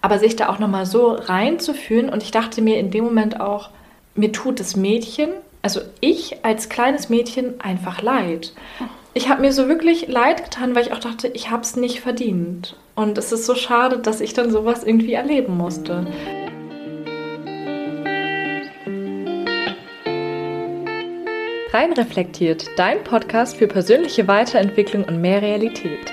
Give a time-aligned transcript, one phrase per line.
[0.00, 3.70] Aber sich da auch nochmal so reinzufühlen und ich dachte mir in dem Moment auch,
[4.14, 5.30] mir tut das Mädchen,
[5.62, 8.52] also ich als kleines Mädchen einfach leid.
[9.14, 12.00] Ich habe mir so wirklich leid getan, weil ich auch dachte, ich habe es nicht
[12.00, 12.76] verdient.
[12.94, 16.06] Und es ist so schade, dass ich dann sowas irgendwie erleben musste.
[21.72, 26.12] Rein reflektiert, dein Podcast für persönliche Weiterentwicklung und mehr Realität.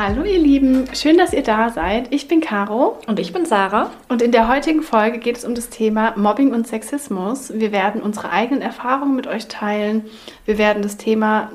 [0.00, 2.14] Hallo ihr Lieben, schön, dass ihr da seid.
[2.14, 5.56] Ich bin Caro und ich bin Sarah und in der heutigen Folge geht es um
[5.56, 7.52] das Thema Mobbing und Sexismus.
[7.52, 10.04] Wir werden unsere eigenen Erfahrungen mit euch teilen.
[10.44, 11.50] Wir werden das Thema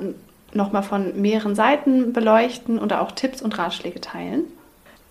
[0.52, 4.44] nochmal von mehreren Seiten beleuchten oder auch Tipps und Ratschläge teilen.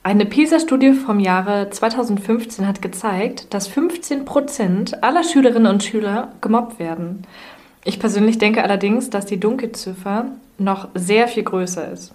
[0.04, 6.78] Eine PISA-Studie vom Jahre 2015 hat gezeigt, dass 15 Prozent aller Schülerinnen und Schüler gemobbt
[6.78, 7.26] werden.
[7.84, 10.28] Ich persönlich denke allerdings, dass die Dunkelziffer
[10.60, 12.14] noch sehr viel größer ist.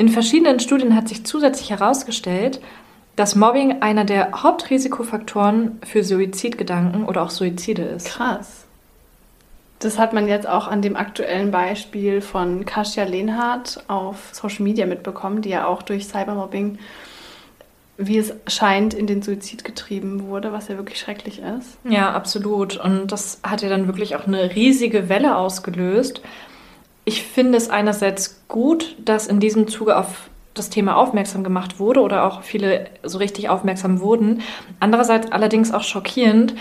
[0.00, 2.58] In verschiedenen Studien hat sich zusätzlich herausgestellt,
[3.16, 8.06] dass Mobbing einer der Hauptrisikofaktoren für Suizidgedanken oder auch Suizide ist.
[8.06, 8.64] Krass.
[9.78, 14.86] Das hat man jetzt auch an dem aktuellen Beispiel von Kasia Lehnhardt auf Social Media
[14.86, 16.78] mitbekommen, die ja auch durch Cybermobbing,
[17.98, 21.76] wie es scheint, in den Suizid getrieben wurde, was ja wirklich schrecklich ist.
[21.84, 22.78] Ja, absolut.
[22.78, 26.22] Und das hat ja dann wirklich auch eine riesige Welle ausgelöst.
[27.04, 32.00] Ich finde es einerseits gut, dass in diesem Zuge auf das Thema aufmerksam gemacht wurde
[32.00, 34.42] oder auch viele so richtig aufmerksam wurden.
[34.80, 36.54] Andererseits allerdings auch schockierend,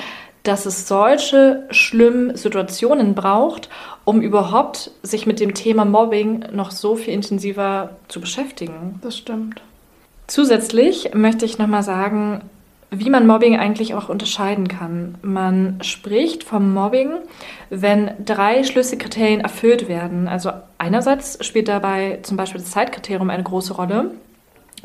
[0.44, 3.70] dass es solche schlimmen Situationen braucht,
[4.06, 9.00] um überhaupt sich mit dem Thema Mobbing noch so viel intensiver zu beschäftigen.
[9.02, 9.62] Das stimmt.
[10.28, 12.42] Zusätzlich möchte ich nochmal sagen,
[12.92, 15.16] wie man Mobbing eigentlich auch unterscheiden kann.
[15.22, 17.12] Man spricht vom Mobbing,
[17.70, 20.28] wenn drei Schlüsselkriterien erfüllt werden.
[20.28, 24.12] Also einerseits spielt dabei zum Beispiel das Zeitkriterium eine große Rolle.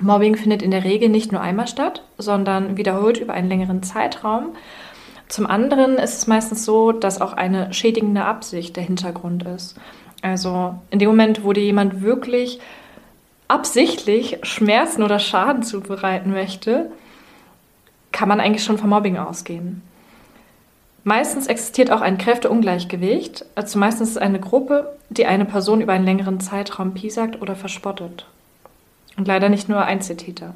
[0.00, 4.48] Mobbing findet in der Regel nicht nur einmal statt, sondern wiederholt über einen längeren Zeitraum.
[5.28, 9.76] Zum anderen ist es meistens so, dass auch eine schädigende Absicht der Hintergrund ist.
[10.20, 12.60] Also in dem Moment, wo dir jemand wirklich
[13.48, 16.90] absichtlich Schmerzen oder Schaden zubereiten möchte,
[18.14, 19.82] kann man eigentlich schon vom Mobbing ausgehen.
[21.02, 25.92] Meistens existiert auch ein Kräfteungleichgewicht, also meistens ist es eine Gruppe, die eine Person über
[25.92, 28.26] einen längeren Zeitraum piesackt oder verspottet.
[29.16, 30.54] Und leider nicht nur Einzeltäter.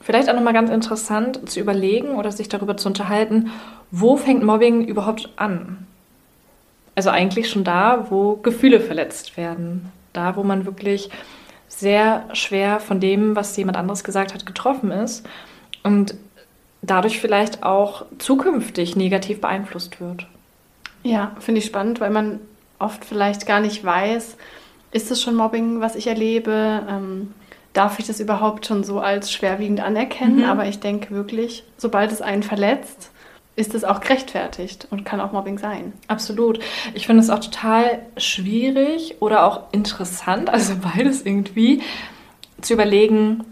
[0.00, 3.50] Vielleicht auch nochmal ganz interessant zu überlegen oder sich darüber zu unterhalten,
[3.90, 5.86] wo fängt Mobbing überhaupt an?
[6.94, 9.92] Also eigentlich schon da, wo Gefühle verletzt werden.
[10.12, 11.10] Da, wo man wirklich
[11.68, 15.26] sehr schwer von dem, was jemand anderes gesagt hat, getroffen ist
[15.82, 16.14] und
[16.82, 20.26] dadurch vielleicht auch zukünftig negativ beeinflusst wird.
[21.02, 22.40] Ja, finde ich spannend, weil man
[22.78, 24.36] oft vielleicht gar nicht weiß,
[24.92, 26.86] ist es schon Mobbing, was ich erlebe?
[26.88, 27.32] Ähm,
[27.72, 30.38] darf ich das überhaupt schon so als schwerwiegend anerkennen?
[30.38, 30.44] Mhm.
[30.44, 33.10] Aber ich denke wirklich, sobald es einen verletzt,
[33.56, 35.92] ist es auch gerechtfertigt und kann auch Mobbing sein.
[36.08, 36.58] Absolut.
[36.94, 41.82] Ich finde es auch total schwierig oder auch interessant, also beides irgendwie,
[42.60, 43.44] zu überlegen,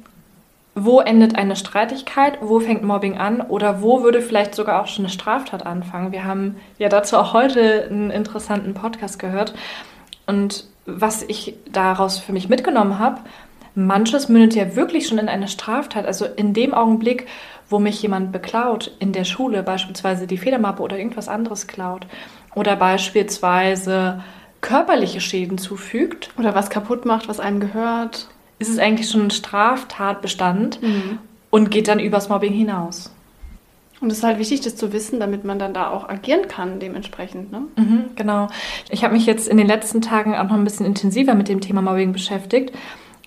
[0.85, 5.05] wo endet eine Streitigkeit, wo fängt Mobbing an oder wo würde vielleicht sogar auch schon
[5.05, 6.13] eine Straftat anfangen.
[6.13, 9.55] Wir haben ja dazu auch heute einen interessanten Podcast gehört.
[10.27, 13.21] Und was ich daraus für mich mitgenommen habe,
[13.75, 16.07] manches mündet ja wirklich schon in eine Straftat.
[16.07, 17.27] Also in dem Augenblick,
[17.69, 22.07] wo mich jemand beklaut in der Schule, beispielsweise die Federmappe oder irgendwas anderes klaut
[22.55, 24.23] oder beispielsweise
[24.61, 26.31] körperliche Schäden zufügt.
[26.39, 28.29] Oder was kaputt macht, was einem gehört
[28.61, 31.19] ist es eigentlich schon ein Straftatbestand mhm.
[31.51, 33.11] und geht dann übers Mobbing hinaus.
[34.01, 36.79] Und es ist halt wichtig, das zu wissen, damit man dann da auch agieren kann,
[36.79, 37.53] dementsprechend.
[37.53, 37.63] Ne?
[37.77, 38.49] Mhm, genau.
[38.89, 41.61] Ich habe mich jetzt in den letzten Tagen auch noch ein bisschen intensiver mit dem
[41.61, 42.73] Thema Mobbing beschäftigt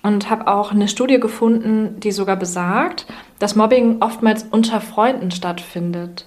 [0.02, 3.06] und habe auch eine Studie gefunden, die sogar besagt,
[3.38, 6.26] dass Mobbing oftmals unter Freunden stattfindet.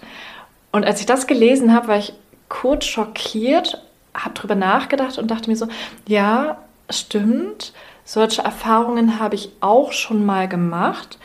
[0.72, 2.14] Und als ich das gelesen habe, war ich
[2.48, 3.82] kurz schockiert,
[4.14, 5.68] habe darüber nachgedacht und dachte mir so,
[6.08, 6.58] ja,
[6.90, 7.74] stimmt.
[8.08, 11.18] Solche Erfahrungen habe ich auch schon mal gemacht.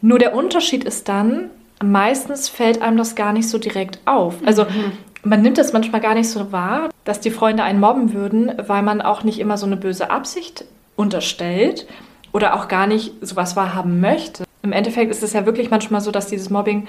[0.00, 1.50] Nur der Unterschied ist dann,
[1.80, 4.34] meistens fällt einem das gar nicht so direkt auf.
[4.44, 4.90] Also mhm.
[5.22, 8.82] man nimmt das manchmal gar nicht so wahr, dass die Freunde einen mobben würden, weil
[8.82, 10.64] man auch nicht immer so eine böse Absicht
[10.96, 11.86] unterstellt
[12.32, 14.42] oder auch gar nicht sowas wahrhaben möchte.
[14.62, 16.88] Im Endeffekt ist es ja wirklich manchmal so, dass dieses Mobbing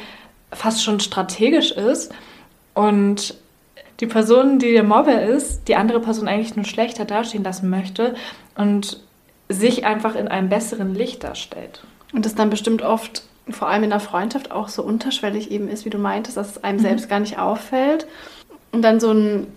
[0.52, 2.12] fast schon strategisch ist
[2.74, 3.36] und
[4.00, 8.16] die Person, die der Mobber ist, die andere Person eigentlich nur schlechter dastehen lassen möchte
[8.56, 9.00] und
[9.50, 11.82] sich einfach in einem besseren Licht darstellt.
[12.14, 15.86] Und das dann bestimmt oft, vor allem in der Freundschaft, auch so unterschwellig eben ist,
[15.86, 16.84] wie du meintest, dass es einem mhm.
[16.84, 18.08] selbst gar nicht auffällt.
[18.72, 19.48] Und dann so ein,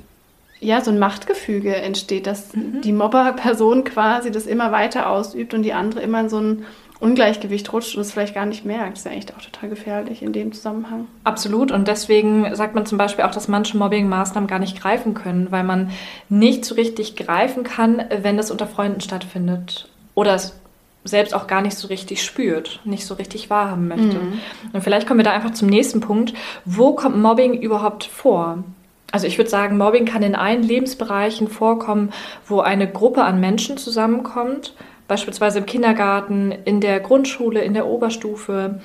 [0.60, 2.80] ja, so ein Machtgefüge entsteht, dass mhm.
[2.82, 6.64] die Mobberperson quasi das immer weiter ausübt und die andere immer in so ein
[7.00, 8.92] Ungleichgewicht rutscht und es vielleicht gar nicht merkt.
[8.92, 11.08] Das ist ja echt auch total gefährlich in dem Zusammenhang.
[11.24, 11.72] Absolut.
[11.72, 15.64] Und deswegen sagt man zum Beispiel auch, dass manche Mobbing-Maßnahmen gar nicht greifen können, weil
[15.64, 15.90] man
[16.28, 19.88] nicht so richtig greifen kann, wenn das unter Freunden stattfindet.
[20.14, 20.60] Oder es
[21.04, 24.18] selbst auch gar nicht so richtig spürt, nicht so richtig wahrhaben möchte.
[24.18, 24.40] Mhm.
[24.74, 26.34] Und vielleicht kommen wir da einfach zum nächsten Punkt.
[26.66, 28.62] Wo kommt Mobbing überhaupt vor?
[29.10, 32.12] Also ich würde sagen, Mobbing kann in allen Lebensbereichen vorkommen,
[32.46, 34.74] wo eine Gruppe an Menschen zusammenkommt
[35.10, 38.80] beispielsweise im Kindergarten, in der Grundschule, in der Oberstufe.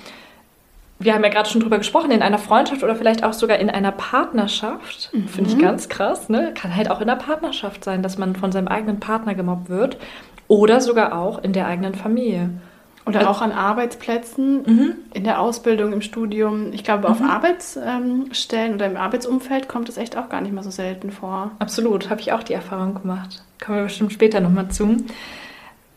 [0.98, 3.69] Wir haben ja gerade schon drüber gesprochen, in einer Freundschaft oder vielleicht auch sogar in
[3.69, 5.12] einer Partnerschaft.
[5.13, 5.27] Mhm.
[5.27, 6.27] Finde ich ganz krass.
[6.27, 6.51] Ne?
[6.56, 9.98] Kann halt auch in der Partnerschaft sein, dass man von seinem eigenen Partner gemobbt wird.
[10.48, 12.50] Oder sogar auch in der eigenen Familie.
[13.06, 14.95] Oder also, auch an Arbeitsplätzen, mhm.
[15.13, 16.74] in der Ausbildung, im Studium.
[16.74, 17.30] Ich glaube, auf mhm.
[17.30, 21.51] Arbeitsstellen oder im Arbeitsumfeld kommt es echt auch gar nicht mehr so selten vor.
[21.60, 23.44] Absolut, habe ich auch die Erfahrung gemacht.
[23.63, 24.98] Kommen wir bestimmt später nochmal zu.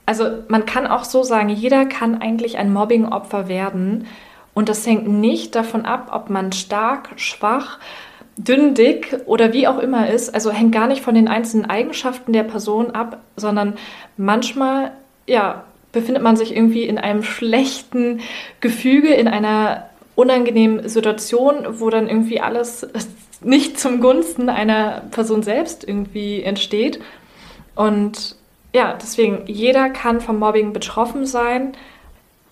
[0.08, 4.06] Also man kann auch so sagen, jeder kann eigentlich ein Mobbing-Opfer werden.
[4.54, 7.78] Und das hängt nicht davon ab, ob man stark, schwach,
[8.38, 10.34] dünn, dick oder wie auch immer ist.
[10.34, 13.74] Also hängt gar nicht von den einzelnen Eigenschaften der Person ab, sondern
[14.16, 14.92] manchmal,
[15.26, 18.20] ja, befindet man sich irgendwie in einem schlechten
[18.62, 22.88] Gefüge, in einer unangenehmen Situation, wo dann irgendwie alles
[23.42, 26.98] nicht zum Gunsten einer Person selbst irgendwie entsteht.
[27.74, 28.37] Und
[28.72, 31.72] ja, deswegen, jeder kann vom Mobbing betroffen sein.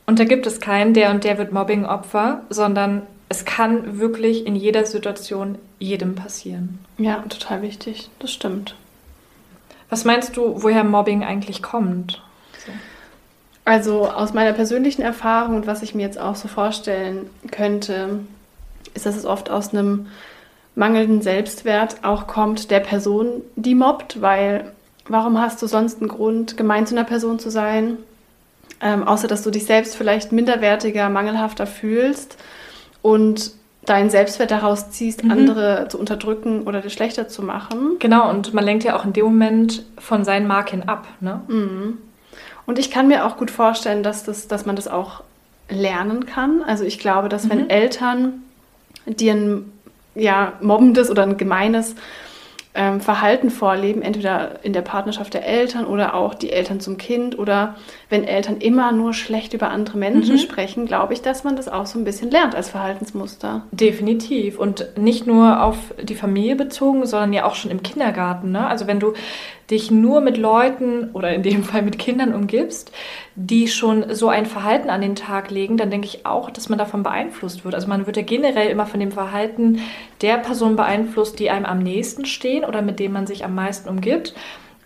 [0.07, 4.55] Und da gibt es keinen, der und der wird Mobbing-Opfer, sondern es kann wirklich in
[4.55, 6.79] jeder Situation jedem passieren.
[6.97, 8.09] Ja, total wichtig.
[8.21, 8.77] Das stimmt.
[9.91, 12.23] Was meinst du, woher Mobbing eigentlich kommt?
[12.65, 12.73] So.
[13.65, 18.21] Also aus meiner persönlichen Erfahrung und was ich mir jetzt auch so vorstellen könnte,
[18.95, 20.07] ist, dass es oft aus einem
[20.77, 24.73] mangelnden Selbstwert auch kommt der Person, die mobbt, weil
[25.09, 27.99] Warum hast du sonst einen Grund, gemein zu einer Person zu sein?
[28.81, 32.37] Ähm, außer dass du dich selbst vielleicht minderwertiger, mangelhafter fühlst
[33.01, 33.53] und
[33.87, 35.31] deinen Selbstwert daraus ziehst, mhm.
[35.31, 37.97] andere zu unterdrücken oder dir schlechter zu machen.
[38.01, 41.07] Genau, und man lenkt ja auch in dem Moment von seinen Marken ab.
[41.21, 41.41] Ne?
[41.49, 41.99] Mhm.
[42.67, 45.23] Und ich kann mir auch gut vorstellen, dass, das, dass man das auch
[45.69, 46.63] lernen kann.
[46.65, 47.51] Also ich glaube, dass mhm.
[47.51, 48.43] wenn Eltern
[49.07, 49.73] dir ein
[50.15, 51.95] ja, mobbendes oder ein gemeines
[52.77, 57.39] ähm, Verhalten vorleben, entweder in der Partnerschaft der Eltern oder auch die Eltern zum Kind
[57.39, 57.77] oder
[58.11, 60.41] wenn Eltern immer nur schlecht über andere Menschen mhm.
[60.41, 63.63] sprechen, glaube ich, dass man das auch so ein bisschen lernt als Verhaltensmuster.
[63.73, 68.53] Definitiv und nicht nur auf die Familie bezogen, sondern ja auch schon im Kindergarten.
[68.53, 68.67] Ne?
[68.67, 69.15] Also wenn du
[69.71, 72.93] dich nur mit Leuten oder in dem Fall mit Kindern umgibst,
[73.35, 76.79] die schon so ein Verhalten an den Tag legen, dann denke ich auch, dass man
[76.79, 77.75] davon beeinflusst wird.
[77.75, 79.81] Also man wird ja generell immer von dem Verhalten
[80.23, 83.89] der Person beeinflusst, die einem am nächsten stehen oder mit dem man sich am meisten
[83.89, 84.35] umgibt.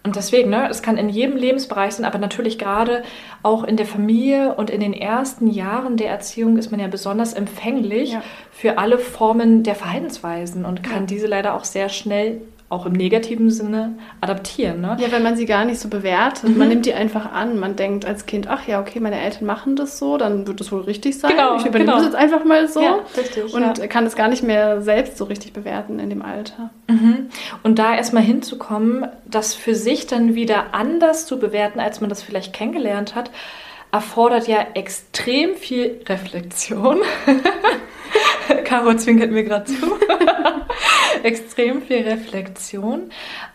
[0.03, 3.03] Und deswegen, ne, es kann in jedem Lebensbereich sein, aber natürlich gerade
[3.43, 7.35] auch in der Familie und in den ersten Jahren der Erziehung ist man ja besonders
[7.35, 8.23] empfänglich ja.
[8.51, 11.07] für alle Formen der Verhaltensweisen und kann ja.
[11.07, 14.81] diese leider auch sehr schnell auch im negativen Sinne adaptieren.
[14.81, 14.97] Ne?
[15.01, 16.51] Ja, wenn man sie gar nicht so bewertet.
[16.51, 16.57] Mhm.
[16.57, 17.59] Man nimmt die einfach an.
[17.59, 20.71] Man denkt als Kind, ach ja, okay, meine Eltern machen das so, dann wird das
[20.71, 21.33] wohl richtig sein.
[21.33, 21.97] Genau, ich übernehme genau.
[21.97, 22.81] das jetzt einfach mal so.
[22.81, 23.87] Ja, richtig, und ja.
[23.89, 26.71] kann es gar nicht mehr selbst so richtig bewerten in dem Alter.
[26.87, 27.27] Mhm.
[27.65, 32.23] Und da erstmal hinzukommen, das für sich dann wieder anders zu bewerten, als man das
[32.23, 33.33] vielleicht kennengelernt hat,
[33.91, 36.99] erfordert ja extrem viel Reflexion.
[38.65, 39.75] Caro zwinkert mir gerade zu.
[41.25, 43.11] Extrem viel Reflexion,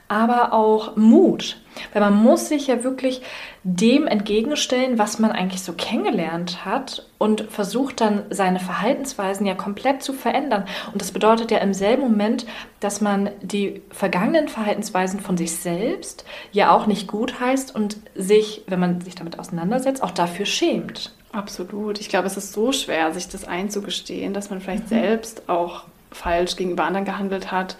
[0.07, 1.57] aber auch Mut.
[1.91, 3.21] Weil man muss sich ja wirklich
[3.63, 10.03] dem entgegenstellen, was man eigentlich so kennengelernt hat und versucht dann seine Verhaltensweisen ja komplett
[10.03, 10.65] zu verändern.
[10.93, 12.45] Und das bedeutet ja im selben Moment,
[12.79, 18.63] dass man die vergangenen Verhaltensweisen von sich selbst ja auch nicht gut heißt und sich,
[18.67, 21.13] wenn man sich damit auseinandersetzt, auch dafür schämt.
[21.31, 21.99] Absolut.
[21.99, 24.89] Ich glaube, es ist so schwer, sich das einzugestehen, dass man vielleicht mhm.
[24.89, 27.77] selbst auch falsch gegenüber anderen gehandelt hat,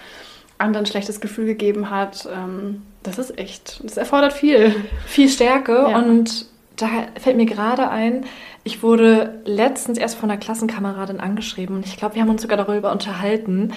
[0.58, 2.28] anderen ein schlechtes Gefühl gegeben hat.
[2.34, 4.76] Ähm, das ist echt, das erfordert viel.
[5.06, 5.98] Viel Stärke ja.
[6.00, 6.88] und da
[7.20, 8.26] fällt mir gerade ein,
[8.64, 12.58] ich wurde letztens erst von einer Klassenkameradin angeschrieben und ich glaube, wir haben uns sogar
[12.58, 13.74] darüber unterhalten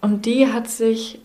[0.00, 1.20] und die hat sich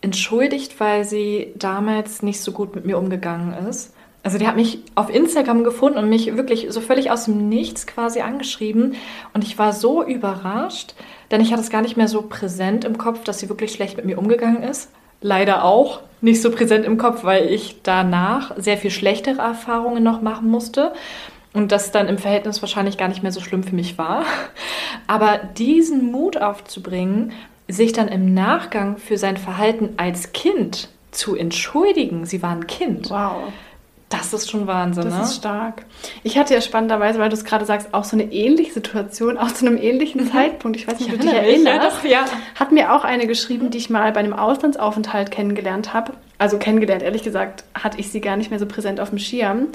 [0.00, 4.80] entschuldigt, weil sie damals nicht so gut mit mir umgegangen ist Also die hat mich
[4.94, 8.94] auf Instagram gefunden und mich wirklich so völlig aus dem Nichts quasi angeschrieben.
[9.32, 10.94] Und ich war so überrascht,
[11.32, 13.96] denn ich hatte es gar nicht mehr so präsent im Kopf, dass sie wirklich schlecht
[13.96, 14.90] mit mir umgegangen ist.
[15.22, 20.20] Leider auch nicht so präsent im Kopf, weil ich danach sehr viel schlechtere Erfahrungen noch
[20.20, 20.92] machen musste
[21.54, 24.24] und das dann im Verhältnis wahrscheinlich gar nicht mehr so schlimm für mich war.
[25.06, 27.32] Aber diesen Mut aufzubringen,
[27.66, 33.10] sich dann im Nachgang für sein Verhalten als Kind zu entschuldigen, sie war ein Kind.
[33.10, 33.52] Wow.
[34.12, 35.04] Das ist schon Wahnsinn.
[35.04, 35.22] Das ne?
[35.22, 35.86] ist stark.
[36.22, 39.50] Ich hatte ja spannenderweise, weil du es gerade sagst, auch so eine ähnliche Situation, auch
[39.50, 40.32] zu einem ähnlichen mhm.
[40.32, 40.76] Zeitpunkt.
[40.76, 42.04] Ich weiß nicht, ob du dich erinnerst.
[42.04, 42.38] Ja, doch, ja.
[42.54, 46.12] Hat mir auch eine geschrieben, die ich mal bei einem Auslandsaufenthalt kennengelernt habe.
[46.36, 49.68] Also kennengelernt, ehrlich gesagt, hatte ich sie gar nicht mehr so präsent auf dem Schirm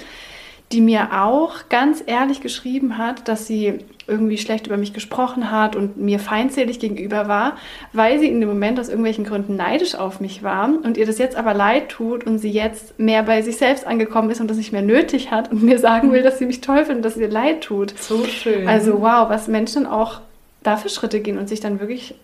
[0.71, 5.75] die mir auch ganz ehrlich geschrieben hat, dass sie irgendwie schlecht über mich gesprochen hat
[5.75, 7.57] und mir feindselig gegenüber war,
[7.93, 11.17] weil sie in dem Moment aus irgendwelchen Gründen neidisch auf mich war und ihr das
[11.17, 14.57] jetzt aber leid tut und sie jetzt mehr bei sich selbst angekommen ist und das
[14.57, 17.21] nicht mehr nötig hat und mir sagen will, dass sie mich toll findet, dass es
[17.21, 17.97] ihr leid tut.
[18.00, 18.67] So schön.
[18.67, 20.21] Also wow, was Menschen auch
[20.63, 22.15] dafür Schritte gehen und sich dann wirklich,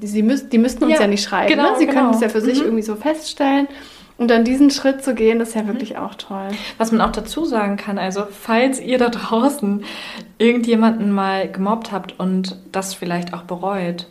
[0.00, 1.78] sie müssen, die müssten uns ja, ja nicht schreiben, genau, ne?
[1.78, 2.00] sie genau.
[2.00, 2.44] können es ja für mhm.
[2.44, 3.66] sich irgendwie so feststellen
[4.16, 5.68] und dann diesen Schritt zu gehen, ist ja mhm.
[5.68, 6.48] wirklich auch toll.
[6.78, 9.84] Was man auch dazu sagen kann, also falls ihr da draußen
[10.38, 14.06] irgendjemanden mal gemobbt habt und das vielleicht auch bereut,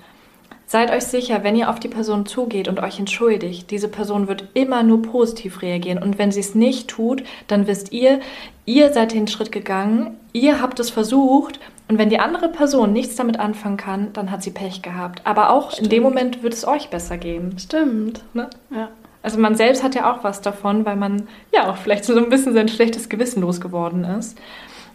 [0.65, 4.49] seid euch sicher, wenn ihr auf die Person zugeht und euch entschuldigt, diese Person wird
[4.55, 6.01] immer nur positiv reagieren.
[6.01, 8.19] Und wenn sie es nicht tut, dann wisst ihr,
[8.65, 13.15] ihr seid den Schritt gegangen, ihr habt es versucht und wenn die andere Person nichts
[13.15, 15.21] damit anfangen kann, dann hat sie Pech gehabt.
[15.25, 15.85] Aber auch Stimmt.
[15.85, 17.57] in dem Moment wird es euch besser gehen.
[17.59, 18.23] Stimmt.
[18.33, 18.49] Ne?
[18.71, 18.89] Ja.
[19.23, 22.29] Also man selbst hat ja auch was davon, weil man ja auch vielleicht so ein
[22.29, 24.37] bisschen sein schlechtes Gewissen losgeworden ist.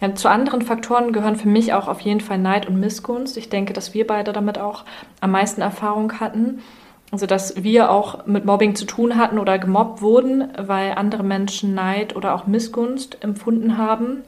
[0.01, 3.37] Ja, zu anderen Faktoren gehören für mich auch auf jeden Fall Neid und Missgunst.
[3.37, 4.85] Ich denke, dass wir beide damit auch
[5.21, 6.63] am meisten Erfahrung hatten.
[7.11, 11.75] Also dass wir auch mit Mobbing zu tun hatten oder gemobbt wurden, weil andere Menschen
[11.75, 14.23] Neid oder auch Missgunst empfunden haben.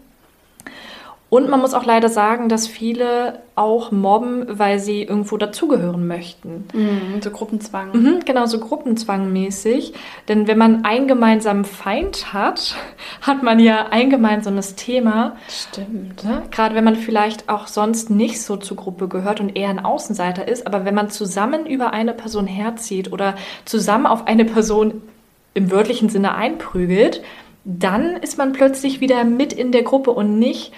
[1.31, 6.67] Und man muss auch leider sagen, dass viele auch mobben, weil sie irgendwo dazugehören möchten.
[6.75, 7.91] Mhm, so Gruppenzwang.
[7.93, 9.95] Mhm, genau, so Gruppenzwangmäßig.
[10.27, 12.75] Denn wenn man einen gemeinsamen Feind hat,
[13.23, 15.37] hat man ja ein gemeinsames Thema.
[15.49, 16.25] Stimmt.
[16.25, 16.43] Ne?
[16.51, 20.49] Gerade wenn man vielleicht auch sonst nicht so zur Gruppe gehört und eher ein Außenseiter
[20.49, 20.67] ist.
[20.67, 25.01] Aber wenn man zusammen über eine Person herzieht oder zusammen auf eine Person
[25.55, 27.23] im wörtlichen Sinne einprügelt,
[27.65, 30.73] dann ist man plötzlich wieder mit in der Gruppe und nicht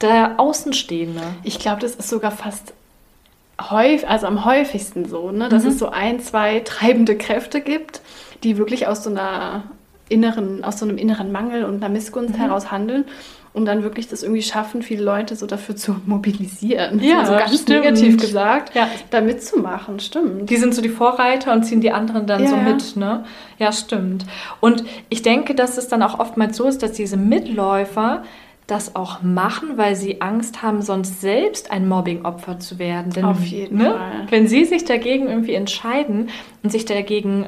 [0.00, 1.22] der Außenstehende.
[1.42, 2.72] Ich glaube, das ist sogar fast
[3.60, 5.48] häufig, also am häufigsten so, ne?
[5.48, 5.70] dass mhm.
[5.70, 8.00] es so ein, zwei treibende Kräfte gibt,
[8.44, 9.64] die wirklich aus so einer
[10.08, 12.40] inneren, aus so einem inneren Mangel und einer Missgunst mhm.
[12.40, 13.04] heraus handeln
[13.52, 17.00] und dann wirklich das irgendwie schaffen, viele Leute so dafür zu mobilisieren.
[17.02, 17.80] Ja, also ganz stimmt.
[17.84, 18.88] negativ gesagt, ja.
[19.10, 20.48] da mitzumachen, stimmt.
[20.48, 23.24] Die sind so die Vorreiter und ziehen die anderen dann ja, so mit, ne?
[23.58, 24.24] Ja, stimmt.
[24.60, 28.22] Und ich denke, dass es dann auch oftmals so ist, dass diese Mitläufer
[28.68, 33.12] das auch machen, weil sie Angst haben, sonst selbst ein Mobbing-Opfer zu werden.
[33.12, 34.26] Denn, Auf jeden ne, Fall.
[34.28, 36.28] Wenn sie sich dagegen irgendwie entscheiden
[36.62, 37.46] und sich dagegen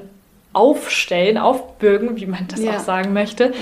[0.54, 2.72] aufstellen, aufbürgen, wie man das ja.
[2.72, 3.52] auch sagen möchte, ja.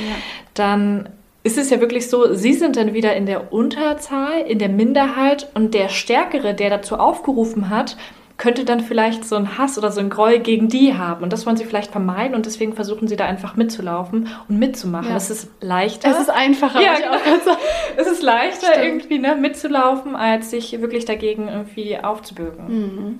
[0.54, 1.08] dann
[1.42, 5.48] ist es ja wirklich so, sie sind dann wieder in der Unterzahl, in der Minderheit
[5.54, 7.96] und der Stärkere, der dazu aufgerufen hat,
[8.38, 11.24] könnte dann vielleicht so ein Hass oder so ein Groll gegen die haben.
[11.24, 15.10] Und das wollen sie vielleicht vermeiden und deswegen versuchen sie da einfach mitzulaufen und mitzumachen.
[15.10, 15.16] Ja.
[15.16, 16.08] Es ist leichter.
[16.08, 16.80] Es ist einfacher.
[16.80, 17.16] Ja, genau.
[17.96, 18.84] es ist leichter Stimmt.
[18.84, 22.68] irgendwie ne, mitzulaufen, als sich wirklich dagegen irgendwie aufzubürgen.
[22.68, 23.18] Mhm.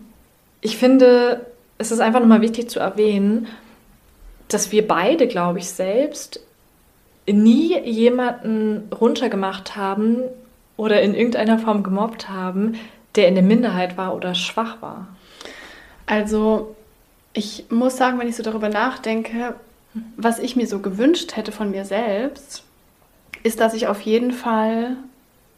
[0.61, 1.47] Ich finde,
[1.79, 3.49] es ist einfach nochmal wichtig zu erwähnen,
[4.47, 6.41] dass wir beide, glaube ich, selbst
[7.27, 10.19] nie jemanden runtergemacht haben
[10.77, 12.77] oder in irgendeiner Form gemobbt haben,
[13.19, 15.09] der in der Minderheit war oder schwach war?
[16.07, 16.75] Also,
[17.35, 19.55] ich muss sagen, wenn ich so darüber nachdenke,
[20.17, 22.63] was ich mir so gewünscht hätte von mir selbst,
[23.43, 24.97] ist, dass ich auf jeden Fall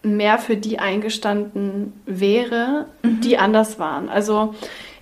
[0.02, 3.21] mehr für die eingestanden wäre, mhm.
[3.21, 4.09] die anders waren.
[4.09, 4.55] Also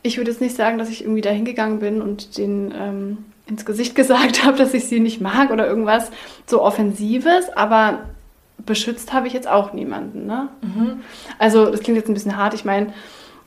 [0.03, 3.65] ich würde jetzt nicht sagen, dass ich irgendwie da hingegangen bin und den ähm, ins
[3.65, 6.11] Gesicht gesagt habe, dass ich sie nicht mag oder irgendwas
[6.47, 8.01] so Offensives, aber
[8.65, 10.27] beschützt habe ich jetzt auch niemanden.
[10.27, 10.49] Ne?
[10.63, 11.01] Mhm.
[11.39, 12.55] Also das klingt jetzt ein bisschen hart.
[12.55, 12.93] Ich meine,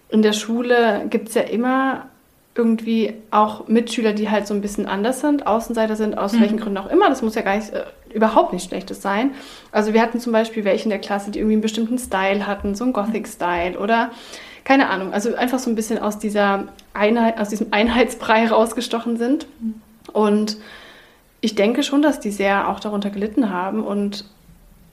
[0.09, 2.05] in der Schule gibt es ja immer
[2.53, 6.41] irgendwie auch Mitschüler, die halt so ein bisschen anders sind, Außenseiter sind, aus mhm.
[6.41, 7.07] welchen Gründen auch immer.
[7.07, 9.31] Das muss ja gar nicht, äh, überhaupt nicht Schlechtes sein.
[9.71, 12.75] Also wir hatten zum Beispiel welche in der Klasse, die irgendwie einen bestimmten Style hatten,
[12.75, 14.11] so einen Gothic-Style oder
[14.65, 15.13] keine Ahnung.
[15.13, 19.47] Also einfach so ein bisschen aus dieser Einheit, aus diesem Einheitsbrei rausgestochen sind.
[19.61, 19.75] Mhm.
[20.11, 20.57] Und
[21.39, 24.25] ich denke schon, dass die sehr auch darunter gelitten haben und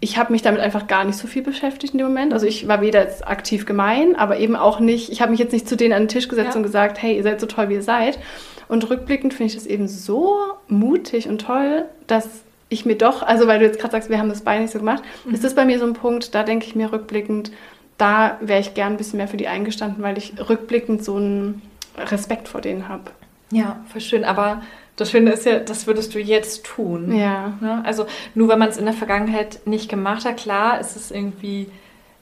[0.00, 2.32] ich habe mich damit einfach gar nicht so viel beschäftigt in dem Moment.
[2.32, 5.52] Also ich war weder jetzt aktiv gemein, aber eben auch nicht, ich habe mich jetzt
[5.52, 6.56] nicht zu denen an den Tisch gesetzt ja.
[6.56, 8.18] und gesagt, hey, ihr seid so toll, wie ihr seid.
[8.68, 10.36] Und rückblickend finde ich das eben so
[10.68, 12.28] mutig und toll, dass
[12.68, 14.78] ich mir doch, also weil du jetzt gerade sagst, wir haben das beide nicht so
[14.78, 15.34] gemacht, mhm.
[15.34, 17.50] ist das bei mir so ein Punkt, da denke ich mir rückblickend,
[17.96, 21.62] da wäre ich gern ein bisschen mehr für die eingestanden, weil ich rückblickend so einen
[21.96, 23.10] Respekt vor denen habe.
[23.50, 24.24] Ja, voll schön.
[24.24, 24.62] Aber
[24.98, 27.16] das Schöne ist ja, das würdest du jetzt tun.
[27.16, 27.56] Ja.
[27.60, 27.82] Ne?
[27.84, 31.70] Also nur weil man es in der Vergangenheit nicht gemacht hat, klar ist es irgendwie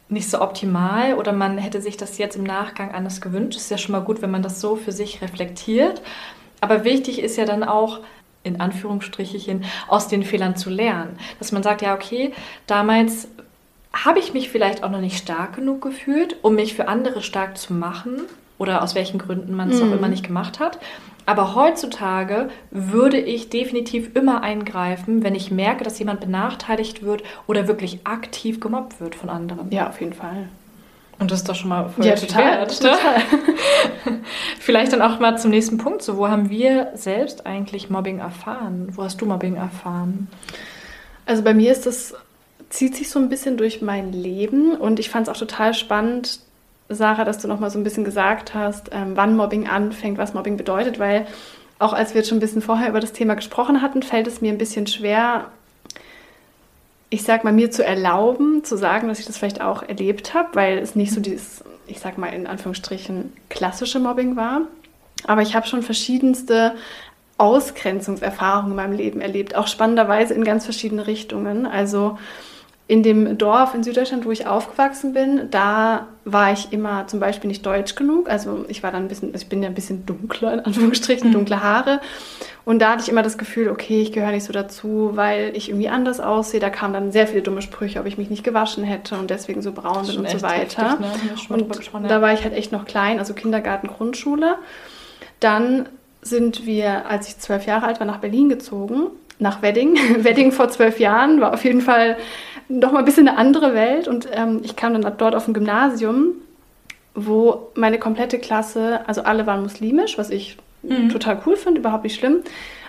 [0.08, 3.56] nicht so optimal oder man hätte sich das jetzt im Nachgang anders gewünscht.
[3.56, 6.02] Ist ja schon mal gut, wenn man das so für sich reflektiert.
[6.60, 8.00] Aber wichtig ist ja dann auch,
[8.44, 11.18] in Anführungsstrichen, aus den Fehlern zu lernen.
[11.38, 12.32] Dass man sagt, ja, okay,
[12.66, 13.28] damals
[13.92, 17.56] habe ich mich vielleicht auch noch nicht stark genug gefühlt, um mich für andere stark
[17.56, 18.22] zu machen
[18.58, 19.92] oder aus welchen Gründen man es mhm.
[19.92, 20.78] auch immer nicht gemacht hat.
[21.26, 27.66] Aber heutzutage würde ich definitiv immer eingreifen, wenn ich merke, dass jemand benachteiligt wird oder
[27.66, 29.70] wirklich aktiv gemobbt wird von anderen.
[29.72, 30.48] Ja, auf jeden Fall.
[31.18, 32.90] Und das ist doch schon mal voll ja, total, wert, ne?
[32.90, 34.20] total.
[34.60, 36.02] Vielleicht dann auch mal zum nächsten Punkt.
[36.02, 38.88] So, wo haben wir selbst eigentlich Mobbing erfahren?
[38.92, 40.28] Wo hast du Mobbing erfahren?
[41.24, 42.14] Also bei mir ist das
[42.68, 46.40] zieht sich so ein bisschen durch mein Leben und ich fand es auch total spannend,
[46.88, 50.34] Sarah, dass du noch mal so ein bisschen gesagt hast, ähm, wann Mobbing anfängt, was
[50.34, 51.26] Mobbing bedeutet, weil
[51.78, 54.52] auch als wir schon ein bisschen vorher über das Thema gesprochen hatten, fällt es mir
[54.52, 55.50] ein bisschen schwer,
[57.10, 60.48] ich sag mal, mir zu erlauben, zu sagen, dass ich das vielleicht auch erlebt habe,
[60.54, 64.62] weil es nicht so dieses, ich sag mal in Anführungsstrichen, klassische Mobbing war.
[65.26, 66.74] Aber ich habe schon verschiedenste
[67.38, 71.66] Ausgrenzungserfahrungen in meinem Leben erlebt, auch spannenderweise in ganz verschiedene Richtungen.
[71.66, 72.18] Also
[72.88, 77.46] in dem Dorf in Süddeutschland, wo ich aufgewachsen bin, da war ich immer zum Beispiel
[77.46, 78.28] nicht deutsch genug.
[78.28, 81.28] Also ich war dann ein bisschen, also ich bin ja ein bisschen dunkler, in Anführungsstrichen,
[81.28, 81.32] mhm.
[81.32, 82.00] dunkle Haare.
[82.64, 85.68] Und da hatte ich immer das Gefühl, okay, ich gehöre nicht so dazu, weil ich
[85.68, 86.58] irgendwie anders aussehe.
[86.58, 89.62] Da kamen dann sehr viele dumme Sprüche, ob ich mich nicht gewaschen hätte und deswegen
[89.62, 90.98] so braun bin und so weiter.
[90.98, 91.64] Heftig, ne?
[91.94, 94.56] Und da war ich halt echt noch klein, also Kindergarten, Grundschule.
[95.38, 95.88] Dann
[96.22, 99.94] sind wir, als ich zwölf Jahre alt war, nach Berlin gezogen, nach Wedding.
[100.24, 102.16] Wedding vor zwölf Jahren war auf jeden Fall
[102.68, 104.08] noch mal ein bisschen eine andere Welt.
[104.08, 106.34] Und ähm, ich kam dann dort auf ein Gymnasium,
[107.14, 111.08] wo meine komplette Klasse, also alle waren muslimisch, was ich mhm.
[111.08, 112.42] total cool finde, überhaupt nicht schlimm.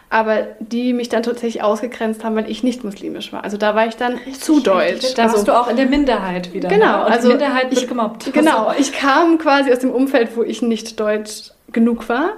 [0.09, 3.43] Aber die mich dann tatsächlich ausgegrenzt haben, weil ich nicht muslimisch war.
[3.43, 5.13] Also da war ich dann richtig, zu deutsch.
[5.15, 6.69] Da also, warst du auch in der Minderheit wieder.
[6.69, 6.85] Genau.
[6.85, 7.05] Ne?
[7.05, 8.31] Also Minderheit wird gemobbt.
[8.31, 8.71] Genau.
[8.77, 12.35] Ich kam quasi aus dem Umfeld, wo ich nicht deutsch genug war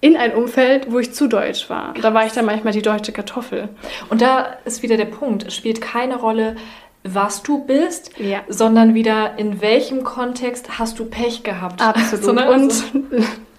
[0.00, 1.94] in ein Umfeld, wo ich zu deutsch war.
[2.00, 3.68] Da war ich dann manchmal die deutsche Kartoffel.
[4.08, 5.46] Und da ist wieder der Punkt.
[5.46, 6.56] Es spielt keine Rolle,
[7.02, 8.40] was du bist, ja.
[8.48, 11.80] sondern wieder in welchem Kontext hast du Pech gehabt.
[11.80, 12.24] Absolut.
[12.24, 12.50] So, ne?
[12.50, 12.72] Und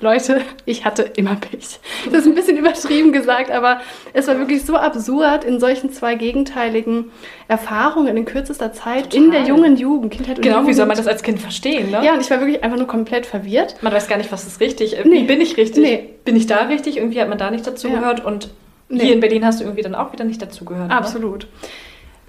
[0.01, 1.79] Leute, ich hatte immer Pech.
[2.05, 3.81] Das ist ein bisschen übertrieben gesagt, aber
[4.13, 7.11] es war wirklich so absurd in solchen zwei gegenteiligen
[7.47, 9.23] Erfahrungen in kürzester Zeit Total.
[9.25, 10.69] in der jungen Jugend, Kindheit und Genau, Jugend.
[10.69, 12.03] wie soll man das als Kind verstehen, ne?
[12.03, 13.75] Ja, und ich war wirklich einfach nur komplett verwirrt.
[13.81, 14.97] Man weiß gar nicht, was ist richtig.
[15.05, 15.21] Nee.
[15.21, 15.83] Wie bin ich richtig?
[15.83, 16.09] Nee.
[16.25, 16.97] Bin ich da richtig?
[16.97, 18.25] Irgendwie hat man da nicht dazugehört ja.
[18.25, 18.49] und
[18.89, 19.03] nee.
[19.03, 20.89] hier in Berlin hast du irgendwie dann auch wieder nicht dazugehört.
[20.89, 20.97] Ne?
[20.97, 21.43] Absolut.
[21.43, 21.69] Ne?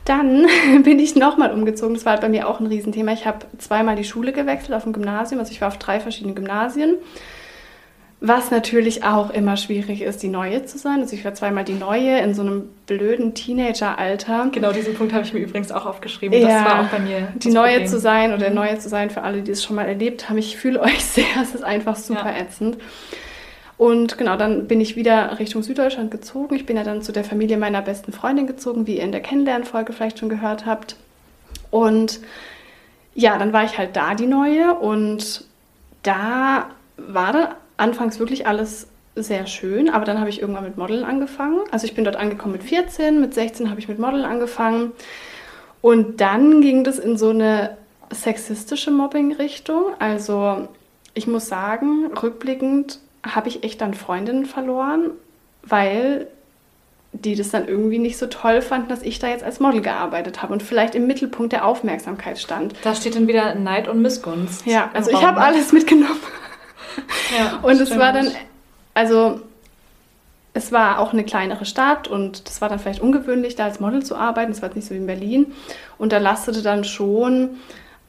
[0.04, 0.46] Dann
[0.82, 1.94] bin ich nochmal umgezogen.
[1.94, 3.12] Das war halt bei mir auch ein Riesenthema.
[3.12, 5.40] Ich habe zweimal die Schule gewechselt auf dem Gymnasium.
[5.40, 6.96] Also ich war auf drei verschiedenen Gymnasien.
[8.24, 11.00] Was natürlich auch immer schwierig ist, die Neue zu sein.
[11.00, 14.48] Also ich war zweimal die Neue in so einem blöden Teenageralter.
[14.52, 16.38] Genau, diesen Punkt habe ich mir übrigens auch aufgeschrieben.
[16.38, 17.32] Ja, das war auch bei mir.
[17.34, 17.88] Die Neue Problem.
[17.88, 18.54] zu sein oder mhm.
[18.54, 20.38] Neue zu sein für alle, die es schon mal erlebt haben.
[20.38, 21.24] Ich fühle euch sehr.
[21.42, 22.42] Es ist einfach super ja.
[22.42, 22.76] ätzend.
[23.76, 26.54] Und genau, dann bin ich wieder Richtung Süddeutschland gezogen.
[26.54, 29.22] Ich bin ja dann zu der Familie meiner besten Freundin gezogen, wie ihr in der
[29.22, 30.94] Kennenlernfolge vielleicht schon gehört habt.
[31.72, 32.20] Und
[33.16, 35.44] ja, dann war ich halt da die Neue und
[36.04, 37.48] da war dann
[37.82, 41.60] anfangs wirklich alles sehr schön, aber dann habe ich irgendwann mit Modeln angefangen.
[41.70, 44.92] Also ich bin dort angekommen mit 14, mit 16 habe ich mit Modeln angefangen
[45.82, 47.76] und dann ging das in so eine
[48.10, 49.84] sexistische Mobbing-Richtung.
[49.98, 50.68] Also
[51.12, 55.10] ich muss sagen, rückblickend habe ich echt dann Freundinnen verloren,
[55.62, 56.28] weil
[57.12, 60.42] die das dann irgendwie nicht so toll fanden, dass ich da jetzt als Model gearbeitet
[60.42, 62.74] habe und vielleicht im Mittelpunkt der Aufmerksamkeit stand.
[62.82, 64.64] Da steht dann wieder Neid und Missgunst.
[64.64, 66.20] Ja, also ich habe alles mitgenommen.
[67.36, 68.28] Ja, und es war dann,
[68.94, 69.40] also
[70.54, 74.02] es war auch eine kleinere Stadt und das war dann vielleicht ungewöhnlich, da als Model
[74.02, 74.52] zu arbeiten.
[74.52, 75.52] Es war jetzt nicht so wie in Berlin.
[75.98, 77.50] Und da lastete dann schon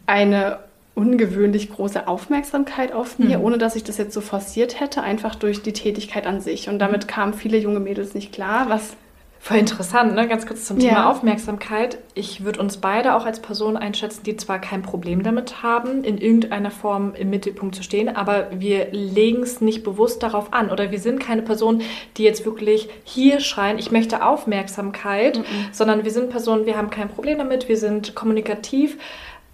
[0.05, 0.59] eine
[0.95, 3.45] ungewöhnlich große Aufmerksamkeit auf mir, mhm.
[3.45, 6.69] ohne dass ich das jetzt so forciert hätte, einfach durch die Tätigkeit an sich.
[6.69, 7.07] Und damit mhm.
[7.07, 8.95] kamen viele junge Mädels nicht klar, was
[9.43, 10.25] Voll interessant, ne?
[10.29, 11.11] Ganz kurz zum Thema ja.
[11.11, 11.97] Aufmerksamkeit.
[12.13, 16.17] Ich würde uns beide auch als Personen einschätzen, die zwar kein Problem damit haben, in
[16.17, 20.71] irgendeiner Form im Mittelpunkt zu stehen, aber wir legen es nicht bewusst darauf an.
[20.71, 21.81] Oder wir sind keine Personen,
[22.15, 25.43] die jetzt wirklich hier schreien, ich möchte Aufmerksamkeit, mhm.
[25.73, 28.97] sondern wir sind Personen, wir haben kein Problem damit, wir sind kommunikativ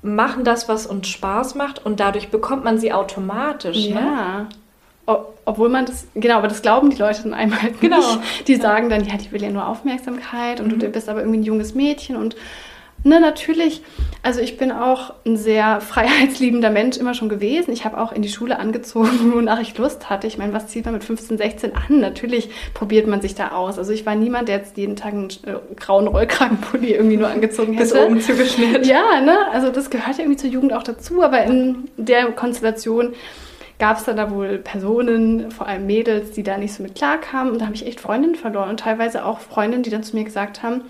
[0.02, 3.90] machen das, was uns Spaß macht und dadurch bekommt man sie automatisch.
[3.90, 3.96] Ne?
[3.96, 4.40] Ja.
[4.40, 4.50] Ne?
[5.46, 7.98] Obwohl man das, genau, aber das glauben die Leute dann einmal halt genau.
[7.98, 8.20] nicht.
[8.48, 10.80] Die sagen dann, ja, die will ja nur Aufmerksamkeit und mhm.
[10.80, 12.36] du bist aber irgendwie ein junges Mädchen und
[13.04, 13.82] Ne, natürlich.
[14.24, 17.72] Also ich bin auch ein sehr freiheitsliebender Mensch immer schon gewesen.
[17.72, 20.28] Ich habe auch in die Schule angezogen, wonach ich Lust hatte.
[20.28, 22.00] Ich meine, was zieht man mit 15, 16 an?
[22.02, 23.78] Natürlich probiert man sich da aus.
[23.78, 27.74] Also ich war niemand, der jetzt jeden Tag einen äh, grauen Rollkragenpulli irgendwie nur angezogen
[27.74, 27.94] hätte.
[27.94, 28.84] Bis oben zugeschnitten.
[28.84, 29.38] Ja, ne?
[29.54, 31.24] Also das gehört ja irgendwie zur Jugend auch dazu.
[31.24, 33.14] Aber in der Konstellation
[33.80, 37.54] gab es dann da wohl Personen, vor allem Mädels, die da nicht so mit klarkamen.
[37.54, 38.70] Und da habe ich echt Freundinnen verloren.
[38.70, 40.82] Und teilweise auch Freundinnen, die dann zu mir gesagt haben,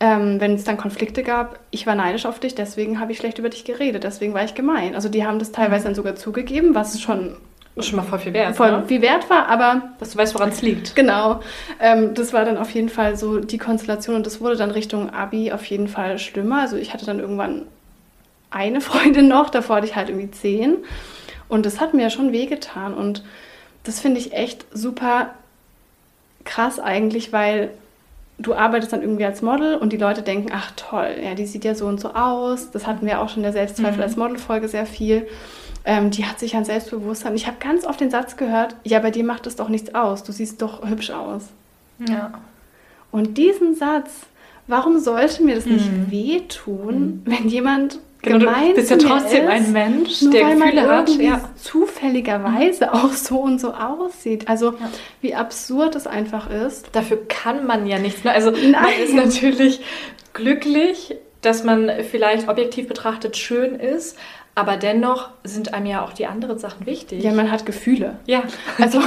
[0.00, 3.38] ähm, wenn es dann Konflikte gab, ich war neidisch auf dich, deswegen habe ich schlecht
[3.38, 4.94] über dich geredet, deswegen war ich gemein.
[4.94, 7.36] Also die haben das teilweise dann sogar zugegeben, was schon
[7.80, 8.84] schon mal voll viel wert, voll ne?
[8.86, 10.94] viel wert war, aber dass du weißt, woran es liegt.
[10.94, 11.40] Genau,
[11.80, 15.10] ähm, das war dann auf jeden Fall so die Konstellation und das wurde dann Richtung
[15.10, 16.60] Abi auf jeden Fall schlimmer.
[16.60, 17.62] Also ich hatte dann irgendwann
[18.50, 20.76] eine Freundin noch, davor hatte ich halt irgendwie zehn
[21.48, 23.24] und das hat mir schon wehgetan und
[23.84, 25.30] das finde ich echt super
[26.44, 27.70] krass eigentlich, weil
[28.38, 31.64] du arbeitest dann irgendwie als Model und die Leute denken, ach toll, ja, die sieht
[31.64, 32.70] ja so und so aus.
[32.70, 34.02] Das hatten wir auch schon in der Selbstzweifel mhm.
[34.02, 35.26] als Modelfolge sehr viel.
[35.84, 37.34] Ähm, die hat sich an Selbstbewusstsein.
[37.36, 40.24] Ich habe ganz oft den Satz gehört, ja, bei dir macht es doch nichts aus,
[40.24, 41.44] du siehst doch hübsch aus.
[42.08, 42.32] Ja.
[43.10, 44.10] Und diesen Satz,
[44.66, 46.10] warum sollte mir das nicht mhm.
[46.10, 47.22] wehtun, mhm.
[47.24, 50.86] wenn jemand genau, gemein du bist ja trotzdem ist, ein Mensch, nur der weil Gefühle
[50.86, 51.08] man hat.
[51.10, 51.50] Ja.
[51.56, 54.48] zufälligerweise auch so und so aussieht.
[54.48, 54.90] Also ja.
[55.20, 56.88] wie absurd es einfach ist.
[56.92, 58.24] Dafür kann man ja nichts.
[58.24, 58.32] Ne?
[58.32, 58.72] Also Nein.
[58.72, 59.80] man ist natürlich
[60.32, 64.16] glücklich, dass man vielleicht objektiv betrachtet schön ist,
[64.56, 67.24] aber dennoch sind einem ja auch die anderen Sachen wichtig.
[67.24, 68.16] Ja, man hat Gefühle.
[68.26, 68.44] Ja.
[68.80, 69.00] Also,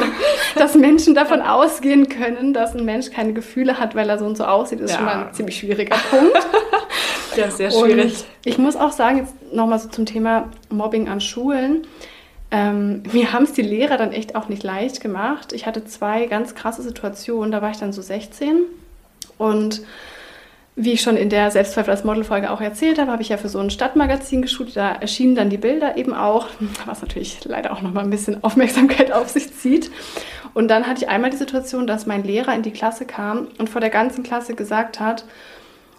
[0.55, 4.35] dass Menschen davon ausgehen können, dass ein Mensch keine Gefühle hat, weil er so und
[4.35, 4.97] so aussieht, ist ja.
[4.97, 6.37] schon mal ein ziemlich schwieriger Punkt.
[7.37, 8.05] ja, sehr schwierig.
[8.05, 11.87] Und ich muss auch sagen, jetzt nochmal so zum Thema Mobbing an Schulen.
[12.51, 15.53] Ähm, mir haben es die Lehrer dann echt auch nicht leicht gemacht.
[15.53, 17.51] Ich hatte zwei ganz krasse Situationen.
[17.51, 18.63] Da war ich dann so 16
[19.37, 19.81] und
[20.79, 23.49] wie ich schon in der Selbstzweifel als Modelfolge auch erzählt habe, habe ich ja für
[23.49, 24.77] so ein Stadtmagazin geshootet.
[24.77, 26.47] Da erschienen dann die Bilder eben auch,
[26.85, 29.89] was natürlich leider auch nochmal ein bisschen Aufmerksamkeit auf sich zieht.
[30.53, 33.71] Und dann hatte ich einmal die Situation, dass mein Lehrer in die Klasse kam und
[33.71, 35.25] vor der ganzen Klasse gesagt hat,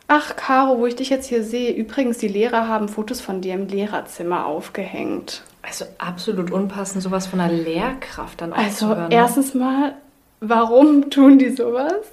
[0.06, 3.54] ach Caro, wo ich dich jetzt hier sehe, übrigens, die Lehrer haben Fotos von dir
[3.54, 5.42] im Lehrerzimmer aufgehängt.
[5.62, 9.94] Also absolut unpassend, sowas von einer Lehrkraft dann Also erstens mal,
[10.38, 12.04] warum tun die sowas?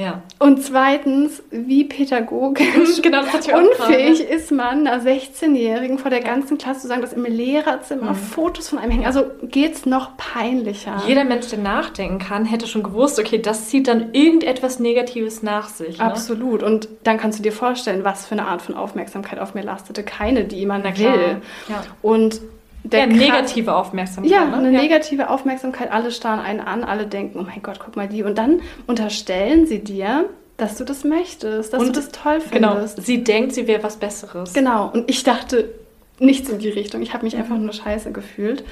[0.00, 0.22] Ja.
[0.38, 6.88] Und zweitens, wie pädagogisch genau, unfähig ist man, einer 16-Jährigen vor der ganzen Klasse zu
[6.88, 8.16] sagen, dass im Lehrerzimmer mhm.
[8.16, 9.04] Fotos von einem hängen.
[9.04, 11.02] Also geht es noch peinlicher.
[11.06, 15.68] Jeder Mensch, der nachdenken kann, hätte schon gewusst, okay, das zieht dann irgendetwas Negatives nach
[15.68, 15.98] sich.
[15.98, 16.04] Ne?
[16.04, 16.62] Absolut.
[16.62, 20.02] Und dann kannst du dir vorstellen, was für eine Art von Aufmerksamkeit auf mir lastete.
[20.02, 21.42] Keine, die man will.
[21.68, 21.82] Ja.
[22.00, 22.40] Und
[22.82, 24.32] der ja, negative Aufmerksamkeit.
[24.32, 24.56] Ja, ne?
[24.56, 24.80] eine ja.
[24.80, 25.92] negative Aufmerksamkeit.
[25.92, 28.22] Alle starren einen an, alle denken, oh mein Gott, guck mal die.
[28.22, 32.72] Und dann unterstellen sie dir, dass du das möchtest, dass und, du das toll genau,
[32.72, 32.96] findest.
[32.96, 34.52] Genau, sie denkt, sie wäre was Besseres.
[34.52, 35.70] Genau, und ich dachte
[36.18, 37.02] nichts in die Richtung.
[37.02, 38.64] Ich habe mich einfach nur scheiße gefühlt.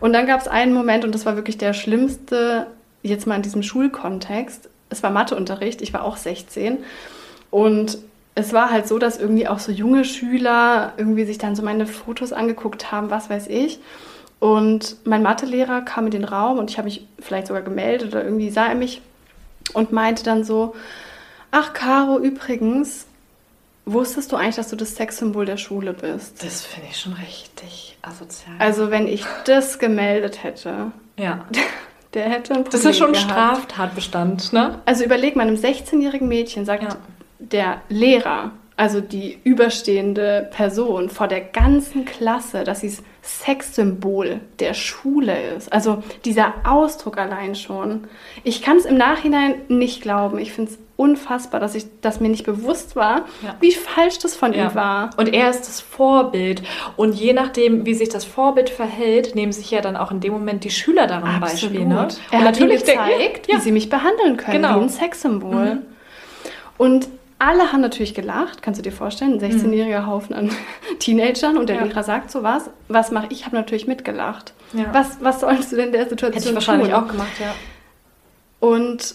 [0.00, 2.66] Und dann gab es einen Moment, und das war wirklich der schlimmste,
[3.02, 4.68] jetzt mal in diesem Schulkontext.
[4.90, 6.78] Es war Matheunterricht, ich war auch 16.
[7.50, 7.98] Und
[8.34, 11.86] es war halt so, dass irgendwie auch so junge Schüler irgendwie sich dann so meine
[11.86, 13.80] Fotos angeguckt haben, was weiß ich.
[14.38, 18.24] Und mein Mathelehrer kam in den Raum und ich habe mich vielleicht sogar gemeldet oder
[18.24, 19.02] irgendwie sah er mich
[19.74, 20.74] und meinte dann so,
[21.50, 23.06] ach Caro, übrigens,
[23.84, 26.42] wusstest du eigentlich, dass du das Sexsymbol der Schule bist?
[26.42, 28.54] Das finde ich schon richtig asozial.
[28.58, 31.44] Also wenn ich das gemeldet hätte, ja.
[32.14, 34.80] der hätte ein Problem Das ist schon ein Straftatbestand, ne?
[34.86, 36.96] Also überleg mal, einem 16-jährigen Mädchen sagt ja
[37.40, 44.72] der Lehrer, also die überstehende Person vor der ganzen Klasse, dass sie das Sexsymbol der
[44.72, 45.70] Schule ist.
[45.72, 48.04] Also dieser Ausdruck allein schon.
[48.44, 50.38] Ich kann es im Nachhinein nicht glauben.
[50.38, 53.56] Ich finde es unfassbar, dass ich, dass mir nicht bewusst war, ja.
[53.60, 54.68] wie falsch das von ja.
[54.68, 55.10] ihm war.
[55.16, 56.62] Und er ist das Vorbild.
[56.96, 60.32] Und je nachdem, wie sich das Vorbild verhält, nehmen sich ja dann auch in dem
[60.32, 61.86] Moment die Schüler daran Beispiel.
[61.86, 62.08] Ne?
[62.30, 63.56] Er und hat natürlich gezeigt, ja.
[63.56, 64.78] wie sie mich behandeln können, genau.
[64.78, 65.74] wie ein Sexsymbol.
[65.74, 65.82] Mhm.
[66.78, 67.08] Und
[67.40, 70.50] alle haben natürlich gelacht, kannst du dir vorstellen, ein 16-jähriger Haufen an
[70.98, 71.84] Teenagern und der ja.
[71.84, 72.70] Lehrer sagt so was.
[72.88, 73.40] Was mache ich?
[73.40, 74.52] Ich habe natürlich mitgelacht.
[74.74, 74.92] Ja.
[74.92, 76.96] Was, was sollst du denn in der Situation Hätte ich wahrscheinlich tun?
[76.96, 77.54] auch gemacht, ja.
[78.60, 79.14] Und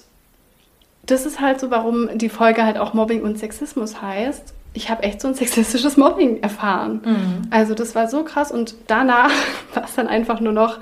[1.06, 4.56] das ist halt so, warum die Folge halt auch Mobbing und Sexismus heißt.
[4.74, 7.02] Ich habe echt so ein sexistisches Mobbing erfahren.
[7.06, 7.42] Mhm.
[7.52, 9.32] Also das war so krass und danach
[9.76, 10.80] war es dann einfach nur noch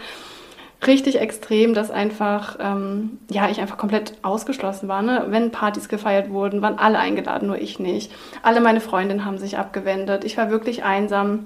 [0.87, 5.01] richtig extrem, dass einfach, ähm, ja, ich einfach komplett ausgeschlossen war.
[5.01, 5.25] Ne?
[5.29, 8.11] Wenn Partys gefeiert wurden, waren alle eingeladen, nur ich nicht.
[8.41, 10.23] Alle meine Freundinnen haben sich abgewendet.
[10.23, 11.45] Ich war wirklich einsam.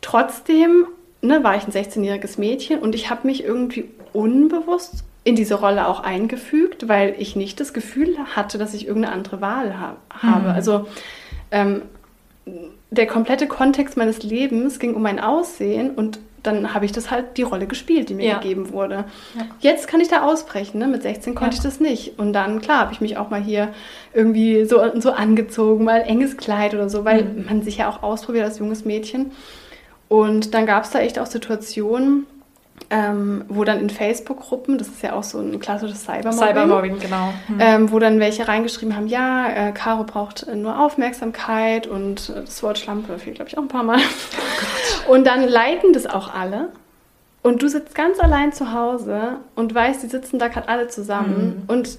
[0.00, 0.86] Trotzdem
[1.22, 5.86] ne, war ich ein 16-jähriges Mädchen und ich habe mich irgendwie unbewusst in diese Rolle
[5.86, 10.48] auch eingefügt, weil ich nicht das Gefühl hatte, dass ich irgendeine andere Wahl ha habe.
[10.48, 10.54] Mhm.
[10.54, 10.86] Also
[11.50, 11.82] ähm,
[12.90, 17.36] der komplette Kontext meines Lebens ging um mein Aussehen und dann habe ich das halt
[17.36, 18.38] die Rolle gespielt, die mir ja.
[18.38, 19.04] gegeben wurde.
[19.36, 19.46] Ja.
[19.60, 20.86] Jetzt kann ich da ausbrechen, ne?
[20.86, 21.58] mit 16 konnte ja.
[21.58, 22.18] ich das nicht.
[22.18, 23.68] Und dann, klar, habe ich mich auch mal hier
[24.14, 27.44] irgendwie so, so angezogen, mal enges Kleid oder so, weil mhm.
[27.46, 29.32] man sich ja auch ausprobiert als junges Mädchen.
[30.08, 32.26] Und dann gab es da echt auch Situationen,
[32.90, 37.32] ähm, wo dann in Facebook-Gruppen, das ist ja auch so ein klassisches Cybermobbing, Cybermobbing genau.
[37.46, 37.58] Hm.
[37.60, 42.40] Ähm, wo dann welche reingeschrieben haben, ja, äh, Caro braucht äh, nur Aufmerksamkeit und äh,
[42.40, 43.98] das Wort Schlampe fehlt, glaube ich, auch ein paar Mal.
[45.06, 46.70] Oh und dann liken das auch alle.
[47.42, 51.36] Und du sitzt ganz allein zu Hause und weißt, die sitzen da gerade alle zusammen
[51.36, 51.62] hm.
[51.68, 51.98] und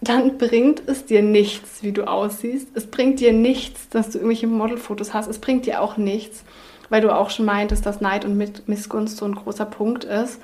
[0.00, 2.68] dann bringt es dir nichts, wie du aussiehst.
[2.74, 5.28] Es bringt dir nichts, dass du irgendwelche Modelfotos hast.
[5.28, 6.44] Es bringt dir auch nichts,
[6.90, 10.40] weil du auch schon meintest, dass Neid und Missgunst so ein großer Punkt ist,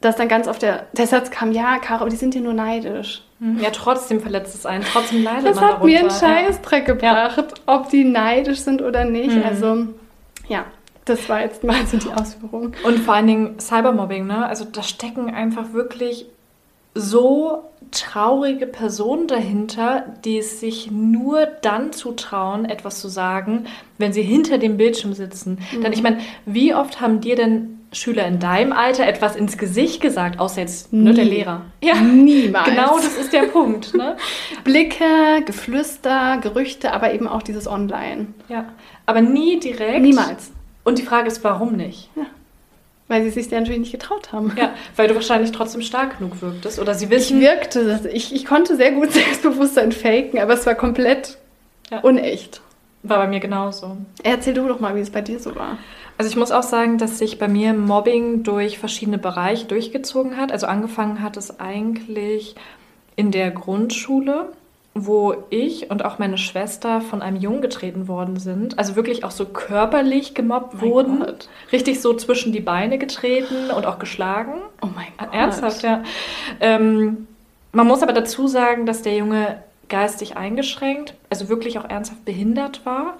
[0.00, 2.54] dass dann ganz oft der, der Satz kam, ja, Caro, aber die sind dir nur
[2.54, 3.22] neidisch.
[3.38, 3.60] Mhm.
[3.60, 6.94] Ja, trotzdem verletzt es einen, trotzdem leidet das man Das hat mir einen Scheißdreck ja.
[6.94, 7.62] gebracht, ja.
[7.74, 9.34] ob die neidisch sind oder nicht.
[9.34, 9.42] Mhm.
[9.42, 9.86] Also,
[10.48, 10.64] ja,
[11.04, 12.72] das war jetzt mal so die Ausführung.
[12.84, 14.46] Und vor allen Dingen Cybermobbing, ne?
[14.46, 16.26] Also da stecken einfach wirklich
[16.94, 23.66] so traurige Personen dahinter, die es sich nur dann zutrauen, etwas zu sagen,
[23.98, 25.58] wenn sie hinter dem Bildschirm sitzen.
[25.72, 25.82] Mhm.
[25.82, 30.00] Denn ich meine, wie oft haben dir denn Schüler in deinem Alter etwas ins Gesicht
[30.00, 31.62] gesagt, außer jetzt nur der Lehrer?
[31.82, 32.68] Ja, niemals.
[32.68, 33.94] Genau, das ist der Punkt.
[33.94, 34.16] Ne?
[34.64, 38.28] Blicke, Geflüster, Gerüchte, aber eben auch dieses Online.
[38.48, 38.66] Ja,
[39.06, 40.02] aber nie direkt.
[40.02, 40.52] Niemals.
[40.84, 42.10] Und die Frage ist, warum nicht?
[42.14, 42.26] Ja.
[43.10, 44.52] Weil sie sich natürlich nicht getraut haben.
[44.56, 46.78] Ja, weil du wahrscheinlich trotzdem stark genug wirktest.
[46.78, 47.38] Oder sie wissen.
[47.38, 51.36] Ich wirkte, ich, ich konnte sehr gut Selbstbewusstsein faken, aber es war komplett
[51.90, 51.98] ja.
[52.02, 52.60] unecht.
[53.02, 53.96] War bei mir genauso.
[54.22, 55.78] Erzähl du doch mal, wie es bei dir so war.
[56.18, 60.52] Also ich muss auch sagen, dass sich bei mir Mobbing durch verschiedene Bereiche durchgezogen hat.
[60.52, 62.54] Also angefangen hat es eigentlich
[63.16, 64.52] in der Grundschule
[64.94, 68.78] wo ich und auch meine Schwester von einem Jungen getreten worden sind.
[68.78, 71.20] Also wirklich auch so körperlich gemobbt mein wurden.
[71.20, 71.48] Gott.
[71.72, 74.54] Richtig so zwischen die Beine getreten und auch geschlagen.
[74.82, 75.32] Oh mein Gott.
[75.32, 76.02] Ernsthaft, ja.
[76.60, 77.28] Ähm,
[77.72, 82.84] man muss aber dazu sagen, dass der Junge geistig eingeschränkt, also wirklich auch ernsthaft behindert
[82.84, 83.16] war.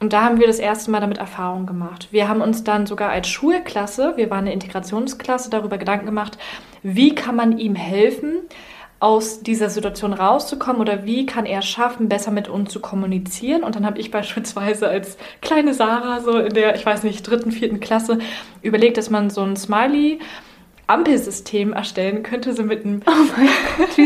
[0.00, 2.08] Und da haben wir das erste Mal damit Erfahrung gemacht.
[2.10, 6.38] Wir haben uns dann sogar als Schulklasse, wir waren eine Integrationsklasse, darüber Gedanken gemacht,
[6.82, 8.38] wie kann man ihm helfen,
[9.02, 13.64] aus dieser Situation rauszukommen oder wie kann er schaffen, besser mit uns zu kommunizieren.
[13.64, 17.50] Und dann habe ich beispielsweise als kleine Sarah so in der, ich weiß nicht, dritten,
[17.50, 18.20] vierten Klasse
[18.62, 20.20] überlegt, dass man so ein Smiley
[20.92, 24.02] Ampelsystem erstellen könnte, so mit einem oh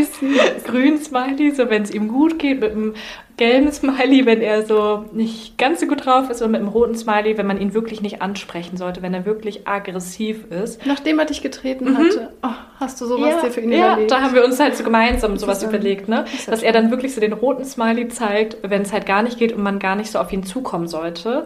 [0.65, 2.93] grünen Smiley, so wenn es ihm gut geht, mit einem
[3.37, 6.95] gelben Smiley, wenn er so nicht ganz so gut drauf ist, und mit einem roten
[6.95, 10.85] Smiley, wenn man ihn wirklich nicht ansprechen sollte, wenn er wirklich aggressiv ist.
[10.85, 11.97] Nachdem er dich getreten mhm.
[11.97, 14.11] hatte, oh, hast du sowas ja, dir für ihn ja, überlegt?
[14.11, 16.25] Ja, da haben wir uns halt so gemeinsam sowas überlegt, ne?
[16.31, 19.37] Das dass er dann wirklich so den roten Smiley zeigt, wenn es halt gar nicht
[19.37, 21.45] geht und man gar nicht so auf ihn zukommen sollte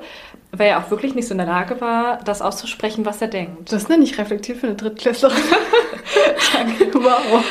[0.51, 3.71] weil er auch wirklich nicht so in der Lage war, das auszusprechen, was er denkt.
[3.71, 5.37] Das nenne ich reflektiert für eine Drittklässlerin.
[6.53, 6.91] Danke.
[6.93, 7.43] Wow.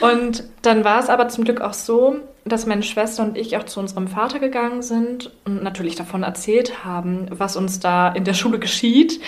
[0.00, 3.64] Und dann war es aber zum Glück auch so, dass meine Schwester und ich auch
[3.64, 8.34] zu unserem Vater gegangen sind und natürlich davon erzählt haben, was uns da in der
[8.34, 9.20] Schule geschieht.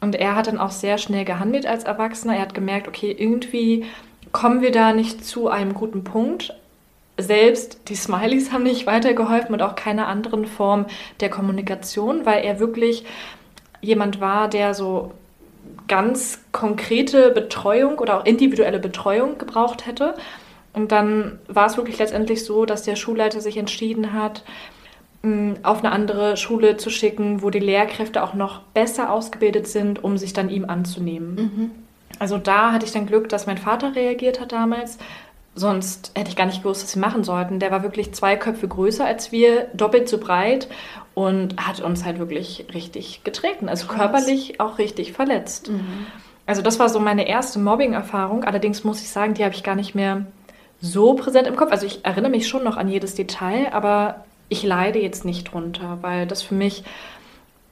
[0.00, 2.36] Und er hat dann auch sehr schnell gehandelt als Erwachsener.
[2.36, 3.84] Er hat gemerkt, okay, irgendwie
[4.32, 6.54] kommen wir da nicht zu einem guten Punkt.
[7.22, 10.86] Selbst die Smileys haben nicht weitergeholfen und auch keine anderen Form
[11.20, 13.04] der Kommunikation, weil er wirklich
[13.80, 15.12] jemand war, der so
[15.88, 20.14] ganz konkrete Betreuung oder auch individuelle Betreuung gebraucht hätte.
[20.72, 24.44] Und dann war es wirklich letztendlich so, dass der Schulleiter sich entschieden hat,
[25.62, 30.16] auf eine andere Schule zu schicken, wo die Lehrkräfte auch noch besser ausgebildet sind, um
[30.16, 31.34] sich dann ihm anzunehmen.
[31.34, 31.70] Mhm.
[32.18, 34.98] Also da hatte ich dann Glück, dass mein Vater reagiert hat damals.
[35.54, 37.58] Sonst hätte ich gar nicht gewusst, was wir machen sollten.
[37.58, 40.68] Der war wirklich zwei Köpfe größer als wir, doppelt so breit
[41.14, 43.68] und hat uns halt wirklich richtig getreten.
[43.68, 43.98] Also Krass.
[43.98, 45.70] körperlich auch richtig verletzt.
[45.70, 46.06] Mhm.
[46.46, 48.44] Also das war so meine erste Mobbing-Erfahrung.
[48.44, 50.26] Allerdings muss ich sagen, die habe ich gar nicht mehr
[50.80, 51.72] so präsent im Kopf.
[51.72, 55.98] Also ich erinnere mich schon noch an jedes Detail, aber ich leide jetzt nicht drunter,
[56.00, 56.84] weil das für mich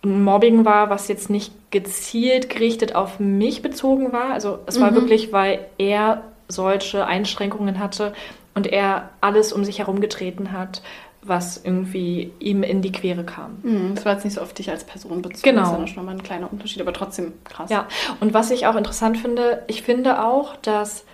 [0.05, 4.33] ein Mobbing war, was jetzt nicht gezielt gerichtet auf mich bezogen war.
[4.33, 4.97] Also es war mhm.
[4.97, 8.12] wirklich, weil er solche Einschränkungen hatte
[8.54, 10.82] und er alles um sich herum getreten hat,
[11.22, 13.58] was irgendwie ihm in die Quere kam.
[13.62, 15.42] Mhm, das war jetzt nicht so auf dich als Person bezogen.
[15.42, 15.62] Genau.
[15.62, 17.70] Das ist ja schon mal ein kleiner Unterschied, aber trotzdem krass.
[17.70, 17.87] Ja,
[18.20, 21.04] und was ich auch interessant finde, ich finde auch, dass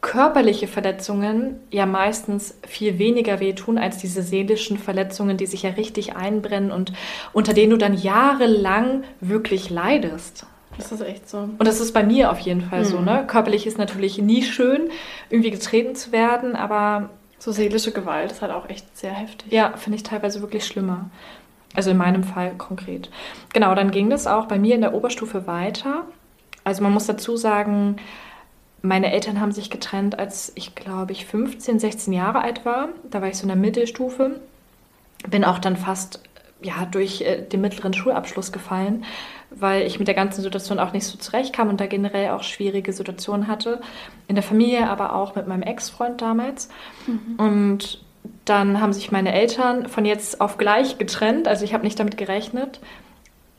[0.00, 6.14] körperliche Verletzungen ja meistens viel weniger wehtun als diese seelischen Verletzungen, die sich ja richtig
[6.14, 6.92] einbrennen und
[7.32, 10.46] unter denen du dann jahrelang wirklich leidest.
[10.76, 11.38] Das ist echt so.
[11.38, 12.84] Und das ist bei mir auf jeden Fall mhm.
[12.84, 13.00] so.
[13.00, 13.24] Ne?
[13.26, 14.90] Körperlich ist natürlich nie schön,
[15.30, 17.10] irgendwie getreten zu werden, aber.
[17.38, 19.52] So seelische Gewalt ist halt auch echt sehr heftig.
[19.52, 21.10] Ja, finde ich teilweise wirklich schlimmer.
[21.74, 23.10] Also in meinem Fall konkret.
[23.52, 26.04] Genau, dann ging das auch bei mir in der Oberstufe weiter.
[26.62, 27.96] Also man muss dazu sagen,
[28.80, 32.90] meine Eltern haben sich getrennt, als ich, glaube ich, 15, 16 Jahre alt war.
[33.10, 34.40] Da war ich so in der Mittelstufe.
[35.28, 36.20] Bin auch dann fast
[36.64, 39.04] ja, durch äh, den mittleren Schulabschluss gefallen,
[39.58, 42.92] weil ich mit der ganzen Situation auch nicht so zurechtkam und da generell auch schwierige
[42.92, 43.80] Situationen hatte.
[44.28, 46.68] In der Familie, aber auch mit meinem Ex-Freund damals.
[47.06, 47.34] Mhm.
[47.36, 48.04] Und
[48.44, 51.48] dann haben sich meine Eltern von jetzt auf gleich getrennt.
[51.48, 52.80] Also ich habe nicht damit gerechnet.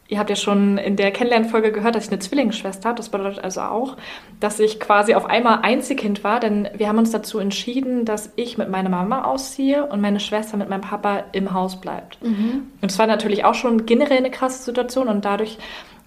[0.07, 2.97] Ihr habt ja schon in der Kennenlernfolge gehört, dass ich eine Zwillingsschwester habe.
[2.97, 3.97] Das bedeutet also auch,
[4.39, 8.59] dass ich quasi auf einmal Einzelkind war, denn wir haben uns dazu entschieden, dass ich
[8.59, 12.21] mit meiner Mama ausziehe und meine Schwester mit meinem Papa im Haus bleibt.
[12.21, 12.67] Mhm.
[12.81, 15.57] Und es war natürlich auch schon generell eine krasse Situation und dadurch,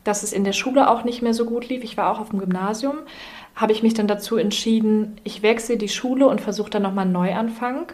[0.04, 2.30] dass es in der Schule auch nicht mehr so gut lief, ich war auch auf
[2.30, 2.98] dem Gymnasium,
[3.56, 7.12] habe ich mich dann dazu entschieden, ich wechsle die Schule und versuche dann nochmal einen
[7.12, 7.92] Neuanfang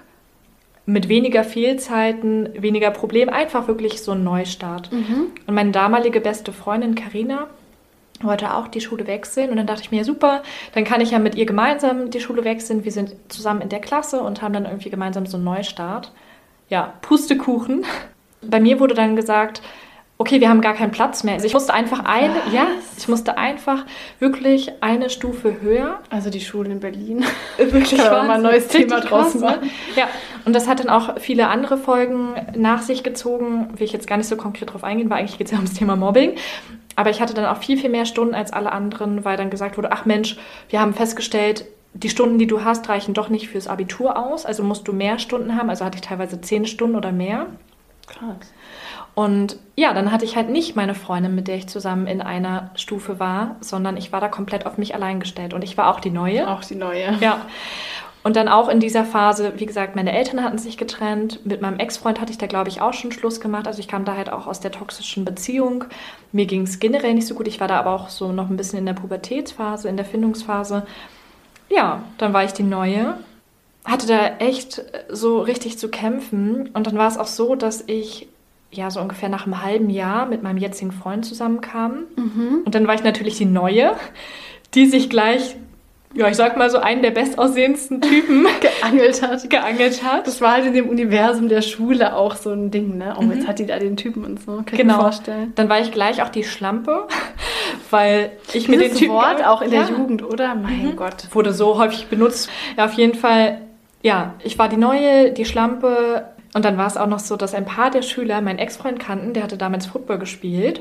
[0.86, 4.92] mit weniger Fehlzeiten, weniger Problem, einfach wirklich so ein Neustart.
[4.92, 5.32] Mhm.
[5.46, 7.46] Und meine damalige beste Freundin Karina
[8.20, 10.42] wollte auch die Schule wechseln und dann dachte ich mir, super,
[10.72, 12.84] dann kann ich ja mit ihr gemeinsam die Schule wechseln.
[12.84, 16.12] Wir sind zusammen in der Klasse und haben dann irgendwie gemeinsam so einen Neustart.
[16.68, 17.84] Ja, Pustekuchen.
[18.42, 19.62] Bei mir wurde dann gesagt,
[20.18, 21.34] okay, wir haben gar keinen Platz mehr.
[21.34, 22.52] Also ich musste einfach eine, Was?
[22.52, 23.84] ja, ich musste einfach
[24.20, 26.00] wirklich eine Stufe höher.
[26.10, 27.24] Also die Schulen in Berlin.
[27.58, 29.62] Wirklich Kann mal ein neues Thema draus machen.
[29.62, 29.70] Ne?
[29.96, 30.08] Ja,
[30.44, 34.16] und das hat dann auch viele andere Folgen nach sich gezogen, will ich jetzt gar
[34.16, 36.36] nicht so konkret drauf eingehen, weil eigentlich geht es ja ums Thema Mobbing.
[36.96, 39.76] Aber ich hatte dann auch viel, viel mehr Stunden als alle anderen, weil dann gesagt
[39.76, 40.36] wurde, ach Mensch,
[40.68, 44.46] wir haben festgestellt, die Stunden, die du hast, reichen doch nicht fürs Abitur aus.
[44.46, 45.70] Also musst du mehr Stunden haben.
[45.70, 47.46] Also hatte ich teilweise zehn Stunden oder mehr.
[48.06, 48.52] Krass.
[49.14, 52.70] Und ja, dann hatte ich halt nicht meine Freundin, mit der ich zusammen in einer
[52.74, 55.54] Stufe war, sondern ich war da komplett auf mich allein gestellt.
[55.54, 56.48] Und ich war auch die Neue.
[56.48, 57.16] Auch die Neue.
[57.20, 57.42] Ja.
[58.24, 61.44] Und dann auch in dieser Phase, wie gesagt, meine Eltern hatten sich getrennt.
[61.44, 63.66] Mit meinem Ex-Freund hatte ich da, glaube ich, auch schon Schluss gemacht.
[63.66, 65.84] Also ich kam da halt auch aus der toxischen Beziehung.
[66.32, 67.46] Mir ging es generell nicht so gut.
[67.46, 70.86] Ich war da aber auch so noch ein bisschen in der Pubertätsphase, in der Findungsphase.
[71.68, 73.18] Ja, dann war ich die Neue.
[73.84, 76.70] Hatte da echt so richtig zu kämpfen.
[76.72, 78.28] Und dann war es auch so, dass ich
[78.76, 82.04] ja so ungefähr nach einem halben Jahr mit meinem jetzigen Freund zusammenkam.
[82.16, 82.62] Mhm.
[82.64, 83.92] Und dann war ich natürlich die Neue,
[84.74, 85.56] die sich gleich,
[86.14, 89.48] ja, ich sag mal so einen der bestaussehendsten Typen geangelt hat.
[89.50, 90.26] geangelt hat.
[90.26, 93.16] Das war halt in dem Universum der Schule auch so ein Ding, ne?
[93.18, 93.32] Oh, mhm.
[93.32, 94.56] jetzt hat die da den Typen und so.
[94.56, 94.78] Kann genau.
[94.78, 95.52] ich mir vorstellen.
[95.54, 97.06] Dann war ich gleich auch die Schlampe,
[97.90, 99.14] weil ich mir den Typen.
[99.14, 99.84] Wort auch in ja.
[99.84, 100.54] der Jugend, oder?
[100.54, 100.96] Mein mhm.
[100.96, 101.28] Gott.
[101.32, 102.48] Wurde so häufig benutzt.
[102.76, 103.60] Ja, auf jeden Fall.
[104.02, 107.52] Ja, ich war die Neue, die Schlampe, und dann war es auch noch so, dass
[107.52, 110.80] ein paar der Schüler meinen Ex-Freund kannten, der hatte damals Football gespielt.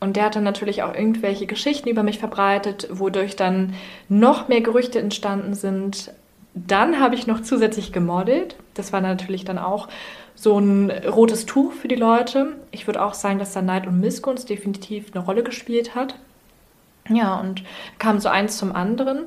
[0.00, 3.74] Und der hatte natürlich auch irgendwelche Geschichten über mich verbreitet, wodurch dann
[4.08, 6.12] noch mehr Gerüchte entstanden sind.
[6.54, 8.56] Dann habe ich noch zusätzlich gemodelt.
[8.74, 9.86] Das war natürlich dann auch
[10.34, 12.56] so ein rotes Tuch für die Leute.
[12.72, 16.16] Ich würde auch sagen, dass da Neid und Missgunst definitiv eine Rolle gespielt hat.
[17.08, 17.62] Ja, und
[18.00, 19.26] kam so eins zum anderen.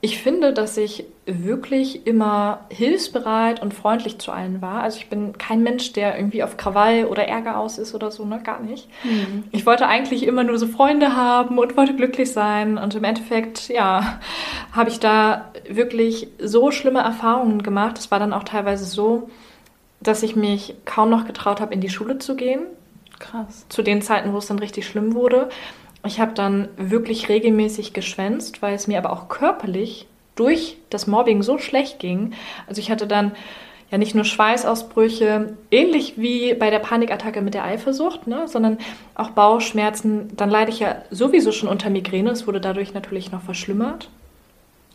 [0.00, 4.82] Ich finde, dass ich wirklich immer hilfsbereit und freundlich zu allen war.
[4.82, 8.24] Also ich bin kein Mensch, der irgendwie auf Krawall oder Ärger aus ist oder so,
[8.24, 8.40] ne?
[8.42, 8.88] Gar nicht.
[9.02, 9.42] Mhm.
[9.50, 12.78] Ich wollte eigentlich immer nur so Freunde haben und wollte glücklich sein.
[12.78, 14.20] Und im Endeffekt, ja,
[14.70, 17.98] habe ich da wirklich so schlimme Erfahrungen gemacht.
[17.98, 19.28] Es war dann auch teilweise so,
[20.00, 22.60] dass ich mich kaum noch getraut habe, in die Schule zu gehen.
[23.18, 23.66] Krass.
[23.68, 25.48] Zu den Zeiten, wo es dann richtig schlimm wurde.
[26.04, 30.06] Ich habe dann wirklich regelmäßig geschwänzt, weil es mir aber auch körperlich
[30.36, 32.34] durch das Mobbing so schlecht ging.
[32.68, 33.32] Also ich hatte dann
[33.90, 38.78] ja nicht nur Schweißausbrüche, ähnlich wie bei der Panikattacke mit der Eifersucht, ne, sondern
[39.14, 40.36] auch Bauchschmerzen.
[40.36, 42.30] Dann leide ich ja sowieso schon unter Migräne.
[42.30, 44.08] Es wurde dadurch natürlich noch verschlimmert.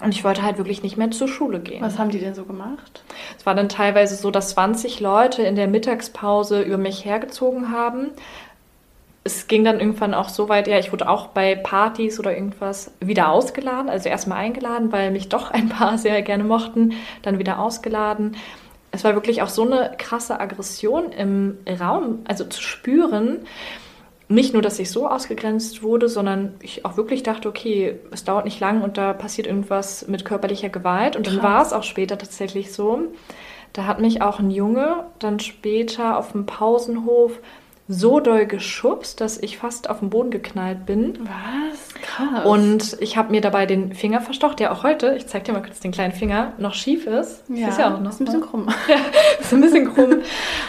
[0.01, 1.81] Und ich wollte halt wirklich nicht mehr zur Schule gehen.
[1.81, 3.03] Was haben die denn so gemacht?
[3.37, 8.09] Es war dann teilweise so, dass 20 Leute in der Mittagspause über mich hergezogen haben,
[9.23, 12.91] es ging dann irgendwann auch so weit, ja, ich wurde auch bei Partys oder irgendwas
[12.99, 13.89] wieder ausgeladen.
[13.89, 18.35] Also erstmal eingeladen, weil mich doch ein paar sehr gerne mochten, dann wieder ausgeladen.
[18.91, 23.39] Es war wirklich auch so eine krasse Aggression im Raum, also zu spüren.
[24.27, 28.45] Nicht nur, dass ich so ausgegrenzt wurde, sondern ich auch wirklich dachte, okay, es dauert
[28.45, 31.15] nicht lang und da passiert irgendwas mit körperlicher Gewalt.
[31.15, 33.01] Und dann war es auch später tatsächlich so.
[33.73, 37.39] Da hat mich auch ein Junge dann später auf dem Pausenhof
[37.91, 41.19] so doll geschubst, dass ich fast auf den Boden geknallt bin.
[41.19, 41.93] Was?
[42.01, 42.45] Krass.
[42.45, 45.61] Und ich habe mir dabei den Finger verstocht, der auch heute, ich zeig dir mal
[45.61, 47.43] kurz den kleinen Finger, noch schief ist.
[47.49, 48.69] Ja, ist ja auch noch ist ein bisschen krumm.
[49.39, 50.21] ist ein bisschen krumm.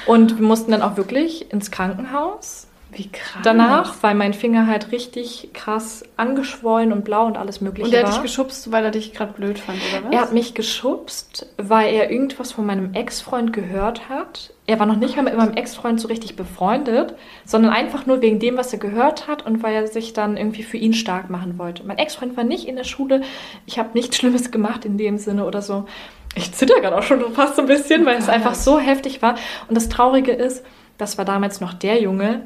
[0.07, 3.41] Und wir mussten dann auch wirklich ins Krankenhaus Wie krass.
[3.43, 8.01] Danach, weil mein Finger halt richtig krass angeschwollen und blau und alles mögliche Und er
[8.01, 8.13] hat war.
[8.13, 10.13] dich geschubst, weil er dich gerade blöd fand, oder was?
[10.13, 14.53] Er hat mich geschubst, weil er irgendwas von meinem Ex-Freund gehört hat.
[14.67, 17.15] Er war noch nicht mal mit meinem Ex-Freund so richtig befreundet,
[17.47, 20.63] sondern einfach nur wegen dem, was er gehört hat und weil er sich dann irgendwie
[20.63, 21.85] für ihn stark machen wollte.
[21.85, 23.23] Mein Ex-Freund war nicht in der Schule.
[23.65, 25.87] Ich habe nichts Schlimmes gemacht in dem Sinne oder so.
[26.35, 29.37] Ich zitter gerade auch schon fast so ein bisschen, weil es einfach so heftig war.
[29.69, 30.63] Und das Traurige ist,
[30.99, 32.43] das war damals noch der Junge,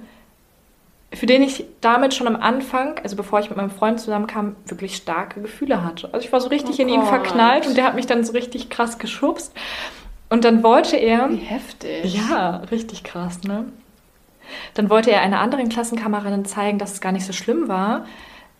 [1.12, 4.96] für den ich damit schon am Anfang, also bevor ich mit meinem Freund zusammenkam, wirklich
[4.96, 6.12] starke Gefühle hatte.
[6.12, 7.08] Also ich war so richtig Oh in ihn Gott.
[7.08, 9.54] verknallt und der hat mich dann so richtig krass geschubst.
[10.28, 12.14] Und dann wollte er, Wie heftig.
[12.14, 13.66] ja, richtig krass, ne?
[14.74, 18.04] Dann wollte er einer anderen Klassenkameradin zeigen, dass es gar nicht so schlimm war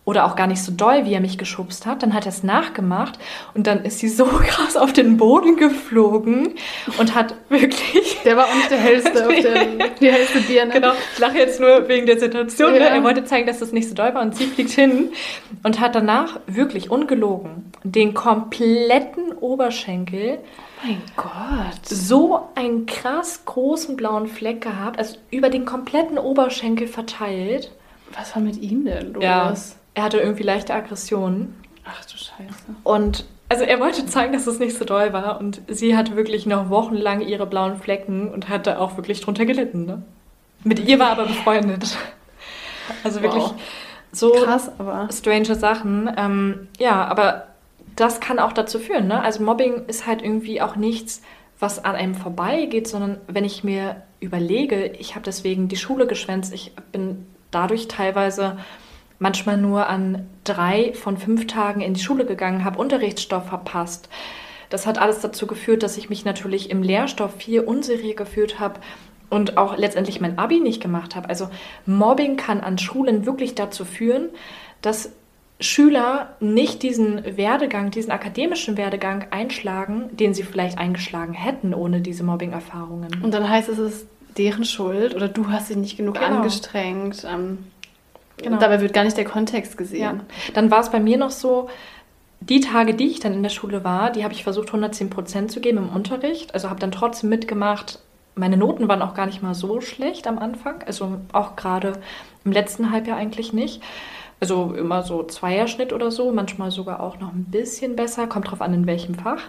[0.07, 2.01] oder auch gar nicht so doll, wie er mich geschubst hat.
[2.01, 3.19] Dann hat er es nachgemacht
[3.53, 6.53] und dann ist sie so krass auf den Boden geflogen
[6.97, 10.71] und hat wirklich Der war auch nicht der hellste auf den, die hellste Birne.
[10.71, 12.71] Genau, ich lache jetzt nur wegen der Situation.
[12.71, 12.79] Ne?
[12.79, 12.85] Ja.
[12.85, 15.09] Er wollte zeigen, dass das nicht so doll war und sie fliegt hin
[15.63, 20.39] und hat danach wirklich ungelogen den kompletten Oberschenkel
[20.85, 21.85] Mein Gott.
[21.85, 27.73] so einen krass großen blauen Fleck gehabt, also über den kompletten Oberschenkel verteilt.
[28.17, 29.76] Was war mit ihm denn los?
[29.97, 32.53] Er hatte irgendwie leichte Aggressionen Ach du Scheiße.
[32.83, 36.45] und also er wollte zeigen, dass es nicht so doll war und sie hatte wirklich
[36.45, 39.85] noch wochenlang ihre blauen Flecken und hatte auch wirklich drunter gelitten.
[39.85, 40.01] Ne?
[40.63, 41.97] Mit ihr war aber befreundet.
[43.03, 43.55] Also wirklich Wow.
[44.13, 45.09] so Krass, aber.
[45.11, 46.09] strange Sachen.
[46.15, 47.47] Ähm, ja, aber
[47.97, 49.07] das kann auch dazu führen.
[49.07, 49.21] Ne?
[49.21, 51.21] Also Mobbing ist halt irgendwie auch nichts,
[51.59, 56.53] was an einem vorbeigeht, sondern wenn ich mir überlege, ich habe deswegen die Schule geschwänzt,
[56.53, 58.57] ich bin dadurch teilweise
[59.19, 64.09] manchmal nur an drei von fünf Tagen in die Schule gegangen, habe Unterrichtsstoff verpasst.
[64.69, 68.79] Das hat alles dazu geführt, dass ich mich natürlich im Lehrstoff viel unsicher gefühlt habe
[69.29, 71.29] und auch letztendlich mein Abi nicht gemacht habe.
[71.29, 71.49] Also
[71.85, 74.29] Mobbing kann an Schulen wirklich dazu führen,
[74.81, 75.11] dass
[75.59, 82.23] Schüler nicht diesen Werdegang, diesen akademischen Werdegang einschlagen, den sie vielleicht eingeschlagen hätten ohne diese
[82.23, 83.21] Mobbing-Erfahrungen.
[83.23, 84.07] Und dann heißt es, es ist
[84.37, 86.37] deren Schuld oder du hast dich nicht genug Genau.
[86.37, 87.25] angestrengt.
[87.27, 87.59] Ähm,
[88.37, 88.57] Genau.
[88.57, 89.77] Dabei wird gar nicht der Kontext Ja.
[89.77, 90.21] gesehen.
[90.53, 91.69] Dann war es bei mir noch so,
[92.39, 95.51] die Tage, die ich dann in der Schule war, die habe ich versucht 110 Prozent
[95.51, 96.53] zu geben im Unterricht.
[96.53, 97.99] Also habe dann trotzdem mitgemacht.
[98.35, 100.83] Meine Noten waren auch gar nicht mal so schlecht am Anfang.
[100.85, 101.93] Also auch gerade
[102.45, 103.81] im letzten Halbjahr eigentlich nicht.
[104.39, 108.27] Also immer so Zweierschnitt oder so, manchmal sogar auch noch ein bisschen besser.
[108.27, 109.41] Kommt drauf an, in welchem Fach.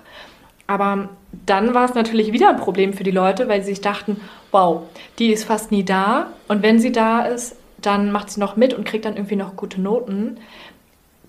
[0.66, 1.10] Aber
[1.46, 4.20] dann war es natürlich wieder ein Problem für die Leute, weil sie sich dachten,
[4.50, 4.82] wow,
[5.18, 6.28] die ist fast nie da.
[6.48, 9.56] Und wenn sie da ist, dann macht sie noch mit und kriegt dann irgendwie noch
[9.56, 10.38] gute Noten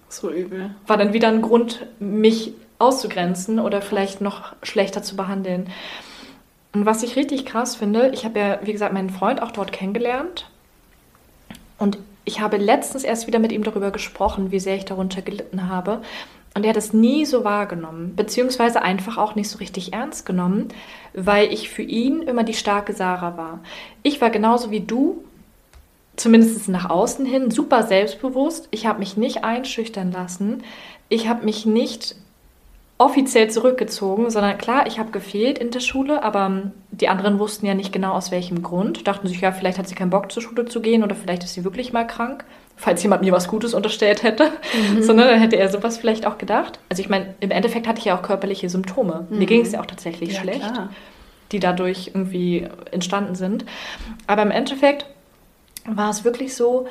[0.10, 0.72] So übel.
[0.88, 5.70] war dann wieder ein Grund, mich auszugrenzen oder vielleicht noch schlechter zu behandeln.
[6.74, 9.72] Und was ich richtig krass finde, ich habe ja, wie gesagt, meinen Freund auch dort
[9.72, 10.50] kennengelernt.
[11.78, 15.68] Und ich habe letztens erst wieder mit ihm darüber gesprochen, wie sehr ich darunter gelitten
[15.68, 16.02] habe.
[16.54, 20.70] Und er hat es nie so wahrgenommen, beziehungsweise einfach auch nicht so richtig ernst genommen,
[21.14, 23.60] weil ich für ihn immer die starke Sarah war.
[24.04, 25.24] Ich war genauso wie du,
[26.20, 28.68] zumindest nach außen hin, super selbstbewusst.
[28.72, 30.64] Ich habe mich nicht einschüchtern lassen.
[31.08, 32.16] Ich habe mich nicht
[32.98, 37.66] offiziell zurückgezogen, sondern klar, ich habe gefehlt in der Schule, aber ähm, die anderen wussten
[37.66, 39.08] ja nicht genau aus welchem Grund.
[39.08, 41.54] Dachten sich, ja, vielleicht hat sie keinen Bock zur Schule zu gehen oder vielleicht ist
[41.54, 42.44] sie wirklich mal krank,
[42.76, 44.52] falls jemand mir was Gutes unterstellt hätte.
[45.00, 46.80] Sondern dann hätte er sowas vielleicht auch gedacht.
[46.90, 49.26] Also ich meine, im Endeffekt hatte ich ja auch körperliche Symptome.
[49.30, 50.90] Mir ging es ja auch tatsächlich Ja, schlecht klar.
[51.54, 53.64] die dadurch irgendwie entstanden sind.
[54.28, 55.06] Aber im Endeffekt
[55.98, 56.88] war es wirklich so,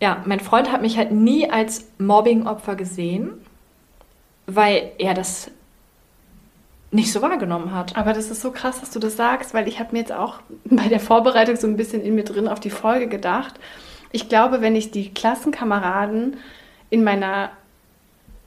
[0.00, 3.32] ja, mein Freund hat mich halt nie als Mobbing-Opfer gesehen,
[4.46, 5.50] weil er das
[6.90, 7.96] nicht so wahrgenommen hat.
[7.96, 10.40] Aber das ist so krass, dass du das sagst, weil ich habe mir jetzt auch
[10.64, 13.54] bei der Vorbereitung so ein bisschen in mir drin auf die Folge gedacht.
[14.12, 16.36] Ich glaube, wenn ich die Klassenkameraden
[16.90, 17.50] in meiner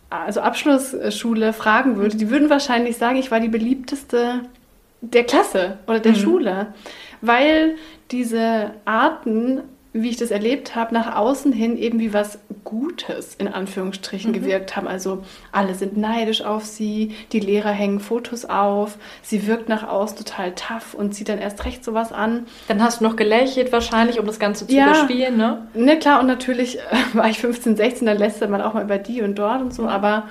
[0.09, 4.41] also Abschlussschule fragen würde, die würden wahrscheinlich sagen, ich war die beliebteste
[5.01, 6.17] der Klasse oder der Mhm.
[6.17, 6.73] Schule,
[7.23, 7.75] weil
[8.11, 9.61] diese Arten,
[9.93, 14.35] wie ich das erlebt habe, nach außen hin eben wie was Gutes in Anführungsstrichen Mhm.
[14.35, 14.87] gewirkt haben.
[14.87, 20.17] Also alle sind neidisch auf sie, die Lehrer hängen Fotos auf, sie wirkt nach außen
[20.17, 22.47] total tough und zieht dann erst recht sowas an.
[22.67, 24.85] Dann hast du noch gelächelt wahrscheinlich, um das Ganze zu Ja.
[24.87, 25.67] überspielen, ne?
[25.75, 26.81] Ne, klar, und natürlich äh,
[27.13, 29.87] war ich 15, 16, dann lästert man auch mal über die und dort und so,
[29.87, 30.27] aber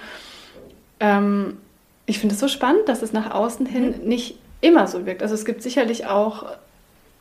[1.00, 1.58] ähm,
[2.06, 5.22] ich finde es so spannend, dass es nach außen hin nicht immer so wirkt.
[5.22, 6.46] Also es gibt sicherlich auch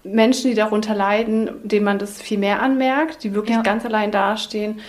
[0.03, 3.61] Menschen, die darunter leiden, denen man das viel mehr anmerkt, die wirklich Ja.
[3.61, 4.79] ganz allein dastehen.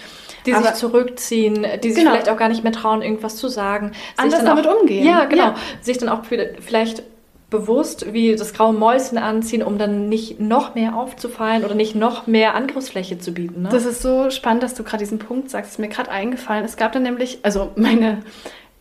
[0.47, 2.11] Die Aber- sich zurückziehen, die sich Genau.
[2.13, 3.93] vielleicht auch gar nicht mehr trauen, irgendwas zu sagen.
[3.93, 5.05] Sich Anders dann damit auch, umgehen.
[5.07, 5.45] Ja, genau.
[5.49, 5.55] Ja.
[5.81, 7.03] Sich dann auch vielleicht
[7.51, 12.27] bewusst wie das graue Mäuschen anziehen, um dann nicht noch mehr aufzufallen oder nicht noch
[12.27, 13.63] mehr Angriffsfläche zu bieten.
[13.63, 13.69] Ne?
[13.71, 15.67] Das ist so spannend, dass du gerade diesen Punkt sagst.
[15.67, 16.65] Es ist mir gerade eingefallen.
[16.65, 18.23] Es gab dann nämlich, also meine,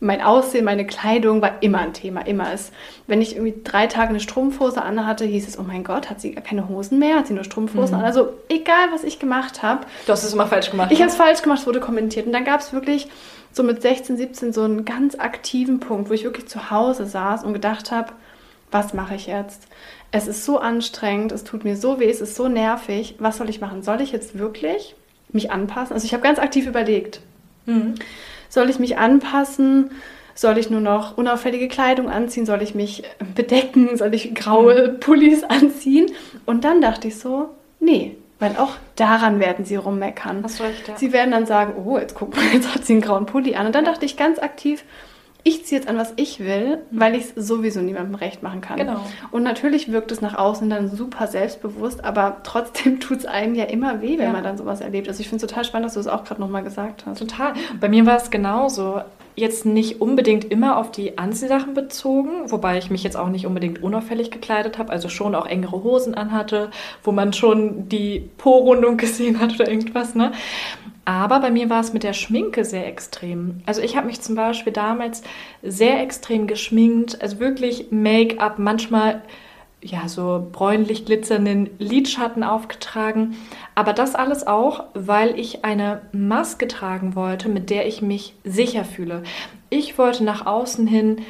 [0.02, 2.52] mein Aussehen, meine Kleidung war immer ein Thema, immer.
[2.52, 2.72] Es,
[3.06, 6.32] wenn ich irgendwie drei Tage eine Strumpfhose anhatte, hieß es, oh mein Gott, hat sie
[6.32, 8.00] gar keine Hosen mehr, hat sie nur Strumpfhosen mhm.
[8.00, 8.04] an.
[8.04, 9.86] Also egal, was ich gemacht habe.
[10.04, 10.90] Du hast es immer falsch gemacht.
[10.90, 11.04] Ich ne?
[11.04, 12.26] habe es falsch gemacht, es wurde kommentiert.
[12.26, 13.08] Und dann gab es wirklich
[13.52, 17.44] so mit 16, 17 so einen ganz aktiven Punkt, wo ich wirklich zu Hause saß
[17.44, 18.12] und gedacht habe,
[18.72, 19.68] was mache ich jetzt?
[20.10, 23.14] Es ist so anstrengend, es tut mir so weh, es ist so nervig.
[23.20, 23.82] Was soll ich machen?
[23.82, 24.96] Soll ich jetzt wirklich
[25.30, 25.94] mich anpassen?
[25.94, 27.20] Also ich habe ganz aktiv überlegt.
[27.66, 27.94] Mhm.
[28.52, 29.92] Soll ich mich anpassen?
[30.34, 32.44] Soll ich nur noch unauffällige Kleidung anziehen?
[32.44, 33.02] Soll ich mich
[33.34, 33.96] bedecken?
[33.96, 35.00] Soll ich graue mhm.
[35.00, 36.10] Pullis anziehen?
[36.44, 37.48] Und dann dachte ich so,
[37.80, 40.42] nee, weil auch daran werden sie rummeckern.
[40.44, 40.98] Hast recht, ja.
[40.98, 43.64] Sie werden dann sagen, oh, jetzt guck mal, jetzt hat sie einen grauen Pulli an.
[43.64, 44.84] Und dann dachte ich ganz aktiv,
[45.44, 48.76] ich ziehe jetzt an, was ich will, weil ich es sowieso niemandem recht machen kann.
[48.76, 49.00] Genau.
[49.32, 53.64] Und natürlich wirkt es nach außen dann super selbstbewusst, aber trotzdem tut es einem ja
[53.64, 54.32] immer weh, wenn ja.
[54.32, 55.08] man dann sowas erlebt.
[55.08, 57.18] Also ich finde es total spannend, dass du es auch gerade nochmal gesagt hast.
[57.18, 57.54] Total.
[57.80, 59.00] Bei mir war es genauso.
[59.34, 63.82] Jetzt nicht unbedingt immer auf die Anziehsachen bezogen, wobei ich mich jetzt auch nicht unbedingt
[63.82, 66.70] unauffällig gekleidet habe, also schon auch engere Hosen anhatte,
[67.02, 70.32] wo man schon die Po-Rundung gesehen hat oder irgendwas, ne?
[71.04, 73.60] Aber bei mir war es mit der Schminke sehr extrem.
[73.66, 75.22] Also ich habe mich zum Beispiel damals
[75.62, 79.22] sehr extrem geschminkt, also wirklich Make-up, manchmal
[79.82, 83.36] ja so bräunlich glitzernden Lidschatten aufgetragen.
[83.74, 88.84] Aber das alles auch, weil ich eine Maske tragen wollte, mit der ich mich sicher
[88.84, 89.24] fühle.
[89.70, 91.22] Ich wollte nach außen hin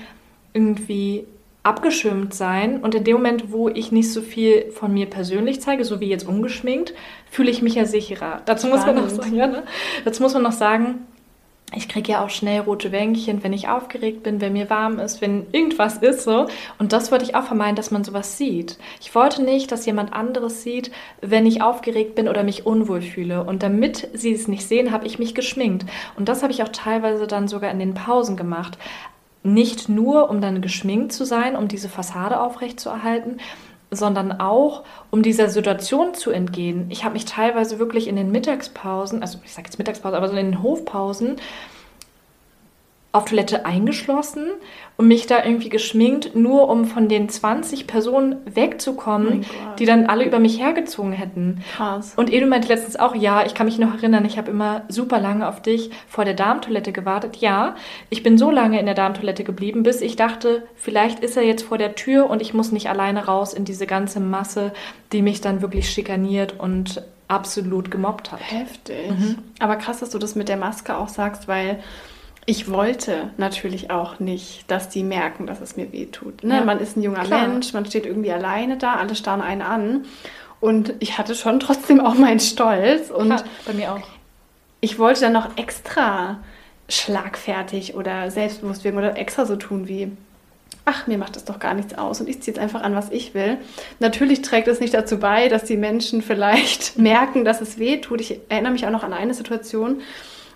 [0.53, 1.25] irgendwie
[1.63, 2.81] abgeschirmt sein.
[2.81, 6.09] Und in dem Moment, wo ich nicht so viel von mir persönlich zeige, so wie
[6.09, 6.95] jetzt ungeschminkt,
[7.31, 8.43] fühle ich mich ja sicherer.
[8.45, 9.63] Dazu muss man noch sagen, ja, ne?
[10.05, 11.07] Dazu muss man noch sagen,
[11.75, 15.21] ich kriege ja auch schnell rote Wänkchen, wenn ich aufgeregt bin, wenn mir warm ist,
[15.21, 16.47] wenn irgendwas ist so.
[16.79, 18.79] Und das wollte ich auch vermeiden, dass man sowas sieht.
[19.01, 20.91] Ich wollte nicht, dass jemand anderes sieht,
[21.21, 23.45] wenn ich aufgeregt bin oder mich unwohl fühle.
[23.45, 25.87] Und damit sie es nicht sehen, habe ich mich geschminkt.
[26.17, 28.77] Und das habe ich auch teilweise dann sogar in den Pausen gemacht
[29.43, 33.39] nicht nur, um dann geschminkt zu sein, um diese Fassade aufrechtzuerhalten,
[33.91, 36.87] sondern auch, um dieser Situation zu entgehen.
[36.91, 40.37] Ich habe mich teilweise wirklich in den Mittagspausen, also ich sage jetzt Mittagspause, aber so
[40.37, 41.37] in den Hofpausen,
[43.13, 44.47] auf Toilette eingeschlossen
[44.97, 50.07] und mich da irgendwie geschminkt, nur um von den 20 Personen wegzukommen, oh die dann
[50.07, 51.63] alle über mich hergezogen hätten.
[51.77, 52.15] Krass.
[52.17, 55.21] Und Edu meinte letztens auch, ja, ich kann mich noch erinnern, ich habe immer super
[55.21, 57.37] lange auf dich vor der Darmtoilette gewartet.
[57.37, 57.75] Ja,
[58.09, 61.65] ich bin so lange in der Darmtoilette geblieben, bis ich dachte, vielleicht ist er jetzt
[61.65, 64.73] vor der Tür und ich muss nicht alleine raus in diese ganze Masse,
[65.13, 68.41] die mich dann wirklich schikaniert und absolut gemobbt hat.
[68.41, 69.11] Heftig.
[69.11, 69.39] Mhm.
[69.59, 71.79] Aber krass, dass du das mit der Maske auch sagst, weil
[72.45, 76.43] ich wollte natürlich auch nicht, dass die merken, dass es mir weh tut.
[76.43, 76.57] Ne?
[76.57, 77.47] Ja, man ist ein junger klar.
[77.47, 80.05] Mensch, man steht irgendwie alleine da, alle starren einen an.
[80.61, 83.11] Und ich hatte schon trotzdem auch meinen Stolz.
[83.11, 84.01] Und klar, bei mir auch.
[84.81, 86.39] Ich wollte dann noch extra
[86.89, 90.11] schlagfertig oder selbstbewusst wirken oder extra so tun wie,
[90.85, 93.11] ach, mir macht das doch gar nichts aus und ich ziehe jetzt einfach an, was
[93.11, 93.59] ich will.
[94.01, 98.21] Natürlich trägt es nicht dazu bei, dass die Menschen vielleicht merken, dass es weh tut.
[98.21, 100.03] Ich erinnere mich auch noch an eine Situation,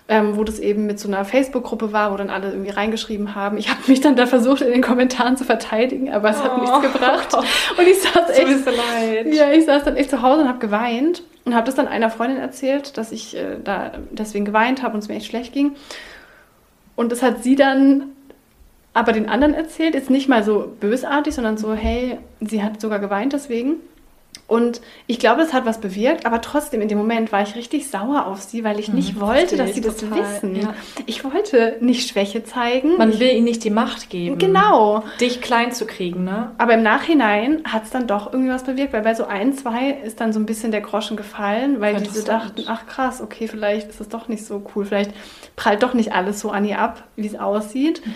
[0.09, 3.57] ähm, wo das eben mit so einer Facebook-Gruppe war, wo dann alle irgendwie reingeschrieben haben.
[3.57, 6.43] Ich habe mich dann da versucht, in den Kommentaren zu verteidigen, aber es oh.
[6.43, 7.33] hat nichts gebracht.
[7.33, 9.33] Und ich saß echt, leid.
[9.33, 12.09] ja, ich saß dann echt zu Hause und habe geweint und habe das dann einer
[12.09, 15.75] Freundin erzählt, dass ich äh, da deswegen geweint habe und es mir echt schlecht ging.
[16.95, 18.03] Und das hat sie dann
[18.93, 22.99] aber den anderen erzählt, jetzt nicht mal so bösartig, sondern so, hey, sie hat sogar
[22.99, 23.75] geweint deswegen.
[24.47, 27.89] Und ich glaube, es hat was bewirkt, aber trotzdem in dem Moment war ich richtig
[27.89, 30.55] sauer auf sie, weil ich nicht mhm, wollte, dass sie das total, wissen.
[30.55, 30.73] Ja.
[31.05, 32.97] Ich wollte nicht Schwäche zeigen.
[32.97, 34.37] Man will ihnen nicht die Macht geben.
[34.37, 35.03] Genau.
[35.19, 36.51] Dich klein zu kriegen, ne?
[36.57, 39.91] Aber im Nachhinein hat es dann doch irgendwie was bewirkt, weil bei so ein, zwei
[39.91, 43.89] ist dann so ein bisschen der Groschen gefallen, weil diese dachten, ach krass, okay, vielleicht
[43.89, 45.11] ist es doch nicht so cool, vielleicht
[45.55, 48.05] prallt doch nicht alles so an ihr ab, wie es aussieht.
[48.05, 48.13] Mhm.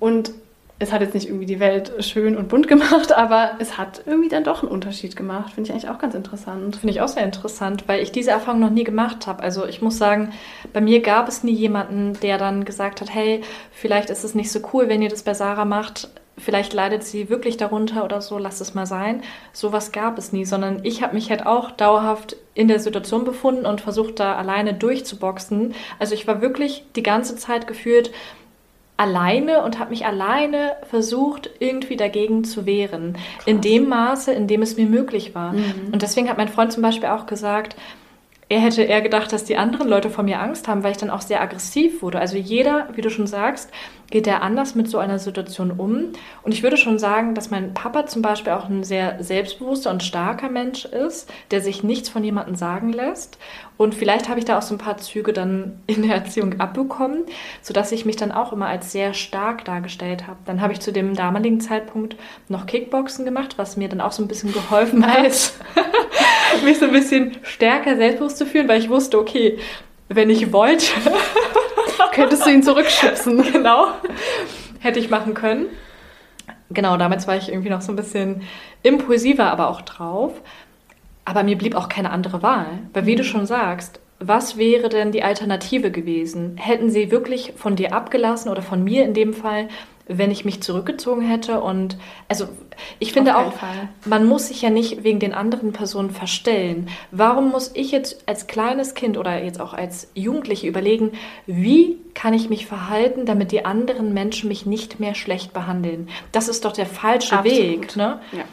[0.00, 0.32] Und
[0.80, 4.28] es hat jetzt nicht irgendwie die Welt schön und bunt gemacht, aber es hat irgendwie
[4.28, 5.52] dann doch einen Unterschied gemacht.
[5.52, 6.76] Finde ich eigentlich auch ganz interessant.
[6.76, 9.42] Finde ich auch sehr interessant, weil ich diese Erfahrung noch nie gemacht habe.
[9.42, 10.32] Also ich muss sagen,
[10.72, 13.40] bei mir gab es nie jemanden, der dann gesagt hat, hey,
[13.72, 16.08] vielleicht ist es nicht so cool, wenn ihr das bei Sarah macht.
[16.36, 19.22] Vielleicht leidet sie wirklich darunter oder so, lasst es mal sein.
[19.52, 23.66] Sowas gab es nie, sondern ich habe mich halt auch dauerhaft in der Situation befunden
[23.66, 25.74] und versucht, da alleine durchzuboxen.
[25.98, 28.12] Also ich war wirklich die ganze Zeit gefühlt
[28.98, 33.14] alleine und habe mich alleine versucht, irgendwie dagegen zu wehren.
[33.14, 33.46] Krass.
[33.46, 35.52] In dem Maße, in dem es mir möglich war.
[35.52, 35.90] Mhm.
[35.92, 37.76] Und deswegen hat mein Freund zum Beispiel auch gesagt,
[38.50, 41.10] er hätte eher gedacht, dass die anderen Leute vor mir Angst haben, weil ich dann
[41.10, 42.18] auch sehr aggressiv wurde.
[42.18, 43.70] Also jeder, wie du schon sagst,
[44.10, 46.12] geht er anders mit so einer Situation um.
[46.42, 50.02] Und ich würde schon sagen, dass mein Papa zum Beispiel auch ein sehr selbstbewusster und
[50.02, 53.36] starker Mensch ist, der sich nichts von jemandem sagen lässt.
[53.76, 57.24] Und vielleicht habe ich da auch so ein paar Züge dann in der Erziehung abbekommen,
[57.60, 60.38] sodass ich mich dann auch immer als sehr stark dargestellt habe.
[60.46, 62.16] Dann habe ich zu dem damaligen Zeitpunkt
[62.48, 65.52] noch Kickboxen gemacht, was mir dann auch so ein bisschen geholfen hat,
[66.64, 69.58] mich so ein bisschen stärker selbstbewusst zu fühlen, weil ich wusste, okay,
[70.08, 70.86] wenn ich wollte,
[72.12, 73.42] könntest du ihn zurückschubsen.
[73.52, 73.88] genau.
[74.80, 75.66] Hätte ich machen können.
[76.70, 78.42] Genau, damals war ich irgendwie noch so ein bisschen
[78.82, 80.32] impulsiver, aber auch drauf.
[81.24, 82.66] Aber mir blieb auch keine andere Wahl.
[82.92, 83.26] Weil, wie du mhm.
[83.26, 86.56] schon sagst, was wäre denn die Alternative gewesen?
[86.56, 89.68] Hätten sie wirklich von dir abgelassen oder von mir in dem Fall
[90.08, 91.60] wenn ich mich zurückgezogen hätte.
[91.60, 91.96] Und
[92.28, 92.48] also
[92.98, 93.88] ich finde auch, Fall.
[94.06, 96.88] man muss sich ja nicht wegen den anderen Personen verstellen.
[97.10, 101.12] Warum muss ich jetzt als kleines Kind oder jetzt auch als Jugendliche überlegen,
[101.46, 106.08] wie kann ich mich verhalten, damit die anderen Menschen mich nicht mehr schlecht behandeln?
[106.32, 107.58] Das ist doch der falsche Absolut.
[107.58, 107.96] Weg.
[107.96, 108.20] Ne?
[108.32, 108.44] Ja.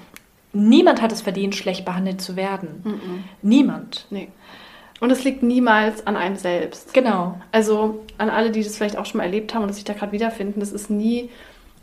[0.54, 2.82] Niemand hat es verdient, schlecht behandelt zu werden.
[2.84, 3.00] Mm -mm.
[3.42, 4.08] Niemand.
[4.10, 4.30] Nee.
[5.00, 6.94] Und es liegt niemals an einem selbst.
[6.94, 7.40] Genau.
[7.52, 10.14] Also an alle, die das vielleicht auch schon mal erlebt haben und sich da gerade
[10.14, 11.30] wiederfinden, das ist nie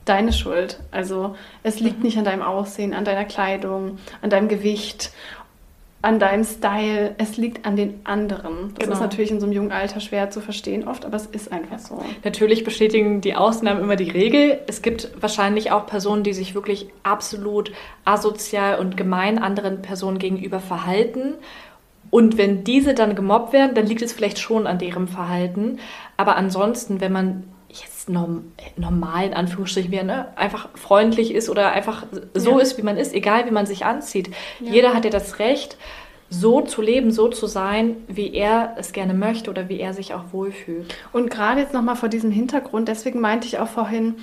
[0.05, 0.81] deine Schuld.
[0.91, 2.05] Also es liegt mhm.
[2.05, 5.13] nicht an deinem Aussehen, an deiner Kleidung, an deinem Gewicht,
[6.01, 7.15] an deinem Style.
[7.19, 8.75] Es liegt an den anderen.
[8.75, 8.95] Das genau.
[8.95, 11.79] ist natürlich in so einem jungen Alter schwer zu verstehen oft, aber es ist einfach
[11.79, 12.03] so.
[12.25, 14.59] Natürlich bestätigen die Ausnahmen immer die Regel.
[14.67, 17.73] Es gibt wahrscheinlich auch Personen, die sich wirklich absolut
[18.05, 21.35] asozial und gemein anderen Personen gegenüber verhalten
[22.13, 25.79] und wenn diese dann gemobbt werden, dann liegt es vielleicht schon an deren Verhalten.
[26.19, 30.27] Aber ansonsten, wenn man jetzt norm, normal in Anführungsstrichen wäre, ne?
[30.37, 32.05] einfach freundlich ist oder einfach
[32.35, 32.59] so ja.
[32.59, 34.29] ist, wie man ist, egal wie man sich anzieht.
[34.61, 34.73] Ja.
[34.73, 35.79] Jeder hat ja das Recht,
[36.29, 40.13] so zu leben, so zu sein, wie er es gerne möchte oder wie er sich
[40.13, 40.95] auch wohlfühlt.
[41.15, 44.17] Und gerade jetzt nochmal vor diesem Hintergrund, deswegen meinte ich auch vorhin,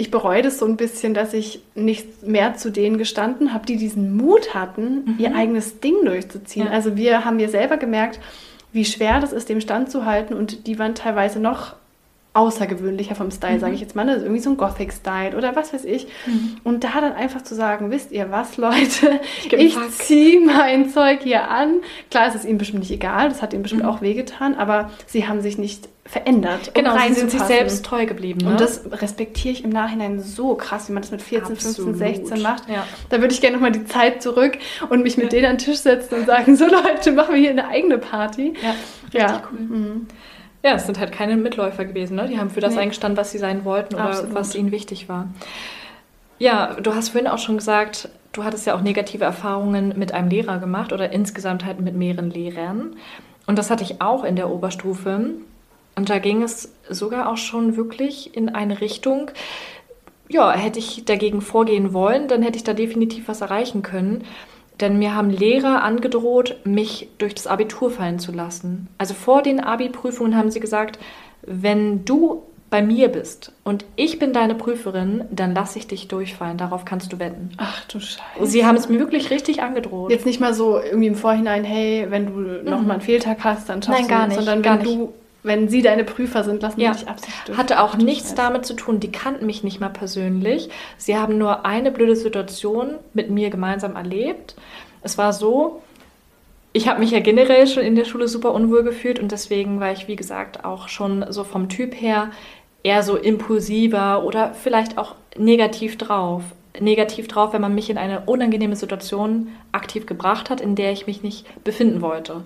[0.00, 3.76] ich bereue das so ein bisschen, dass ich nicht mehr zu denen gestanden habe, die
[3.76, 5.14] diesen Mut hatten, mhm.
[5.18, 6.66] ihr eigenes Ding durchzuziehen.
[6.66, 6.72] Ja.
[6.72, 8.18] Also wir haben mir selber gemerkt,
[8.72, 11.74] wie schwer das ist, dem Stand zu halten und die waren teilweise noch
[12.32, 13.60] außergewöhnlicher vom Style, mhm.
[13.60, 14.06] sage ich jetzt mal.
[14.06, 16.06] Das ist irgendwie so ein Gothic-Style oder was weiß ich.
[16.26, 16.58] Mhm.
[16.62, 21.20] Und da dann einfach zu sagen, wisst ihr was, Leute, ich, ich ziehe mein Zeug
[21.22, 21.80] hier an.
[22.10, 23.88] Klar ist es ihnen bestimmt nicht egal, das hat ihnen bestimmt mhm.
[23.88, 26.72] auch wehgetan, aber sie haben sich nicht verändert.
[26.74, 28.40] Genau, um sie sind sich selbst treu geblieben.
[28.44, 28.50] Ne?
[28.50, 31.96] Und das respektiere ich im Nachhinein so krass, wie man das mit 14, Absolut.
[31.98, 32.68] 15, 16 macht.
[32.68, 32.84] Ja.
[33.10, 34.58] Da würde ich gerne nochmal die Zeit zurück
[34.88, 35.30] und mich mit ja.
[35.30, 38.54] denen an den Tisch setzen und sagen, so Leute, machen wir hier eine eigene Party.
[38.62, 38.74] Ja,
[39.04, 39.42] richtig ja.
[39.52, 40.06] cool.
[40.62, 42.16] Ja, es sind halt keine Mitläufer gewesen.
[42.16, 42.28] Ne?
[42.28, 42.82] Die haben für das nee.
[42.82, 44.34] eingestanden, was sie sein wollten oder Absolut.
[44.34, 45.28] was ihnen wichtig war.
[46.38, 50.28] Ja, du hast vorhin auch schon gesagt, du hattest ja auch negative Erfahrungen mit einem
[50.28, 52.96] Lehrer gemacht oder insgesamt halt mit mehreren Lehrern.
[53.46, 55.30] Und das hatte ich auch in der Oberstufe.
[55.96, 59.30] Und da ging es sogar auch schon wirklich in eine Richtung,
[60.28, 64.24] ja, hätte ich dagegen vorgehen wollen, dann hätte ich da definitiv was erreichen können.
[64.80, 68.88] Denn mir haben Lehrer angedroht, mich durch das Abitur fallen zu lassen.
[68.98, 70.98] Also vor den Abi-Prüfungen haben sie gesagt,
[71.42, 76.56] wenn du bei mir bist und ich bin deine Prüferin, dann lasse ich dich durchfallen.
[76.56, 77.50] Darauf kannst du wetten.
[77.56, 78.22] Ach du Scheiße.
[78.42, 80.10] Sie haben es mir wirklich richtig angedroht.
[80.10, 82.64] Jetzt nicht mal so irgendwie im Vorhinein, hey, wenn du mhm.
[82.64, 84.98] nochmal einen Fehltag hast, dann schaffst Nein, gar nicht, sondern gar wenn nicht.
[84.98, 85.12] du
[85.42, 86.92] wenn sie deine Prüfer sind, lassen ja.
[86.92, 87.56] sie dich absichtlich.
[87.56, 89.00] Hatte auch nichts damit zu tun.
[89.00, 90.68] Die kannten mich nicht mal persönlich.
[90.98, 94.54] Sie haben nur eine blöde Situation mit mir gemeinsam erlebt.
[95.02, 95.82] Es war so,
[96.72, 99.92] ich habe mich ja generell schon in der Schule super unwohl gefühlt und deswegen war
[99.92, 102.30] ich, wie gesagt, auch schon so vom Typ her
[102.82, 106.42] eher so impulsiver oder vielleicht auch negativ drauf
[106.78, 111.06] negativ drauf, wenn man mich in eine unangenehme Situation aktiv gebracht hat, in der ich
[111.06, 112.44] mich nicht befinden wollte.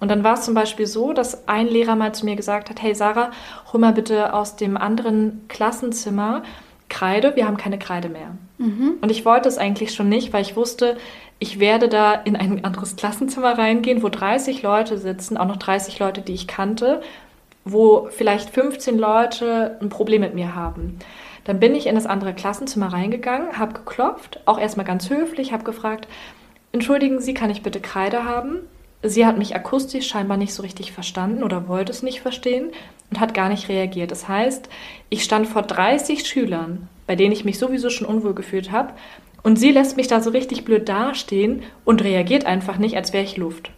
[0.00, 2.80] Und dann war es zum Beispiel so, dass ein Lehrer mal zu mir gesagt hat,
[2.80, 3.30] hey Sarah,
[3.72, 6.42] hol mal bitte aus dem anderen Klassenzimmer
[6.88, 8.36] Kreide, wir haben keine Kreide mehr.
[8.58, 8.98] Mhm.
[9.00, 10.96] Und ich wollte es eigentlich schon nicht, weil ich wusste,
[11.38, 15.98] ich werde da in ein anderes Klassenzimmer reingehen, wo 30 Leute sitzen, auch noch 30
[15.98, 17.02] Leute, die ich kannte,
[17.64, 20.98] wo vielleicht 15 Leute ein Problem mit mir haben.
[21.46, 25.62] Dann bin ich in das andere Klassenzimmer reingegangen, habe geklopft, auch erstmal ganz höflich, habe
[25.62, 26.08] gefragt,
[26.72, 28.62] entschuldigen Sie, kann ich bitte Kreide haben?
[29.02, 32.72] Sie hat mich akustisch scheinbar nicht so richtig verstanden oder wollte es nicht verstehen
[33.10, 34.10] und hat gar nicht reagiert.
[34.10, 34.68] Das heißt,
[35.08, 38.94] ich stand vor 30 Schülern, bei denen ich mich sowieso schon unwohl gefühlt habe,
[39.44, 43.22] und sie lässt mich da so richtig blöd dastehen und reagiert einfach nicht, als wäre
[43.22, 43.70] ich Luft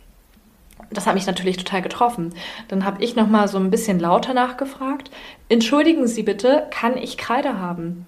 [0.90, 2.34] das hat mich natürlich total getroffen.
[2.68, 5.10] Dann habe ich noch mal so ein bisschen lauter nachgefragt.
[5.48, 8.06] Entschuldigen Sie bitte, kann ich Kreide haben?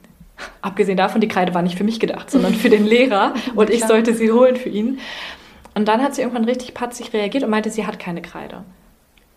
[0.63, 3.85] Abgesehen davon, die Kreide war nicht für mich gedacht, sondern für den Lehrer und ich
[3.85, 4.99] sollte sie holen für ihn.
[5.75, 8.65] Und dann hat sie irgendwann richtig patzig reagiert und meinte, sie hat keine Kreide.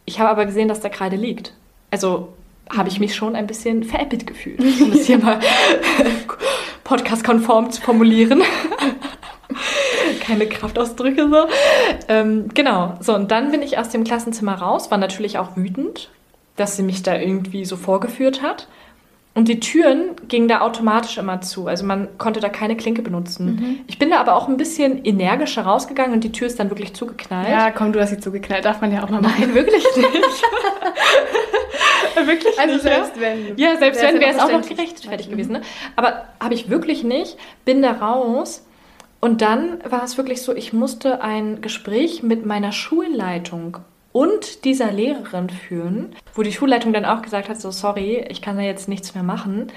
[0.05, 1.53] Ich habe aber gesehen, dass da Kreide liegt.
[1.91, 2.33] Also
[2.69, 5.39] habe ich mich schon ein bisschen veräppelt gefühlt, um es hier mal
[6.83, 8.41] podcast-konform zu formulieren.
[10.21, 11.47] Keine Kraftausdrücke so.
[12.07, 16.09] Ähm, genau, so und dann bin ich aus dem Klassenzimmer raus, war natürlich auch wütend,
[16.55, 18.67] dass sie mich da irgendwie so vorgeführt hat.
[19.35, 21.65] Und die Türen gingen da automatisch immer zu.
[21.65, 23.45] Also man konnte da keine Klinke benutzen.
[23.45, 23.79] Mhm.
[23.87, 26.93] Ich bin da aber auch ein bisschen energischer rausgegangen und die Tür ist dann wirklich
[26.93, 27.49] zugeknallt.
[27.49, 28.63] Ja, komm, du hast sie zugeknallt.
[28.63, 29.35] Darf man ja auch mal machen.
[29.39, 30.43] Nein, wirklich nicht.
[32.27, 32.83] wirklich also nicht.
[32.83, 33.57] selbst wenn.
[33.57, 35.33] Ja, selbst wenn wäre es auch noch gerechtfertigt mhm.
[35.33, 35.53] gewesen.
[35.53, 35.61] Ne?
[35.95, 37.37] Aber habe ich wirklich nicht.
[37.65, 38.63] Bin da raus.
[39.19, 43.77] Und dann war es wirklich so, ich musste ein Gespräch mit meiner Schulleitung
[44.13, 48.55] und dieser Lehrerin führen, wo die Schulleitung dann auch gesagt hat, so sorry, ich kann
[48.55, 49.71] da jetzt nichts mehr machen.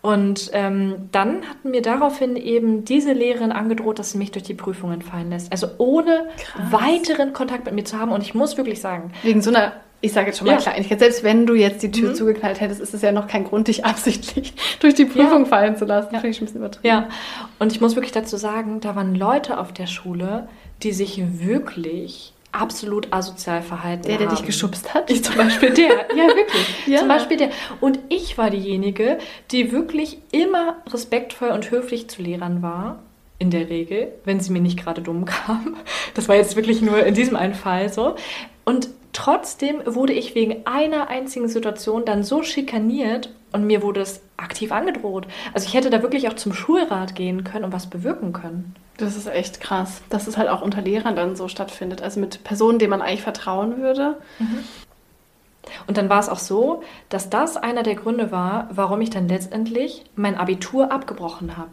[0.00, 4.54] Und ähm, dann hat mir daraufhin eben diese Lehrerin angedroht, dass sie mich durch die
[4.54, 5.52] Prüfungen fallen lässt.
[5.52, 6.72] Also ohne Krass.
[6.72, 8.12] weiteren Kontakt mit mir zu haben.
[8.12, 9.12] Und ich muss wirklich sagen.
[9.22, 9.72] Wegen so einer
[10.02, 10.58] ich sage jetzt schon mal ja.
[10.58, 12.14] Kleinigkeit, selbst wenn du jetzt die Tür mhm.
[12.14, 15.48] zugeknallt hättest, ist es ja noch kein Grund, dich absichtlich durch die Prüfung ja.
[15.48, 16.14] fallen zu lassen.
[16.14, 16.20] Ja.
[16.20, 16.86] Finde ich ein bisschen übertrieben.
[16.86, 17.08] Ja,
[17.58, 20.48] und ich muss wirklich dazu sagen, da waren Leute auf der Schule,
[20.82, 24.36] die sich wirklich absolut asozial verhalten Der, der haben.
[24.36, 25.10] dich geschubst hat?
[25.10, 25.90] Ich zum Beispiel der.
[26.16, 26.86] Ja, wirklich.
[26.86, 26.98] ja.
[26.98, 27.50] Zum Beispiel der.
[27.80, 29.18] Und ich war diejenige,
[29.50, 32.98] die wirklich immer respektvoll und höflich zu Lehrern war.
[33.38, 35.76] In der Regel, wenn sie mir nicht gerade dumm kam.
[36.14, 38.16] Das war jetzt wirklich nur in diesem einen Fall so.
[38.66, 44.20] Und trotzdem wurde ich wegen einer einzigen Situation dann so schikaniert und mir wurde es
[44.36, 45.26] aktiv angedroht.
[45.54, 48.74] Also ich hätte da wirklich auch zum Schulrat gehen können und was bewirken können.
[49.00, 52.02] Das ist echt krass, dass es halt auch unter Lehrern dann so stattfindet.
[52.02, 54.18] Also mit Personen, denen man eigentlich vertrauen würde.
[54.38, 54.64] Mhm.
[55.86, 59.28] Und dann war es auch so, dass das einer der Gründe war, warum ich dann
[59.28, 61.72] letztendlich mein Abitur abgebrochen habe.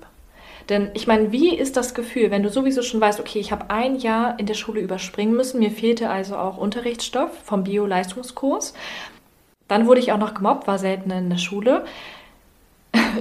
[0.70, 3.70] Denn ich meine, wie ist das Gefühl, wenn du sowieso schon weißt, okay, ich habe
[3.70, 8.74] ein Jahr in der Schule überspringen müssen, mir fehlte also auch Unterrichtsstoff vom Bio-Leistungskurs.
[9.68, 11.86] Dann wurde ich auch noch gemobbt, war selten in der Schule.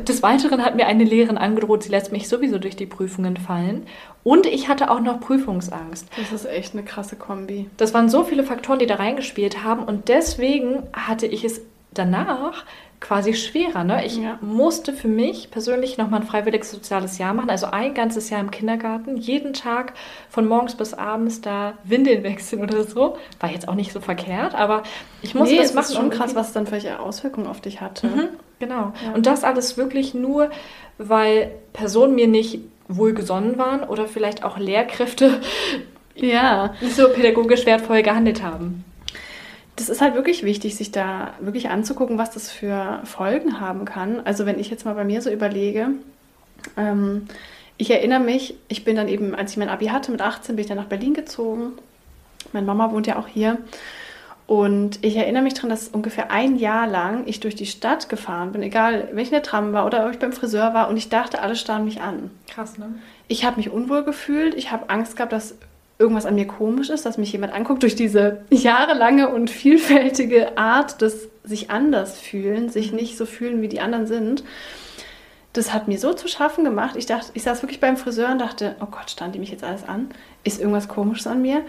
[0.07, 3.87] Des Weiteren hat mir eine Lehrerin angedroht, sie lässt mich sowieso durch die Prüfungen fallen.
[4.25, 6.09] Und ich hatte auch noch Prüfungsangst.
[6.17, 7.71] Das ist echt eine krasse Kombi.
[7.77, 9.85] Das waren so viele Faktoren, die da reingespielt haben.
[9.85, 11.61] Und deswegen hatte ich es
[11.95, 12.65] danach
[13.01, 13.85] quasi schwerer.
[13.85, 14.05] Ne?
[14.07, 14.39] Ich ja.
[14.41, 18.51] musste für mich persönlich nochmal ein freiwilliges soziales Jahr machen, also ein ganzes Jahr im
[18.51, 19.93] Kindergarten, jeden Tag
[20.31, 23.17] von morgens bis abends da Windeln wechseln oder so.
[23.41, 24.83] War jetzt auch nicht so verkehrt, aber
[25.23, 25.85] ich musste nee, das machen.
[25.85, 28.07] Es ist schon krass, was dann welche Auswirkungen auf dich hatte.
[28.07, 28.93] Mhm, genau.
[29.05, 29.13] Ja.
[29.15, 30.51] Und das alles wirklich nur,
[30.99, 35.41] weil Personen mir nicht wohlgesonnen waren oder vielleicht auch Lehrkräfte
[36.15, 36.75] ja.
[36.81, 38.85] nicht so pädagogisch wertvoll gehandelt haben
[39.77, 44.21] das ist halt wirklich wichtig, sich da wirklich anzugucken, was das für Folgen haben kann.
[44.25, 45.89] Also wenn ich jetzt mal bei mir so überlege,
[46.79, 47.27] ähm,
[47.77, 50.63] ich erinnere mich, ich bin dann eben, als ich mein Abi hatte mit 18, bin
[50.63, 51.73] ich dann nach Berlin gezogen.
[52.55, 53.59] Meine Mama wohnt ja auch hier.
[54.47, 58.53] Und ich erinnere mich daran, dass ungefähr ein Jahr lang ich durch die Stadt gefahren
[58.53, 60.97] bin, egal wenn ich in der Tram war oder ob ich beim Friseur war und
[60.97, 62.31] ich dachte, alle starren mich an.
[62.49, 62.95] Krass, ne?
[63.27, 65.57] Ich habe mich unwohl gefühlt, ich habe Angst gehabt, dass
[65.99, 71.01] irgendwas an mir komisch ist, dass mich jemand anguckt durch diese jahrelange und vielfältige Art
[71.01, 74.45] des sich anders fühlen, sich nicht so fühlen, wie die anderen sind.
[75.53, 76.97] Das hat mir so zu schaffen gemacht.
[76.97, 79.65] Ich dachte, ich saß wirklich beim Friseur und dachte, oh Gott, stand die mich jetzt
[79.65, 80.11] alles an?
[80.45, 81.63] Ist irgendwas komisches an mir?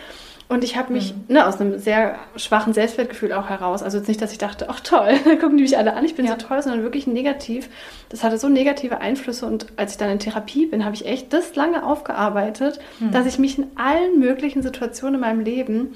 [0.50, 1.36] Und ich habe mich mhm.
[1.36, 4.80] ne, aus einem sehr schwachen Selbstwertgefühl auch heraus, also jetzt nicht, dass ich dachte, ach
[4.80, 6.32] toll, gucken die mich alle an, ich bin ja.
[6.40, 7.70] so toll, sondern wirklich negativ.
[8.10, 11.34] Das hatte so negative Einflüsse und als ich dann in Therapie bin, habe ich echt
[11.34, 13.12] das lange aufgearbeitet, mhm.
[13.12, 15.94] dass ich mich in allen möglichen Situationen in meinem Leben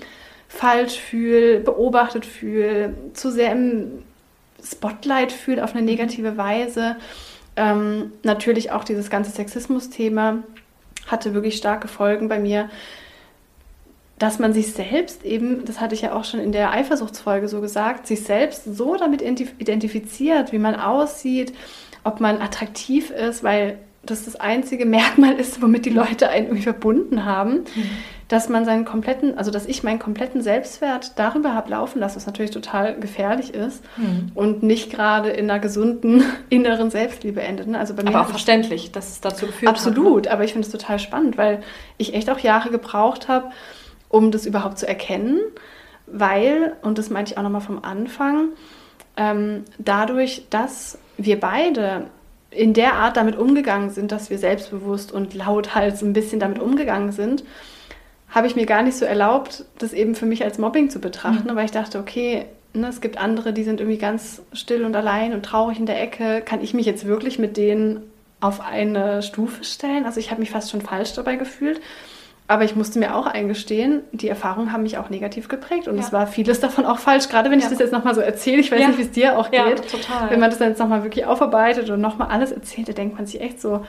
[0.49, 4.03] falsch fühle, beobachtet fühle, zu sehr im
[4.61, 6.97] Spotlight fühle auf eine negative Weise.
[7.55, 10.43] Ähm, natürlich auch dieses ganze Sexismus-Thema
[11.07, 12.69] hatte wirklich starke Folgen bei mir
[14.21, 17.59] dass man sich selbst eben, das hatte ich ja auch schon in der Eifersuchtsfolge so
[17.59, 21.53] gesagt, sich selbst so damit identifiziert, wie man aussieht,
[22.03, 26.61] ob man attraktiv ist, weil das das einzige Merkmal ist, womit die Leute einen irgendwie
[26.61, 27.89] verbunden haben, mhm.
[28.27, 32.27] dass man seinen kompletten, also dass ich meinen kompletten Selbstwert darüber habe laufen lassen, was
[32.27, 34.31] natürlich total gefährlich ist mhm.
[34.35, 37.67] und nicht gerade in einer gesunden inneren Selbstliebe endet.
[37.67, 37.79] Ne?
[37.79, 40.03] Also bei mir aber auch verständlich, dass es dazu geführt absolut, hat.
[40.03, 40.31] Absolut, ne?
[40.31, 41.63] aber ich finde es total spannend, weil
[41.97, 43.49] ich echt auch Jahre gebraucht habe,
[44.11, 45.39] um das überhaupt zu erkennen,
[46.05, 48.49] weil, und das meinte ich auch nochmal vom Anfang,
[49.17, 52.07] ähm, dadurch, dass wir beide
[52.49, 57.13] in der Art damit umgegangen sind, dass wir selbstbewusst und lauthals ein bisschen damit umgegangen
[57.13, 57.45] sind,
[58.29, 61.51] habe ich mir gar nicht so erlaubt, das eben für mich als Mobbing zu betrachten,
[61.51, 61.55] mhm.
[61.55, 65.33] weil ich dachte, okay, ne, es gibt andere, die sind irgendwie ganz still und allein
[65.33, 66.41] und traurig in der Ecke.
[66.41, 68.01] Kann ich mich jetzt wirklich mit denen
[68.41, 70.05] auf eine Stufe stellen?
[70.05, 71.79] Also ich habe mich fast schon falsch dabei gefühlt.
[72.51, 76.01] Aber ich musste mir auch eingestehen, die Erfahrungen haben mich auch negativ geprägt und ja.
[76.01, 77.29] es war vieles davon auch falsch.
[77.29, 77.63] Gerade wenn ja.
[77.63, 78.87] ich das jetzt nochmal so erzähle, ich weiß ja.
[78.89, 79.61] nicht, wie es dir auch geht.
[79.61, 80.29] Ja, total.
[80.29, 83.25] Wenn man das dann jetzt nochmal wirklich aufarbeitet und nochmal alles erzählt, da denkt man
[83.25, 83.85] sich echt so,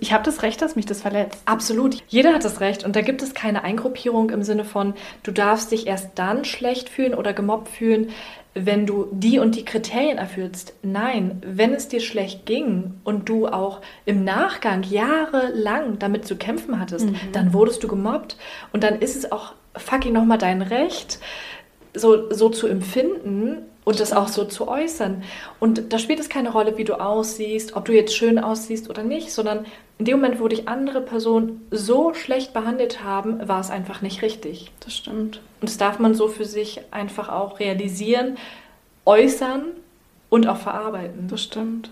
[0.00, 1.42] ich habe das Recht, dass mich das verletzt.
[1.44, 2.02] Absolut.
[2.08, 2.82] Jeder hat das Recht.
[2.82, 6.88] Und da gibt es keine Eingruppierung im Sinne von, du darfst dich erst dann schlecht
[6.88, 8.10] fühlen oder gemobbt fühlen,
[8.54, 10.74] wenn du die und die Kriterien erfüllst.
[10.82, 16.78] Nein, wenn es dir schlecht ging und du auch im Nachgang jahrelang damit zu kämpfen
[16.78, 17.16] hattest, mhm.
[17.32, 18.36] dann wurdest du gemobbt
[18.72, 21.18] und dann ist es auch fucking nochmal dein Recht,
[21.94, 25.22] so, so zu empfinden und das auch so zu äußern.
[25.60, 29.02] Und da spielt es keine Rolle, wie du aussiehst, ob du jetzt schön aussiehst oder
[29.02, 29.66] nicht, sondern
[29.98, 34.22] in dem Moment, wo dich andere Personen so schlecht behandelt haben, war es einfach nicht
[34.22, 34.72] richtig.
[34.80, 35.40] Das stimmt.
[35.60, 38.36] Und das darf man so für sich einfach auch realisieren,
[39.04, 39.66] äußern
[40.30, 41.28] und auch verarbeiten.
[41.28, 41.90] Das stimmt.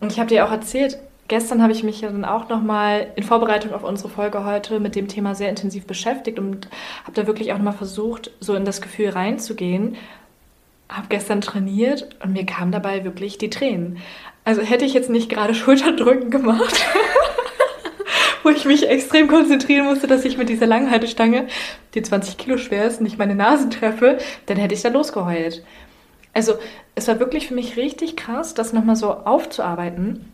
[0.00, 3.22] Und ich habe dir auch erzählt, gestern habe ich mich ja dann auch nochmal in
[3.22, 6.68] Vorbereitung auf unsere Folge heute mit dem Thema sehr intensiv beschäftigt und
[7.04, 9.96] habe da wirklich auch nochmal versucht, so in das Gefühl reinzugehen.
[10.88, 13.98] Habe gestern trainiert und mir kamen dabei wirklich die Tränen.
[14.44, 16.84] Also hätte ich jetzt nicht gerade Schulterdrücken gemacht,
[18.42, 21.48] wo ich mich extrem konzentrieren musste, dass ich mit dieser Langhaltestange,
[21.94, 25.64] die 20 Kilo schwer ist, nicht meine Nase treffe, dann hätte ich da losgeheult.
[26.32, 26.54] Also
[26.94, 30.32] es war wirklich für mich richtig krass, das nochmal so aufzuarbeiten.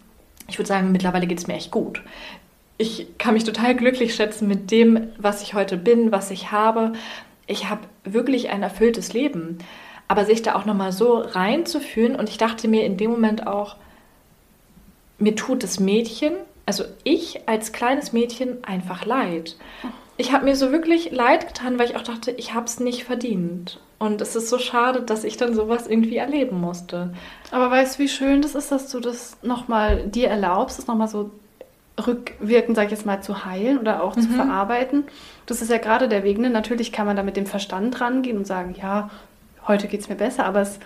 [0.49, 2.03] Ich würde sagen, mittlerweile geht es mir echt gut.
[2.77, 6.93] Ich kann mich total glücklich schätzen mit dem, was ich heute bin, was ich habe.
[7.47, 9.59] Ich habe wirklich ein erfülltes Leben.
[10.13, 13.77] Aber sich da auch nochmal so reinzufühlen und ich dachte mir in dem Moment auch,
[15.17, 16.35] mir tut das Mädchen,
[16.67, 19.57] also ich als kleines Mädchen, einfach leid.
[20.19, 23.05] Ich habe mir so wirklich leid getan, weil ich auch dachte, ich habe es nicht
[23.05, 23.81] verdient.
[23.99, 27.15] Und es ist so schade, dass ich dann sowas irgendwie erleben musste.
[27.51, 31.09] Aber weißt du, wie schön das ist, dass du das nochmal dir erlaubst, das nochmal
[31.09, 31.31] so
[32.07, 34.21] rückwirkend, sag ich jetzt mal, zu heilen oder auch mhm.
[34.21, 35.05] zu verarbeiten.
[35.47, 36.37] Das ist ja gerade der Weg.
[36.37, 36.51] Ne?
[36.51, 39.09] Natürlich kann man da mit dem Verstand rangehen und sagen, ja,
[39.67, 40.79] heute geht es mir besser, aber es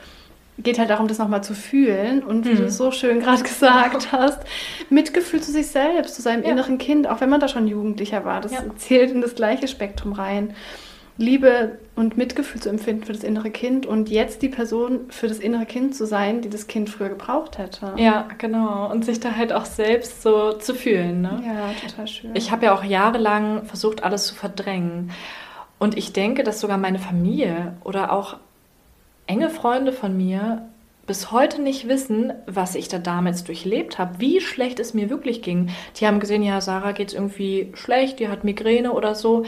[0.58, 2.56] geht halt darum, das nochmal zu fühlen und wie mhm.
[2.56, 4.40] du es so schön gerade gesagt hast,
[4.88, 6.50] Mitgefühl zu sich selbst, zu seinem ja.
[6.50, 8.62] inneren Kind, auch wenn man da schon Jugendlicher war, das ja.
[8.76, 10.54] zählt in das gleiche Spektrum rein.
[11.18, 15.38] Liebe und Mitgefühl zu empfinden für das innere Kind und jetzt die Person für das
[15.38, 17.94] innere Kind zu sein, die das Kind früher gebraucht hätte.
[17.96, 18.90] Ja, genau.
[18.90, 21.22] Und sich da halt auch selbst so zu fühlen.
[21.22, 21.42] Ne?
[21.46, 22.30] Ja, total schön.
[22.34, 25.10] Ich habe ja auch jahrelang versucht, alles zu verdrängen.
[25.78, 28.36] Und ich denke, dass sogar meine Familie oder auch
[29.26, 30.68] enge Freunde von mir
[31.06, 35.40] bis heute nicht wissen, was ich da damals durchlebt habe, wie schlecht es mir wirklich
[35.40, 35.70] ging.
[35.96, 39.44] Die haben gesehen, ja, Sarah geht es irgendwie schlecht, die hat Migräne oder so.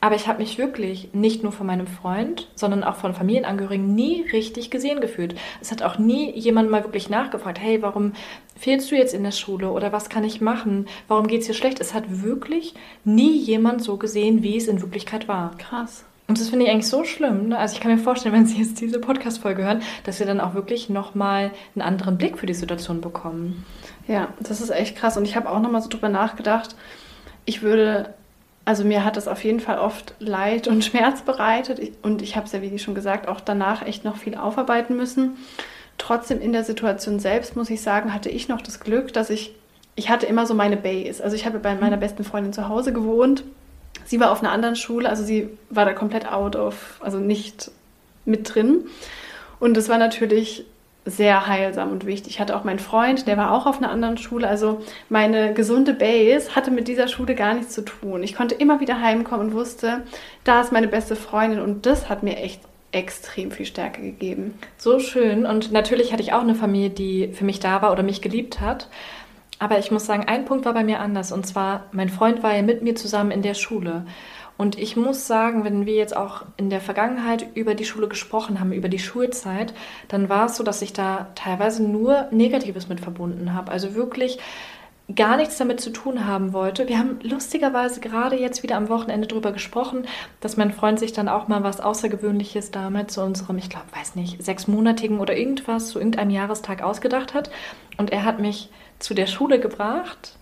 [0.00, 4.22] Aber ich habe mich wirklich nicht nur von meinem Freund, sondern auch von Familienangehörigen nie
[4.32, 5.34] richtig gesehen gefühlt.
[5.60, 8.12] Es hat auch nie jemand mal wirklich nachgefragt, hey, warum
[8.56, 10.86] fehlst du jetzt in der Schule oder was kann ich machen?
[11.08, 11.80] Warum geht es dir schlecht?
[11.80, 12.74] Es hat wirklich
[13.04, 15.56] nie jemand so gesehen, wie es in Wirklichkeit war.
[15.58, 16.04] Krass.
[16.28, 17.48] Und das finde ich eigentlich so schlimm.
[17.48, 17.58] Ne?
[17.58, 20.54] Also ich kann mir vorstellen, wenn Sie jetzt diese Podcast-Folge hören, dass Sie dann auch
[20.54, 23.64] wirklich nochmal einen anderen Blick für die Situation bekommen.
[24.06, 25.16] Ja, das ist echt krass.
[25.16, 26.76] Und ich habe auch nochmal so drüber nachgedacht.
[27.46, 28.14] Ich würde,
[28.66, 31.80] also mir hat das auf jeden Fall oft Leid und Schmerz bereitet.
[32.02, 35.38] Und ich habe es ja, wie schon gesagt, auch danach echt noch viel aufarbeiten müssen.
[35.96, 39.54] Trotzdem in der Situation selbst, muss ich sagen, hatte ich noch das Glück, dass ich,
[39.96, 41.24] ich hatte immer so meine Base.
[41.24, 43.44] Also ich habe bei meiner besten Freundin zu Hause gewohnt
[44.04, 47.70] Sie war auf einer anderen Schule, also sie war da komplett out of, also nicht
[48.24, 48.86] mit drin.
[49.60, 50.64] Und das war natürlich
[51.04, 52.34] sehr heilsam und wichtig.
[52.34, 54.48] Ich hatte auch meinen Freund, der war auch auf einer anderen Schule.
[54.48, 58.22] Also meine gesunde Base hatte mit dieser Schule gar nichts zu tun.
[58.22, 60.02] Ich konnte immer wieder heimkommen und wusste,
[60.44, 62.60] da ist meine beste Freundin und das hat mir echt
[62.92, 64.58] extrem viel Stärke gegeben.
[64.78, 65.44] So schön.
[65.44, 68.60] Und natürlich hatte ich auch eine Familie, die für mich da war oder mich geliebt
[68.60, 68.88] hat.
[69.58, 71.32] Aber ich muss sagen, ein Punkt war bei mir anders.
[71.32, 74.04] Und zwar, mein Freund war ja mit mir zusammen in der Schule.
[74.56, 78.58] Und ich muss sagen, wenn wir jetzt auch in der Vergangenheit über die Schule gesprochen
[78.58, 79.72] haben, über die Schulzeit,
[80.08, 83.70] dann war es so, dass ich da teilweise nur Negatives mit verbunden habe.
[83.70, 84.40] Also wirklich
[85.14, 86.88] gar nichts damit zu tun haben wollte.
[86.88, 90.06] Wir haben lustigerweise gerade jetzt wieder am Wochenende darüber gesprochen,
[90.40, 94.16] dass mein Freund sich dann auch mal was Außergewöhnliches damals zu unserem, ich glaube, weiß
[94.16, 97.50] nicht, sechsmonatigen oder irgendwas, zu irgendeinem Jahrestag ausgedacht hat.
[97.96, 100.38] Und er hat mich zu der Schule gebracht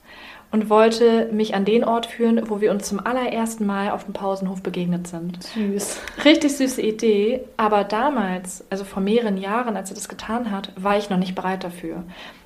[0.52, 4.14] und wollte mich an den Ort führen, wo wir uns zum allerersten Mal auf dem
[4.14, 5.42] Pausenhof begegnet sind.
[5.42, 6.00] Süß.
[6.24, 10.96] Richtig süße Idee, aber damals, also vor mehreren Jahren, als er das getan hat, war
[10.96, 12.04] ich noch nicht bereit dafür.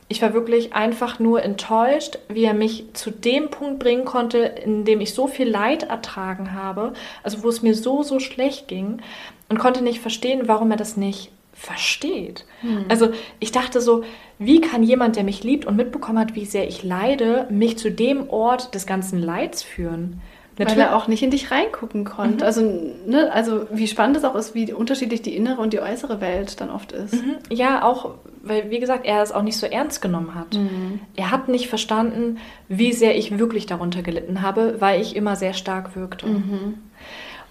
[0.09, 4.85] Ich war wirklich einfach nur enttäuscht, wie er mich zu dem Punkt bringen konnte, in
[4.85, 9.01] dem ich so viel Leid ertragen habe, also wo es mir so, so schlecht ging
[9.49, 11.31] und konnte nicht verstehen, warum er das nicht
[11.61, 12.47] versteht.
[12.63, 12.87] Hm.
[12.89, 14.03] Also ich dachte so,
[14.39, 17.91] wie kann jemand, der mich liebt und mitbekommen hat, wie sehr ich leide, mich zu
[17.91, 20.23] dem Ort des ganzen Leids führen?
[20.59, 20.79] Natürlich.
[20.79, 22.37] Weil er auch nicht in dich reingucken konnte.
[22.37, 22.43] Mhm.
[22.43, 22.63] Also,
[23.07, 26.61] ne, also wie spannend es auch ist, wie unterschiedlich die innere und die äußere Welt
[26.61, 27.15] dann oft ist.
[27.15, 27.37] Mhm.
[27.51, 30.55] Ja, auch, weil, wie gesagt, er es auch nicht so ernst genommen hat.
[30.55, 31.01] Mhm.
[31.15, 32.39] Er hat nicht verstanden,
[32.69, 36.27] wie sehr ich wirklich darunter gelitten habe, weil ich immer sehr stark wirkte.
[36.27, 36.75] Mhm.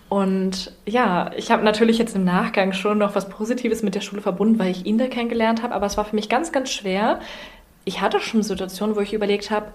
[0.09, 4.23] Und ja, ich habe natürlich jetzt im Nachgang schon noch was Positives mit der Schule
[4.23, 7.19] verbunden, weil ich ihn da kennengelernt habe, aber es war für mich ganz, ganz schwer.
[7.85, 9.67] Ich hatte schon Situationen, wo ich überlegt habe,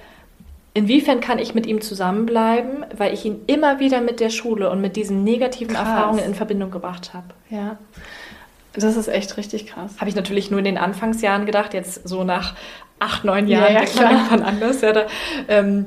[0.74, 4.80] inwiefern kann ich mit ihm zusammenbleiben, weil ich ihn immer wieder mit der Schule und
[4.80, 5.88] mit diesen negativen krass.
[5.88, 7.28] Erfahrungen in Verbindung gebracht habe.
[7.48, 7.78] Ja.
[8.72, 9.92] Das ist echt richtig krass.
[10.00, 12.54] Habe ich natürlich nur in den Anfangsjahren gedacht, jetzt so nach
[12.98, 14.80] acht, neun Jahren ja, ja, man irgendwann anders.
[14.80, 15.06] Ja, da,
[15.46, 15.86] ähm,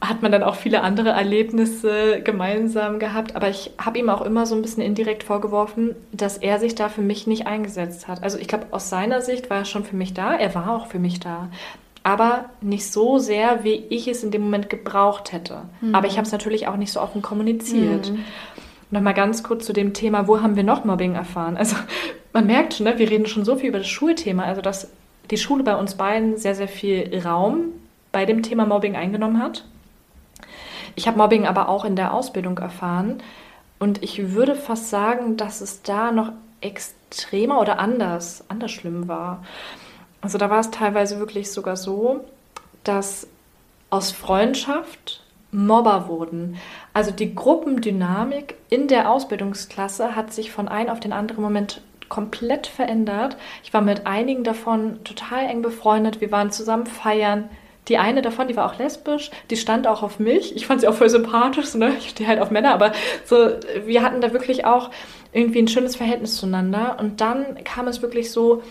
[0.00, 3.36] hat man dann auch viele andere Erlebnisse gemeinsam gehabt.
[3.36, 6.88] Aber ich habe ihm auch immer so ein bisschen indirekt vorgeworfen, dass er sich da
[6.88, 8.22] für mich nicht eingesetzt hat.
[8.22, 10.34] Also ich glaube, aus seiner Sicht war er schon für mich da.
[10.34, 11.48] Er war auch für mich da
[12.04, 15.62] aber nicht so sehr, wie ich es in dem Moment gebraucht hätte.
[15.80, 15.94] Mhm.
[15.94, 18.12] Aber ich habe es natürlich auch nicht so offen kommuniziert.
[18.12, 18.24] Mhm.
[18.90, 21.56] Nochmal ganz kurz zu dem Thema, wo haben wir noch Mobbing erfahren?
[21.56, 21.76] Also
[22.34, 24.90] man merkt schon, ne, wir reden schon so viel über das Schulthema, also dass
[25.30, 27.68] die Schule bei uns beiden sehr, sehr viel Raum
[28.12, 29.64] bei dem Thema Mobbing eingenommen hat.
[30.94, 33.22] Ich habe Mobbing aber auch in der Ausbildung erfahren
[33.78, 39.44] und ich würde fast sagen, dass es da noch extremer oder anders, anders schlimm war.
[40.20, 42.24] Also da war es teilweise wirklich sogar so,
[42.82, 43.26] dass
[43.90, 45.22] aus Freundschaft
[45.52, 46.56] Mobber wurden.
[46.92, 52.66] Also die Gruppendynamik in der Ausbildungsklasse hat sich von einem auf den anderen Moment komplett
[52.66, 53.36] verändert.
[53.62, 56.20] Ich war mit einigen davon total eng befreundet.
[56.20, 57.48] Wir waren zusammen feiern.
[57.88, 60.56] Die eine davon, die war auch lesbisch, die stand auch auf mich.
[60.56, 61.92] Ich fand sie auch voll sympathisch, ne?
[61.98, 62.92] Ich stehe halt auf Männer, aber
[63.24, 63.50] so,
[63.84, 64.90] wir hatten da wirklich auch
[65.32, 66.96] irgendwie ein schönes Verhältnis zueinander.
[66.98, 68.62] Und dann kam es wirklich so,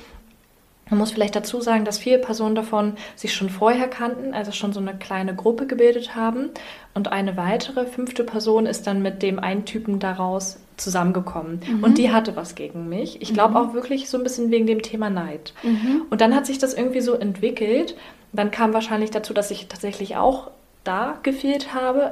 [0.89, 4.74] man muss vielleicht dazu sagen, dass vier Personen davon sich schon vorher kannten, also schon
[4.74, 6.49] so eine kleine Gruppe gebildet haben.
[6.93, 11.61] Und eine weitere, fünfte Person ist dann mit dem einen Typen daraus zusammengekommen.
[11.68, 11.84] Mhm.
[11.84, 13.22] Und die hatte was gegen mich.
[13.22, 13.57] Ich glaube mhm.
[13.57, 15.53] auch wirklich so ein bisschen wegen dem Thema Neid.
[15.64, 16.03] Mhm.
[16.09, 17.95] Und dann hat sich das irgendwie so entwickelt.
[18.34, 20.49] Dann kam wahrscheinlich dazu, dass ich tatsächlich auch
[20.84, 22.11] da gefehlt habe.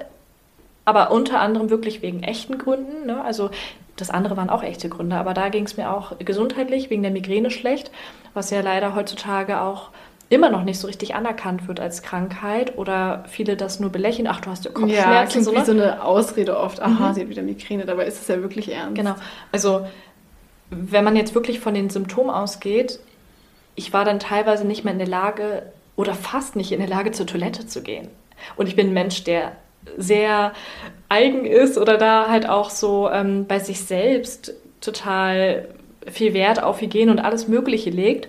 [0.86, 3.05] Aber unter anderem wirklich wegen echten Gründen.
[3.05, 3.24] Ne?
[3.24, 3.51] Also
[3.97, 7.11] das andere waren auch echte Gründe, aber da ging es mir auch gesundheitlich wegen der
[7.11, 7.91] Migräne schlecht,
[8.34, 9.89] was ja leider heutzutage auch
[10.30, 14.28] immer noch nicht so richtig anerkannt wird als Krankheit oder viele das nur belächeln.
[14.28, 15.11] Ach, du hast ja Kopfschmerzen.
[15.11, 15.65] Ja, klingt so, wie ne?
[15.65, 16.82] so eine Ausrede oft.
[16.82, 17.13] Aha, mhm.
[17.13, 18.95] sie hat wieder Migräne, dabei ist es ja wirklich ernst.
[18.95, 19.15] Genau.
[19.51, 19.86] Also,
[20.69, 22.99] wenn man jetzt wirklich von den Symptomen ausgeht,
[23.76, 25.63] ich war dann teilweise nicht mehr in der Lage
[25.95, 28.09] oder fast nicht in der Lage, zur Toilette zu gehen.
[28.55, 29.53] Und ich bin ein Mensch, der
[29.97, 30.53] sehr
[31.09, 35.67] eigen ist oder da halt auch so ähm, bei sich selbst total
[36.07, 38.27] viel Wert auf Hygiene und alles Mögliche legt.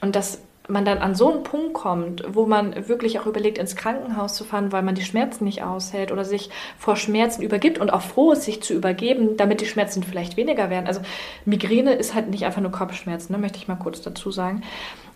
[0.00, 3.74] Und dass man dann an so einen Punkt kommt, wo man wirklich auch überlegt, ins
[3.74, 7.90] Krankenhaus zu fahren, weil man die Schmerzen nicht aushält oder sich vor Schmerzen übergibt und
[7.90, 10.86] auch froh ist, sich zu übergeben, damit die Schmerzen vielleicht weniger werden.
[10.86, 11.00] Also
[11.46, 14.62] Migräne ist halt nicht einfach nur Kopfschmerzen, ne, möchte ich mal kurz dazu sagen.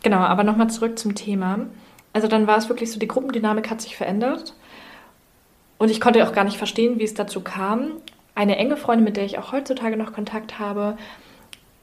[0.02, 1.60] Genau, aber nochmal zurück zum Thema.
[2.12, 4.54] Also dann war es wirklich so, die Gruppendynamik hat sich verändert.
[5.78, 7.92] Und ich konnte auch gar nicht verstehen, wie es dazu kam.
[8.34, 10.96] Eine enge Freundin, mit der ich auch heutzutage noch Kontakt habe,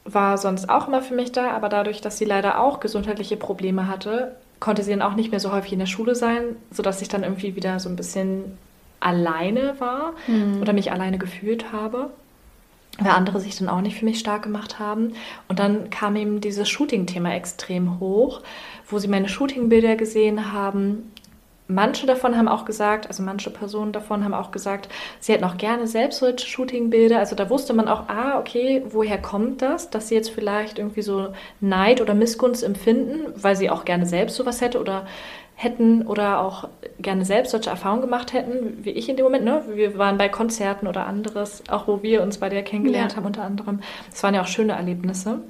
[0.05, 3.87] war sonst auch immer für mich da, aber dadurch, dass sie leider auch gesundheitliche Probleme
[3.87, 7.07] hatte, konnte sie dann auch nicht mehr so häufig in der Schule sein, sodass ich
[7.07, 8.57] dann irgendwie wieder so ein bisschen
[8.99, 10.61] alleine war mhm.
[10.61, 12.09] oder mich alleine gefühlt habe,
[12.99, 15.13] weil andere sich dann auch nicht für mich stark gemacht haben.
[15.47, 18.41] Und dann kam eben dieses Shooting-Thema extrem hoch,
[18.87, 21.11] wo sie meine Shooting-Bilder gesehen haben
[21.69, 24.89] manche davon haben auch gesagt, also manche Personen davon haben auch gesagt,
[25.19, 27.19] sie hätten auch gerne selbst solche Shootingbilder.
[27.19, 31.03] Also da wusste man auch, ah, okay, woher kommt das, dass sie jetzt vielleicht irgendwie
[31.03, 31.27] so
[31.61, 35.05] Neid oder Missgunst empfinden, weil sie auch gerne selbst sowas hätte oder
[35.61, 39.43] hätten oder auch gerne selbst solche Erfahrungen gemacht hätten, wie ich in dem Moment.
[39.43, 39.61] Ne?
[39.73, 43.17] Wir waren bei Konzerten oder anderes, auch wo wir uns bei der kennengelernt ja.
[43.17, 43.81] haben unter anderem.
[44.09, 45.41] Das waren ja auch schöne Erlebnisse,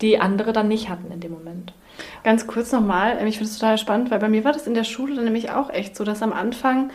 [0.00, 1.72] die andere dann nicht hatten in dem Moment.
[2.24, 4.82] Ganz kurz nochmal, ich finde es total spannend, weil bei mir war das in der
[4.82, 6.90] Schule nämlich auch echt so, dass am Anfang,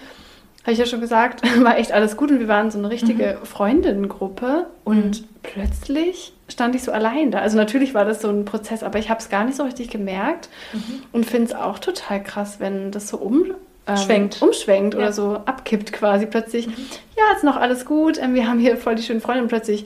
[0.63, 3.37] habe ich ja schon gesagt, war echt alles gut und wir waren so eine richtige
[3.39, 3.45] mhm.
[3.45, 5.25] Freundinnengruppe und mhm.
[5.43, 7.39] plötzlich stand ich so allein da.
[7.39, 9.89] Also natürlich war das so ein Prozess, aber ich habe es gar nicht so richtig
[9.89, 11.03] gemerkt mhm.
[11.11, 13.53] und finde es auch total krass, wenn das so um,
[13.87, 14.41] ähm, Schwenkt.
[14.41, 14.99] umschwenkt ja.
[14.99, 16.67] oder so abkippt quasi plötzlich.
[16.67, 16.75] Mhm.
[17.17, 19.85] Ja, ist noch alles gut, ähm, wir haben hier voll die schönen Freunde und plötzlich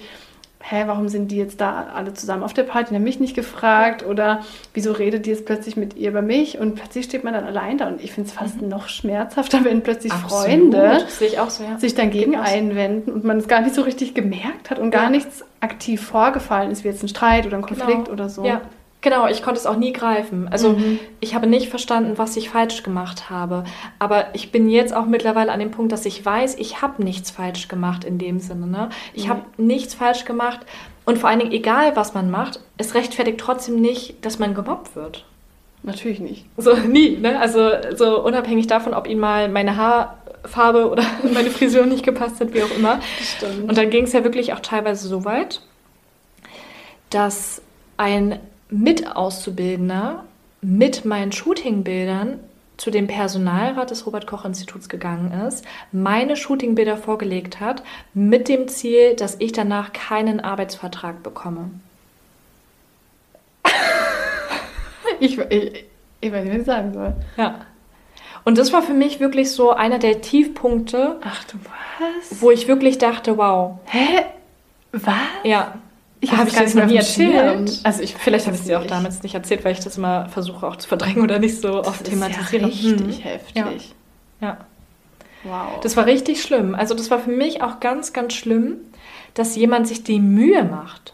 [0.70, 3.36] hä, warum sind die jetzt da alle zusammen auf der Party, die haben mich nicht
[3.36, 4.42] gefragt oder
[4.74, 7.78] wieso redet die jetzt plötzlich mit ihr über mich und plötzlich steht man dann allein
[7.78, 8.68] da und ich finde es fast mhm.
[8.68, 10.46] noch schmerzhafter, wenn plötzlich Absolut.
[10.46, 11.80] Freunde so, ja.
[11.80, 15.02] sich dagegen einwenden und man es gar nicht so richtig gemerkt hat und ja.
[15.02, 18.12] gar nichts aktiv vorgefallen ist, wie jetzt ein Streit oder ein Konflikt genau.
[18.12, 18.46] oder so.
[18.46, 18.62] Ja,
[19.10, 20.50] Genau, ich konnte es auch nie greifen.
[20.52, 21.00] Also Mhm.
[21.22, 23.64] ich habe nicht verstanden, was ich falsch gemacht habe.
[24.00, 27.32] Aber ich bin jetzt auch mittlerweile an dem Punkt, dass ich weiß, ich habe nichts
[27.32, 28.68] falsch gemacht in dem Sinne.
[28.68, 28.90] Ne?
[29.14, 29.30] Ich Mhm.
[29.30, 30.60] habe nichts falsch gemacht.
[31.06, 34.94] Und vor allen Dingen, egal was man macht, es rechtfertigt trotzdem nicht, dass man gemobbt
[34.98, 35.24] wird.
[35.84, 36.44] Natürlich nicht.
[36.58, 37.40] So nie, ne?
[37.40, 41.04] Also so unabhängig davon, ob ihnen mal meine Haarfarbe oder
[41.34, 43.00] meine Frisur nicht gepasst hat, wie auch immer.
[43.22, 43.70] Stimmt.
[43.70, 45.62] Und dann ging es ja wirklich auch teilweise so weit,
[47.10, 47.62] dass
[47.96, 48.40] ein
[48.70, 50.24] Mitauszubildender
[50.62, 52.40] mit meinen Shootingbildern
[52.78, 59.36] zu dem Personalrat des Robert-Koch-Instituts gegangen ist, meine Shootingbilder vorgelegt hat, mit dem Ziel, dass
[59.40, 61.72] ich danach keinen Arbeitsvertrag bekomme.
[65.20, 65.86] Ich, ich,
[66.22, 67.14] ich weiß nicht, was ich sagen soll.
[67.38, 67.66] Ja.
[68.44, 72.42] Und das war für mich wirklich so einer der Tiefpunkte, Ach du was?
[72.42, 74.26] wo ich wirklich dachte, wow, Hä?
[74.92, 75.16] Was?
[75.44, 75.74] ja.
[76.20, 77.80] Ich Habe ich gar nicht noch nie erzählt?
[77.84, 80.28] Also ich, Vielleicht habe ich es dir auch damals nicht erzählt, weil ich das immer
[80.30, 82.68] versuche auch zu verdrängen oder nicht so oft Das thematisiere.
[82.70, 83.22] Ist ja richtig Mhm.
[83.22, 83.94] heftig.
[84.42, 84.58] Ja.
[85.44, 85.80] Wow.
[85.84, 86.74] Das war richtig schlimm.
[86.74, 88.78] Also das war für mich auch ganz, ganz schlimm,
[89.36, 91.14] dass jemand sich die Mühe macht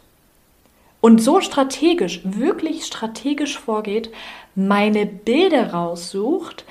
[1.01, 4.10] und so strategisch, wirklich strategisch vorgeht,
[4.56, 6.64] meine Bilder raussucht,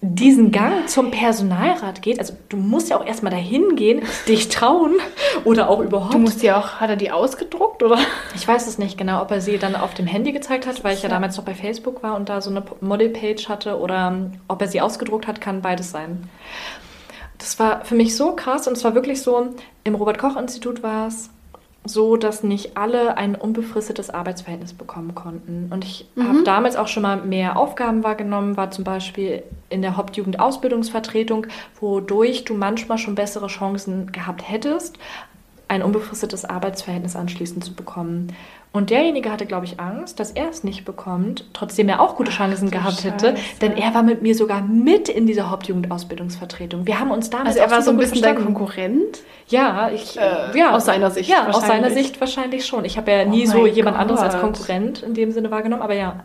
[0.00, 2.20] diesen Gang zum Personalrat geht.
[2.20, 4.94] Also du musst ja auch erstmal dahin gehen, dich trauen
[5.44, 6.14] oder auch überhaupt.
[6.14, 7.98] du musst ja auch, hat er die ausgedruckt oder?
[8.36, 10.94] Ich weiß es nicht genau, ob er sie dann auf dem Handy gezeigt hat, weil
[10.94, 11.14] ich ja Ja.
[11.16, 14.68] damals noch bei Facebook war und da so eine Modelpage hatte oder ähm, ob er
[14.68, 16.28] sie ausgedruckt hat, kann beides sein.
[17.38, 19.48] Das war für mich so krass und es war wirklich so,
[19.84, 21.30] im Robert-Koch-Institut war es
[21.88, 25.68] so, dass nicht alle ein unbefristetes Arbeitsverhältnis bekommen konnten.
[25.72, 26.28] Und ich Mhm.
[26.28, 31.46] habe damals auch schon mal mehr Aufgaben wahrgenommen, war zum Beispiel in der Hauptjugend-Ausbildungsvertretung,
[31.80, 34.98] wodurch du manchmal schon bessere Chancen gehabt hättest,
[35.68, 38.34] ein unbefristetes Arbeitsverhältnis anschließend zu bekommen.
[38.72, 42.30] Und derjenige hatte, glaube ich, Angst, dass er es nicht bekommt, trotzdem er auch gute
[42.30, 43.58] Chancen du gehabt hätte, Scheiße.
[43.62, 46.86] denn er war mit mir sogar mit in dieser Hauptjugendausbildungsvertretung.
[46.86, 48.36] Wir haben uns damals Also er war so ein bisschen dein.
[48.36, 49.20] Konkurrent?
[49.48, 51.94] Ja, ich, Äh, ja, aus seiner Sicht Ja, aus seiner wahrscheinlich.
[52.06, 52.84] Sicht wahrscheinlich schon.
[52.84, 54.42] Ich habe ja nie Oh so mein jemand anderes als Gott.
[54.42, 56.24] Konkurrent in dem Sinne wahrgenommen, aber ja.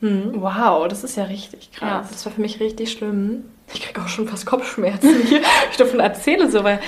[0.00, 0.32] Hm.
[0.42, 2.08] Wow, das ist ja richtig Ja, krass.
[2.10, 3.44] das war für mich richtig schlimm.
[3.72, 6.80] Ich kriege auch schon fast Kopfschmerzen hier, wenn ich davon erzähle, so, weil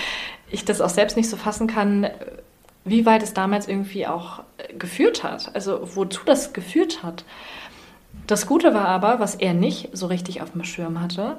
[0.50, 2.08] ich das auch selbst nicht so fassen kann,
[2.84, 4.40] wie weit es damals irgendwie auch
[4.78, 5.50] geführt hat.
[5.54, 7.24] Also wozu das geführt hat.
[8.26, 11.36] Das Gute war aber, was er nicht so richtig auf dem Schirm hatte,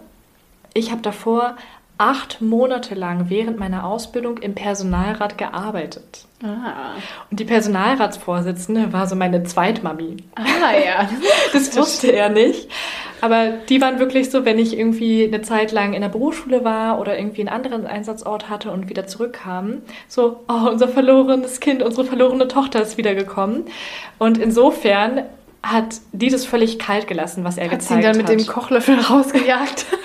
[0.74, 1.56] ich habe davor
[1.98, 6.26] acht Monate lang während meiner Ausbildung im Personalrat gearbeitet.
[6.44, 6.96] Ah,
[7.32, 10.18] Und die Personalratsvorsitzende war so meine Zweitmami.
[10.36, 11.10] ah ja.
[11.54, 12.70] Das wusste er nicht.
[13.22, 17.00] Aber die waren wirklich so, wenn ich irgendwie eine Zeit lang in der Berufsschule war
[17.00, 22.06] oder irgendwie einen anderen Einsatzort hatte und wieder zurückkam, so, oh, unser verlorenes Kind, unsere
[22.06, 23.66] verlorene Tochter ist wiedergekommen.
[24.20, 25.24] Und insofern
[25.64, 28.40] hat die das völlig kalt gelassen, was er Hat sie ihn gezeigt dann mit hat.
[28.40, 29.86] dem Kochlöffel rausgejagt?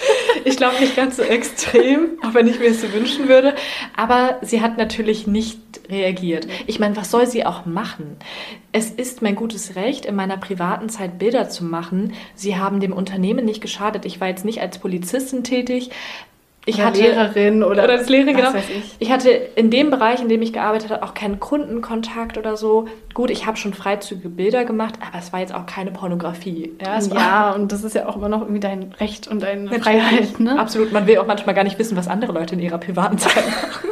[0.45, 3.55] Ich glaube nicht ganz so extrem, auch wenn ich mir es so wünschen würde.
[3.97, 6.47] Aber sie hat natürlich nicht reagiert.
[6.66, 8.16] Ich meine, was soll sie auch machen?
[8.72, 12.14] Es ist mein gutes Recht, in meiner privaten Zeit Bilder zu machen.
[12.34, 14.05] Sie haben dem Unternehmen nicht geschadet.
[14.05, 15.91] Ich war jetzt nicht als Polizistin tätig.
[16.67, 18.55] Ich Oder hatte Lehrerin oder, oder als Lehrerin, genau.
[18.55, 18.97] ich.
[18.99, 22.87] Ich hatte in dem Bereich, in dem ich gearbeitet habe, auch keinen Kundenkontakt oder so.
[23.15, 26.73] Gut, ich habe schon freizügige Bilder gemacht, aber es war jetzt auch keine Pornografie.
[26.85, 29.43] Ja, es war Ja, und das ist ja auch immer noch irgendwie dein Recht und
[29.43, 29.69] deine.
[29.81, 30.59] Freiheit, ne?
[30.59, 30.93] Absolut.
[30.93, 33.89] Man will auch manchmal gar nicht wissen, was andere Leute in ihrer privaten Zeit machen.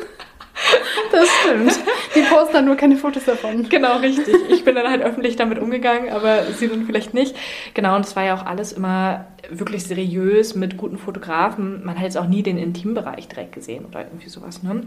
[1.10, 1.78] Das stimmt.
[2.14, 3.68] Die posten dann nur keine Fotos davon.
[3.68, 4.34] genau, richtig.
[4.50, 7.34] Ich bin dann halt öffentlich damit umgegangen, aber sie dann vielleicht nicht.
[7.74, 11.84] Genau, und es war ja auch alles immer wirklich seriös mit guten Fotografen.
[11.84, 14.82] Man hat jetzt auch nie den Intimbereich direkt gesehen oder irgendwie sowas, ne?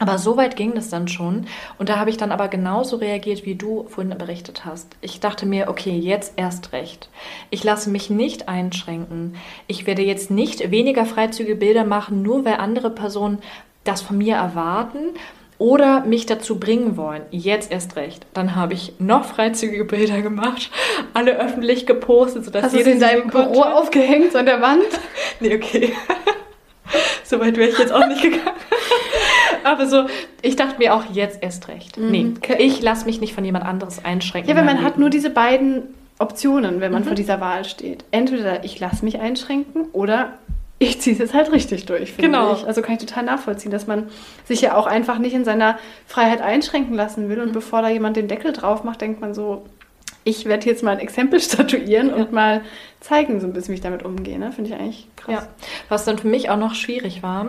[0.00, 1.46] Aber so weit ging das dann schon.
[1.78, 4.96] Und da habe ich dann aber genauso reagiert, wie du vorhin berichtet hast.
[5.02, 7.10] Ich dachte mir, okay, jetzt erst recht.
[7.50, 9.36] Ich lasse mich nicht einschränken.
[9.66, 13.40] Ich werde jetzt nicht weniger freizügige Bilder machen, nur weil andere Personen
[13.84, 14.98] das von mir erwarten
[15.58, 17.22] oder mich dazu bringen wollen.
[17.30, 18.24] Jetzt erst recht.
[18.34, 20.70] Dann habe ich noch freizügige Bilder gemacht,
[21.14, 23.50] alle öffentlich gepostet, sodass Hast du sie jeder in deinem konnte.
[23.50, 24.84] Büro aufgehängt, an der Wand?
[25.42, 25.92] Nee, okay.
[27.24, 28.42] so weit wäre ich jetzt auch nicht gegangen.
[29.64, 30.06] Aber so,
[30.42, 31.96] ich dachte mir auch jetzt erst recht.
[31.96, 32.10] Mhm.
[32.10, 34.50] Nee, ich lasse mich nicht von jemand anderes einschränken.
[34.50, 35.00] Ja, weil man meinem hat Leben.
[35.02, 37.06] nur diese beiden Optionen, wenn man Mhm.
[37.06, 38.04] vor dieser Wahl steht.
[38.10, 40.34] Entweder ich lasse mich einschränken oder
[40.82, 42.54] ich ziehe es jetzt halt richtig durch, finde Genau.
[42.54, 42.66] ich.
[42.66, 44.08] Also kann ich total nachvollziehen, dass man
[44.46, 47.36] sich ja auch einfach nicht in seiner Freiheit einschränken lassen will.
[47.36, 47.42] Mhm.
[47.42, 49.66] Und bevor da jemand den Deckel drauf macht, denkt man so,
[50.24, 52.62] ich werde jetzt mal ein Exempel statuieren und mal
[53.00, 54.38] zeigen, so ein bisschen, wie ich damit umgehe.
[54.38, 54.52] Ne?
[54.52, 55.34] Finde ich eigentlich krass.
[55.34, 55.48] Ja,
[55.90, 57.46] was dann für mich auch noch schwierig war,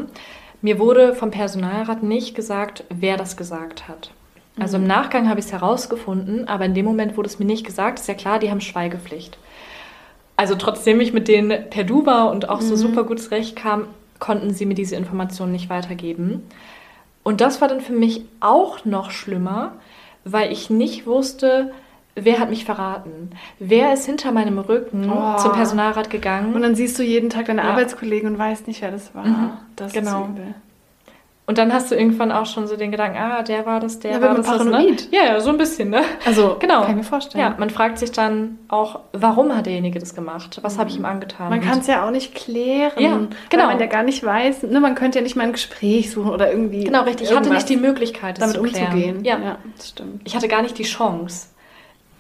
[0.62, 4.12] mir wurde vom Personalrat nicht gesagt, wer das gesagt hat.
[4.60, 7.66] Also im Nachgang habe ich es herausgefunden, aber in dem Moment wurde es mir nicht
[7.66, 7.99] gesagt.
[7.99, 9.38] Ist ja klar, die haben Schweigepflicht.
[10.41, 13.85] Also trotzdem ich mit denen per Du war und auch so super gut zurechtkam,
[14.18, 16.41] konnten sie mir diese Informationen nicht weitergeben.
[17.22, 19.73] Und das war dann für mich auch noch schlimmer,
[20.26, 21.72] weil ich nicht wusste,
[22.15, 23.30] wer hat mich verraten?
[23.59, 25.38] Wer ist hinter meinem Rücken Oh.
[25.38, 26.55] zum Personalrat gegangen?
[26.55, 27.69] Und dann siehst du jeden Tag deine Ja.
[27.69, 29.26] Arbeitskollegen und weißt nicht, wer das war.
[29.27, 29.49] Mhm.
[29.76, 30.23] Das Genau.
[30.23, 30.55] ist übel.
[31.47, 34.11] Und dann hast du irgendwann auch schon so den Gedanken, ah, der war das, der
[34.11, 34.45] Ja, war das.
[34.47, 34.53] ne?
[34.57, 35.09] paranoid.
[35.11, 36.01] Ja, ja, so ein bisschen, ne?
[36.26, 36.81] Also, Genau.
[36.81, 37.43] kann ich mir vorstellen.
[37.43, 40.59] Ja, man fragt sich dann auch, warum hat derjenige das gemacht?
[40.61, 41.49] Was habe ich ihm angetan?
[41.49, 43.19] Man kann es ja auch nicht klären, Ja,
[43.49, 43.63] genau.
[43.63, 44.63] weil man ja gar nicht weiß.
[44.63, 46.85] Ne, man könnte ja nicht mal ein Gespräch suchen oder irgendwie.
[46.85, 47.30] Genau, richtig.
[47.30, 48.93] Ich hatte nicht die Möglichkeit, das damit zu klären.
[48.93, 49.26] umzugehen.
[49.26, 49.57] Ja.
[49.76, 50.22] das stimmt.
[50.23, 51.47] Ich hatte gar nicht die Chance,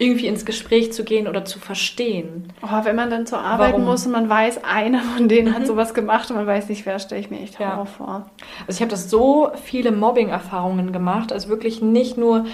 [0.01, 2.51] irgendwie ins Gespräch zu gehen oder zu verstehen.
[2.63, 3.85] Oh, wenn man dann zur Arbeit Warum?
[3.85, 5.67] muss und man weiß, einer von denen hat Mhm.
[5.67, 7.73] sowas gemacht und man weiß nicht, wer, stelle ich mir echt Ja.
[7.73, 8.29] Horror vor.
[8.67, 12.45] Also ich habe das so viele Mobbing-Erfahrungen gemacht, also wirklich nicht nur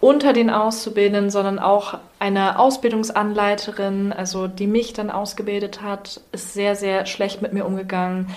[0.00, 6.74] unter den Auszubildenden, sondern auch eine Ausbildungsanleiterin, also die mich dann ausgebildet hat, ist sehr,
[6.76, 8.28] sehr schlecht mit mir umgegangen.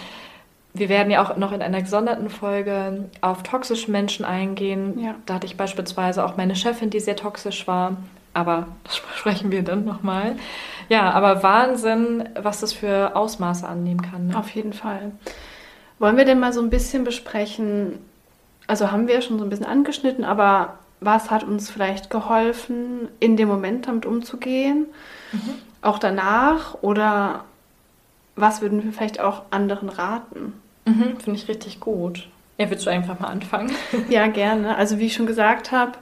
[0.74, 5.00] Wir werden ja auch noch in einer gesonderten Folge auf toxische Menschen eingehen.
[5.00, 5.16] Ja.
[5.26, 7.98] Da hatte ich beispielsweise auch meine Chefin, die sehr toxisch war.
[8.38, 10.36] Aber das sprechen wir dann nochmal.
[10.90, 14.28] Ja, aber Wahnsinn, was das für Ausmaße annehmen kann.
[14.28, 14.38] Ne?
[14.38, 15.12] Auf jeden Fall.
[16.00, 17.98] Wollen wir denn mal so ein bisschen besprechen,
[18.68, 23.38] also haben wir schon so ein bisschen angeschnitten, aber was hat uns vielleicht geholfen, in
[23.38, 24.86] dem Moment damit umzugehen?
[25.82, 26.76] Auch danach?
[26.82, 27.44] Oder
[28.36, 30.54] was würden wir vielleicht auch anderen raten?
[30.86, 32.28] Mhm, Finde ich richtig gut.
[32.60, 33.72] Ja, willst du einfach mal anfangen?
[34.10, 34.78] Ja, gerne.
[34.78, 35.94] Also wie ich schon gesagt habe,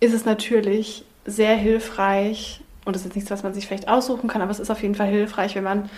[0.00, 4.40] ist es natürlich sehr hilfreich, und das ist nichts, was man sich vielleicht aussuchen kann,
[4.40, 5.90] aber es ist auf jeden Fall hilfreich, wenn man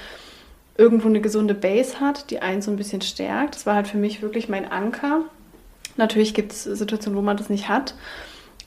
[0.77, 3.55] irgendwo eine gesunde Base hat, die einen so ein bisschen stärkt.
[3.55, 5.23] Das war halt für mich wirklich mein Anker.
[5.97, 7.95] Natürlich gibt es Situationen, wo man das nicht hat.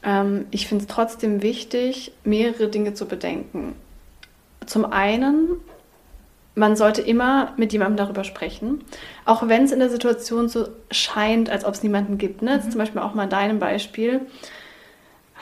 [0.03, 3.75] Ähm, ich finde es trotzdem wichtig, mehrere Dinge zu bedenken.
[4.65, 5.49] Zum einen,
[6.55, 8.83] man sollte immer mit jemandem darüber sprechen,
[9.25, 12.41] auch wenn es in der Situation so scheint, als ob es niemanden gibt.
[12.41, 12.53] Ne?
[12.55, 14.21] Jetzt zum Beispiel auch mal in deinem Beispiel.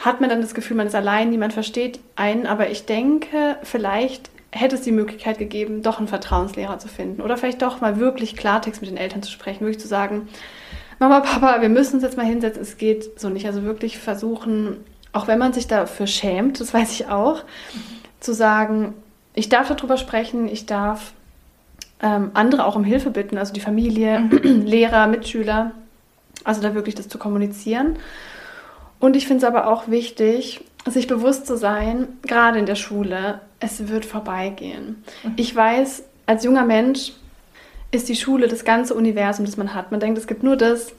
[0.01, 4.31] Hat man dann das Gefühl, man ist allein, niemand versteht einen, aber ich denke, vielleicht
[4.51, 8.35] hätte es die Möglichkeit gegeben, doch einen Vertrauenslehrer zu finden oder vielleicht doch mal wirklich
[8.35, 10.27] Klartext mit den Eltern zu sprechen, wirklich zu sagen,
[10.99, 13.47] Mama, Papa, wir müssen uns jetzt mal hinsetzen, es geht so nicht.
[13.47, 14.77] Also wirklich versuchen,
[15.13, 17.43] auch wenn man sich dafür schämt, das weiß ich auch,
[18.19, 18.93] zu sagen,
[19.33, 21.13] ich darf darüber sprechen, ich darf
[22.01, 25.71] ähm, andere auch um Hilfe bitten, also die Familie, Lehrer, Mitschüler,
[26.43, 27.97] also da wirklich das zu kommunizieren.
[29.01, 33.41] Und ich finde es aber auch wichtig, sich bewusst zu sein, gerade in der Schule,
[33.59, 35.03] es wird vorbeigehen.
[35.35, 37.13] Ich weiß, als junger Mensch
[37.91, 39.91] ist die Schule das ganze Universum, das man hat.
[39.91, 40.93] Man denkt, es gibt nur das.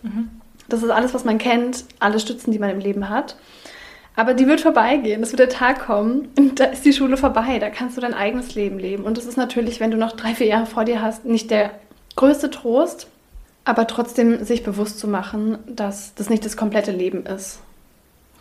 [0.68, 3.36] Das ist alles, was man kennt, alle Stützen, die man im Leben hat.
[4.14, 5.22] Aber die wird vorbeigehen.
[5.22, 7.58] Es wird der Tag kommen und da ist die Schule vorbei.
[7.60, 9.04] Da kannst du dein eigenes Leben leben.
[9.04, 11.70] Und das ist natürlich, wenn du noch drei, vier Jahre vor dir hast, nicht der
[12.16, 13.06] größte Trost,
[13.64, 17.60] aber trotzdem sich bewusst zu machen, dass das nicht das komplette Leben ist.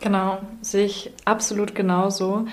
[0.01, 2.45] Genau, sehe ich absolut genauso.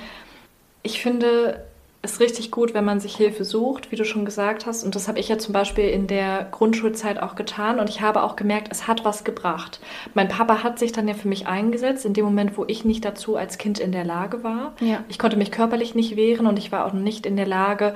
[0.82, 1.64] Ich finde
[2.00, 4.84] es richtig gut, wenn man sich Hilfe sucht, wie du schon gesagt hast.
[4.84, 7.80] Und das habe ich ja zum Beispiel in der Grundschulzeit auch getan.
[7.80, 9.80] Und ich habe auch gemerkt, es hat was gebracht.
[10.14, 13.04] Mein Papa hat sich dann ja für mich eingesetzt, in dem Moment, wo ich nicht
[13.04, 14.74] dazu als Kind in der Lage war.
[14.80, 15.02] Ja.
[15.08, 17.94] Ich konnte mich körperlich nicht wehren und ich war auch nicht in der Lage,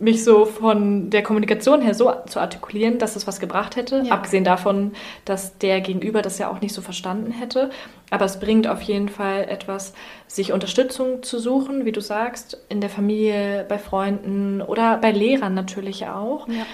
[0.00, 4.02] mich so von der Kommunikation her so zu artikulieren, dass es was gebracht hätte.
[4.04, 4.12] Ja.
[4.12, 4.92] Abgesehen davon,
[5.24, 7.70] dass der Gegenüber das ja auch nicht so verstanden hätte.
[8.10, 9.94] Aber es bringt auf jeden Fall etwas,
[10.28, 15.54] sich Unterstützung zu suchen, wie du sagst, in der Familie, bei Freunden oder bei Lehrern
[15.54, 16.46] natürlich auch.
[16.48, 16.64] Ja.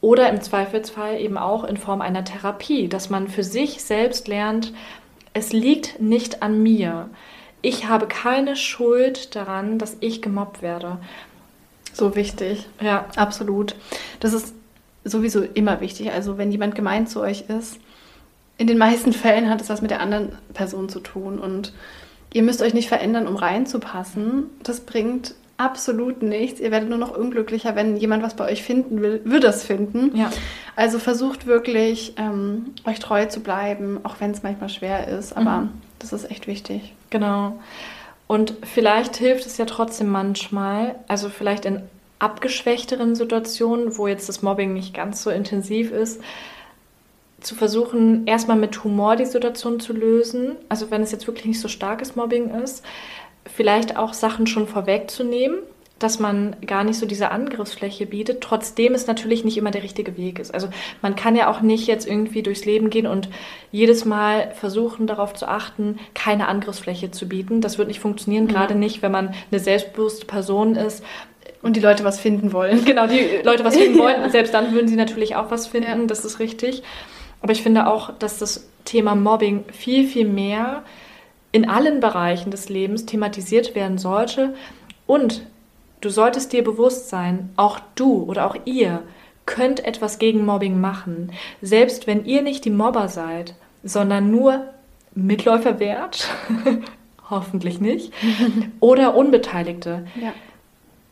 [0.00, 4.72] Oder im Zweifelsfall eben auch in Form einer Therapie, dass man für sich selbst lernt,
[5.34, 7.08] es liegt nicht an mir.
[7.60, 10.98] Ich habe keine Schuld daran, dass ich gemobbt werde.
[11.92, 12.66] So wichtig.
[12.80, 13.74] Ja, Absolut.
[14.20, 14.54] Das ist
[15.04, 16.10] sowieso immer wichtig.
[16.12, 17.78] Also wenn jemand gemein zu euch ist,
[18.58, 21.38] in den meisten Fällen hat es was mit der anderen Person zu tun.
[21.38, 21.72] Und
[22.32, 24.44] ihr müsst euch nicht verändern, um reinzupassen.
[24.62, 26.60] Das bringt absolut nichts.
[26.60, 30.16] Ihr werdet nur noch unglücklicher, wenn jemand was bei euch finden will, wird es finden.
[30.16, 30.30] ja,
[30.76, 35.36] Also versucht wirklich, ähm, euch treu zu bleiben, auch wenn es manchmal schwer ist.
[35.36, 35.68] Aber Mhm.
[35.98, 36.94] das ist echt wichtig.
[37.10, 37.58] genau.
[38.32, 41.82] Und vielleicht hilft es ja trotzdem manchmal, also vielleicht in
[42.18, 46.18] abgeschwächteren Situationen, wo jetzt das Mobbing nicht ganz so intensiv ist,
[47.42, 50.56] zu versuchen, erstmal mit Humor die Situation zu lösen.
[50.70, 52.82] Also wenn es jetzt wirklich nicht so starkes Mobbing ist,
[53.54, 55.58] vielleicht auch Sachen schon vorwegzunehmen,
[56.02, 60.16] dass man gar nicht so diese Angriffsfläche bietet, trotzdem es natürlich nicht immer der richtige
[60.16, 60.52] Weg ist.
[60.52, 60.68] Also
[61.00, 63.28] man kann ja auch nicht jetzt irgendwie durchs Leben gehen und
[63.70, 67.60] jedes Mal versuchen darauf zu achten, keine Angriffsfläche zu bieten.
[67.60, 68.54] Das wird nicht funktionieren, ja.
[68.54, 71.04] gerade nicht, wenn man eine selbstbewusste Person ist.
[71.60, 72.84] Und die Leute was finden wollen.
[72.84, 74.30] Genau, die Leute was finden wollen.
[74.30, 76.06] Selbst dann würden sie natürlich auch was finden, ja.
[76.06, 76.82] das ist richtig.
[77.40, 80.82] Aber ich finde auch, dass das Thema Mobbing viel, viel mehr
[81.52, 84.54] in allen Bereichen des Lebens thematisiert werden sollte.
[85.06, 85.42] Und
[86.02, 89.02] du solltest dir bewusst sein, auch du oder auch ihr
[89.46, 91.32] könnt etwas gegen Mobbing machen.
[91.62, 94.66] Selbst wenn ihr nicht die Mobber seid, sondern nur
[95.14, 96.28] Mitläufer wärt,
[97.30, 98.12] hoffentlich nicht,
[98.80, 100.06] oder Unbeteiligte.
[100.20, 100.32] Ja.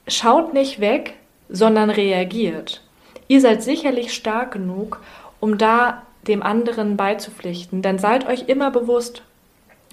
[0.06, 1.14] Schaut nicht weg,
[1.48, 2.82] sondern reagiert.
[3.28, 5.00] Ihr seid sicherlich stark genug,
[5.38, 7.82] um da dem anderen beizupflichten.
[7.82, 9.22] Dann seid euch immer bewusst,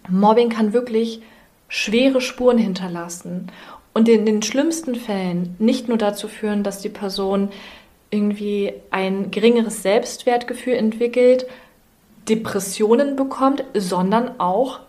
[0.10, 1.22] Mobbing kann wirklich
[1.68, 3.52] schwere Spuren hinterlassen
[3.98, 7.50] und in den schlimmsten Fällen nicht nur dazu führen, dass die Person
[8.12, 11.48] irgendwie ein geringeres Selbstwertgefühl entwickelt,
[12.30, 14.82] Depressionen bekommt, sondern auch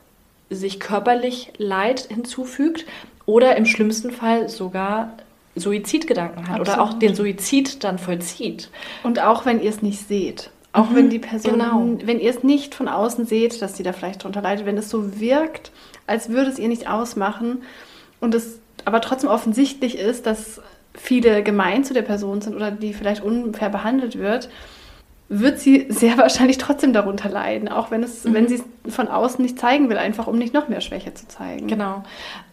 [0.51, 2.85] sich körperlich Leid hinzufügt
[3.25, 5.15] oder im schlimmsten Fall sogar
[5.57, 6.69] Suizidgedanken hat Absolut.
[6.69, 8.69] oder auch den Suizid dann vollzieht.
[9.05, 10.51] Und auch wenn ihr es nicht seht.
[10.75, 11.97] Auch mhm, wenn die Person, genau.
[12.05, 14.91] wenn ihr es nicht von außen seht, dass sie da vielleicht drunter leidet, wenn es
[14.91, 15.73] so wirkt,
[16.07, 17.63] als würde es ihr nicht ausmachen
[18.21, 20.63] und es aber trotzdem offensichtlich ist, dass
[20.95, 24.49] viele gemein zu der Person sind oder die vielleicht unfair behandelt wird,
[25.29, 28.33] wird sie sehr wahrscheinlich trotzdem darunter leiden, auch wenn es, mhm.
[28.33, 31.29] wenn sie es von außen nicht zeigen will, einfach um nicht noch mehr Schwäche zu
[31.29, 31.67] zeigen.
[31.67, 32.03] Genau.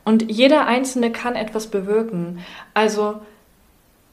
[0.03, 2.39] Und jeder Einzelne kann etwas bewirken.
[2.73, 3.21] Also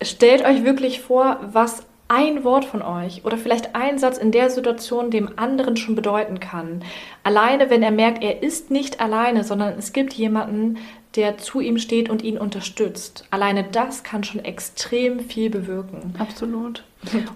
[0.00, 4.48] stellt euch wirklich vor, was ein Wort von euch oder vielleicht ein Satz in der
[4.48, 6.84] Situation dem anderen schon bedeuten kann.
[7.24, 10.78] Alleine, wenn er merkt, er ist nicht alleine, sondern es gibt jemanden,
[11.16, 13.24] der zu ihm steht und ihn unterstützt.
[13.30, 16.14] Alleine das kann schon extrem viel bewirken.
[16.18, 16.84] Absolut.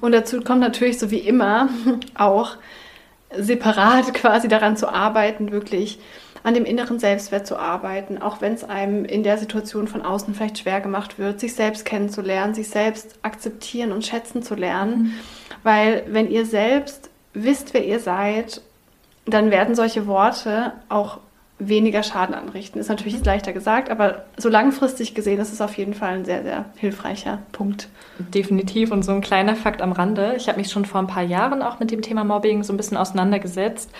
[0.00, 1.68] Und dazu kommt natürlich, so wie immer,
[2.14, 2.56] auch
[3.36, 5.98] separat quasi daran zu arbeiten, wirklich
[6.42, 10.32] an dem inneren Selbstwert zu arbeiten, auch wenn es einem in der Situation von außen
[10.32, 14.98] vielleicht schwer gemacht wird, sich selbst kennenzulernen, sich selbst akzeptieren und schätzen zu lernen.
[14.98, 15.12] Mhm.
[15.64, 18.62] Weil wenn ihr selbst wisst, wer ihr seid,
[19.26, 21.18] dann werden solche Worte auch
[21.58, 22.78] weniger Schaden anrichten.
[22.78, 23.24] Ist natürlich mhm.
[23.24, 27.38] leichter gesagt, aber so langfristig gesehen ist es auf jeden Fall ein sehr, sehr hilfreicher
[27.52, 27.88] Punkt.
[28.18, 28.90] Definitiv.
[28.90, 30.34] Und so ein kleiner Fakt am Rande.
[30.36, 32.76] Ich habe mich schon vor ein paar Jahren auch mit dem Thema Mobbing so ein
[32.76, 33.90] bisschen auseinandergesetzt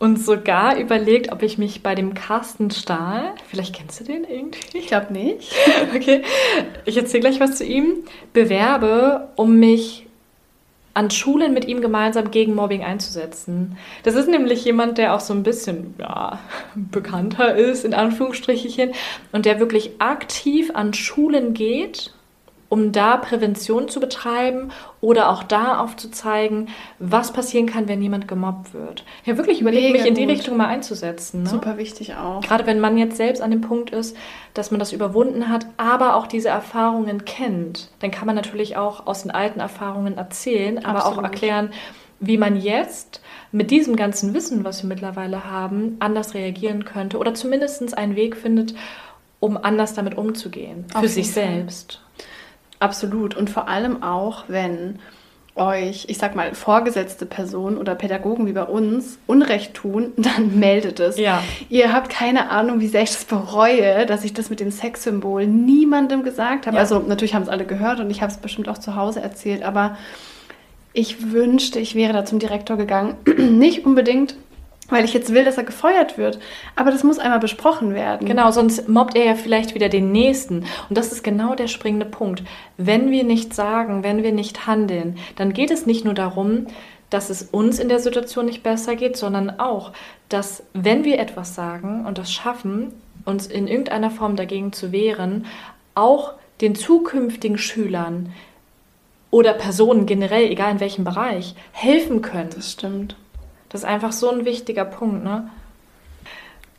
[0.00, 4.78] und sogar überlegt, ob ich mich bei dem Carsten Stahl, vielleicht kennst du den irgendwie?
[4.78, 5.54] Ich glaube nicht.
[5.94, 6.22] okay,
[6.86, 7.98] ich erzähle gleich was zu ihm,
[8.32, 10.06] bewerbe, um mich
[10.94, 13.78] an Schulen mit ihm gemeinsam gegen Mobbing einzusetzen.
[14.02, 16.40] Das ist nämlich jemand, der auch so ein bisschen ja,
[16.74, 18.92] bekannter ist, in Anführungsstrichen,
[19.32, 22.12] und der wirklich aktiv an Schulen geht
[22.70, 24.70] um da Prävention zu betreiben
[25.00, 26.68] oder auch da aufzuzeigen,
[27.00, 29.04] was passieren kann, wenn jemand gemobbt wird.
[29.24, 30.30] Ja, wirklich überlegt, mich in die gut.
[30.30, 31.42] Richtung mal einzusetzen.
[31.42, 31.48] Ne?
[31.48, 32.40] Super wichtig auch.
[32.42, 34.16] Gerade wenn man jetzt selbst an dem Punkt ist,
[34.54, 39.06] dass man das überwunden hat, aber auch diese Erfahrungen kennt, dann kann man natürlich auch
[39.08, 40.96] aus den alten Erfahrungen erzählen, Absolut.
[40.96, 41.70] aber auch erklären,
[42.20, 43.20] wie man jetzt
[43.50, 48.36] mit diesem ganzen Wissen, was wir mittlerweile haben, anders reagieren könnte oder zumindest einen Weg
[48.36, 48.74] findet,
[49.40, 50.84] um anders damit umzugehen.
[50.94, 52.00] Auf für sich selbst.
[52.80, 53.36] Absolut.
[53.36, 54.98] Und vor allem auch, wenn
[55.54, 60.98] euch, ich sag mal, vorgesetzte Personen oder Pädagogen wie bei uns Unrecht tun, dann meldet
[60.98, 61.18] es.
[61.18, 61.42] Ja.
[61.68, 65.46] Ihr habt keine Ahnung, wie sehr ich das bereue, dass ich das mit dem Sexsymbol
[65.46, 66.76] niemandem gesagt habe.
[66.76, 66.82] Ja.
[66.82, 69.62] Also natürlich haben es alle gehört und ich habe es bestimmt auch zu Hause erzählt,
[69.62, 69.96] aber
[70.92, 73.16] ich wünschte, ich wäre da zum Direktor gegangen.
[73.36, 74.34] Nicht unbedingt,
[74.90, 76.38] weil ich jetzt will, dass er gefeuert wird.
[76.76, 78.26] Aber das muss einmal besprochen werden.
[78.26, 80.64] Genau, sonst mobbt er ja vielleicht wieder den Nächsten.
[80.88, 82.42] Und das ist genau der springende Punkt.
[82.76, 86.66] Wenn wir nicht sagen, wenn wir nicht handeln, dann geht es nicht nur darum,
[87.08, 89.92] dass es uns in der Situation nicht besser geht, sondern auch,
[90.28, 92.92] dass wenn wir etwas sagen und das schaffen,
[93.24, 95.46] uns in irgendeiner Form dagegen zu wehren,
[95.94, 98.32] auch den zukünftigen Schülern
[99.30, 102.50] oder Personen generell, egal in welchem Bereich, helfen können.
[102.54, 103.16] Das stimmt.
[103.70, 105.48] Das ist einfach so ein wichtiger Punkt, ne?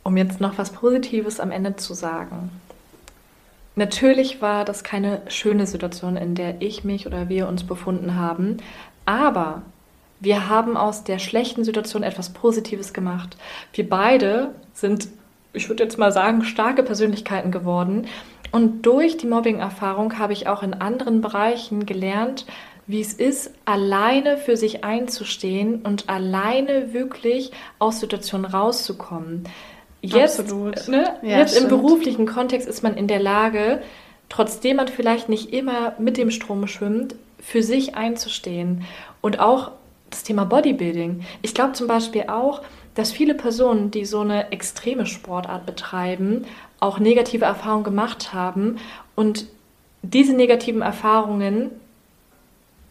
[0.03, 2.51] Um jetzt noch was Positives am Ende zu sagen.
[3.75, 8.57] Natürlich war das keine schöne Situation, in der ich mich oder wir uns befunden haben,
[9.05, 9.61] aber
[10.19, 13.37] wir haben aus der schlechten Situation etwas Positives gemacht.
[13.73, 15.07] Wir beide sind,
[15.53, 18.07] ich würde jetzt mal sagen, starke Persönlichkeiten geworden.
[18.51, 22.45] Und durch die Mobbing-Erfahrung habe ich auch in anderen Bereichen gelernt,
[22.87, 29.47] wie es ist, alleine für sich einzustehen und alleine wirklich aus Situationen rauszukommen.
[30.01, 30.47] Jetzt,
[30.87, 33.81] ne, ja, jetzt im beruflichen Kontext ist man in der Lage,
[34.29, 38.83] trotzdem man vielleicht nicht immer mit dem Strom schwimmt, für sich einzustehen.
[39.21, 39.71] Und auch
[40.09, 41.23] das Thema Bodybuilding.
[41.41, 42.61] Ich glaube zum Beispiel auch,
[42.95, 46.45] dass viele Personen, die so eine extreme Sportart betreiben,
[46.79, 48.77] auch negative Erfahrungen gemacht haben
[49.15, 49.45] und
[50.01, 51.71] diese negativen Erfahrungen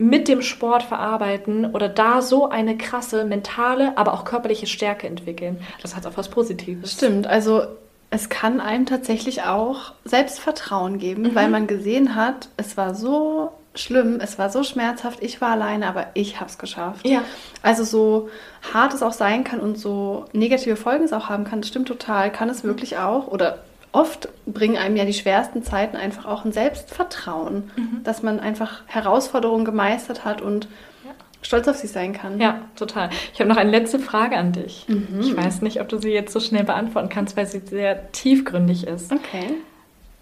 [0.01, 5.60] mit dem Sport verarbeiten oder da so eine krasse mentale, aber auch körperliche Stärke entwickeln.
[5.82, 6.94] Das hat auch was Positives.
[6.94, 7.64] Stimmt, also
[8.09, 11.35] es kann einem tatsächlich auch Selbstvertrauen geben, mhm.
[11.35, 15.86] weil man gesehen hat, es war so schlimm, es war so schmerzhaft, ich war alleine,
[15.86, 17.06] aber ich habe es geschafft.
[17.06, 17.22] Ja.
[17.62, 18.31] Also so
[18.72, 21.89] hart es auch sein kann und so negative Folgen es auch haben kann, das stimmt
[21.89, 23.59] total, kann es wirklich auch oder
[23.92, 28.00] oft bringen einem ja die schwersten Zeiten einfach auch ein Selbstvertrauen, mhm.
[28.04, 30.68] dass man einfach Herausforderungen gemeistert hat und
[31.04, 31.12] ja.
[31.42, 32.40] stolz auf sich sein kann.
[32.40, 33.10] Ja, total.
[33.32, 34.86] Ich habe noch eine letzte Frage an dich.
[34.88, 35.20] Mhm.
[35.20, 38.86] Ich weiß nicht, ob du sie jetzt so schnell beantworten kannst, weil sie sehr tiefgründig
[38.86, 39.12] ist.
[39.12, 39.54] Okay.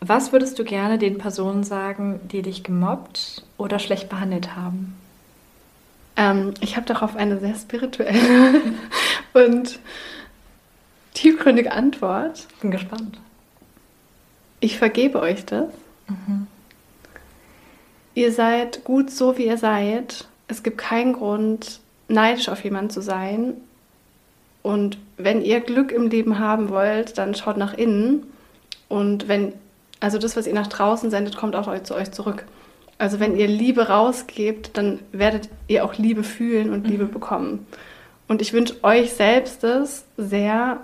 [0.00, 4.96] Was würdest du gerne den Personen sagen, die dich gemobbt oder schlecht behandelt haben?
[6.16, 8.60] Ähm, ich habe darauf eine sehr spirituelle
[9.34, 9.78] und
[11.14, 12.46] tiefgründige Antwort.
[12.60, 13.18] Bin gespannt.
[14.60, 15.68] Ich vergebe euch das.
[16.08, 16.46] Mhm.
[18.14, 20.26] Ihr seid gut so, wie ihr seid.
[20.48, 23.54] Es gibt keinen Grund, neidisch auf jemanden zu sein.
[24.62, 28.24] Und wenn ihr Glück im Leben haben wollt, dann schaut nach innen.
[28.88, 29.52] Und wenn,
[30.00, 32.44] also das, was ihr nach draußen sendet, kommt auch zu euch zurück.
[32.98, 37.12] Also wenn ihr Liebe rausgebt, dann werdet ihr auch Liebe fühlen und Liebe mhm.
[37.12, 37.66] bekommen.
[38.26, 40.80] Und ich wünsche euch selbst es sehr,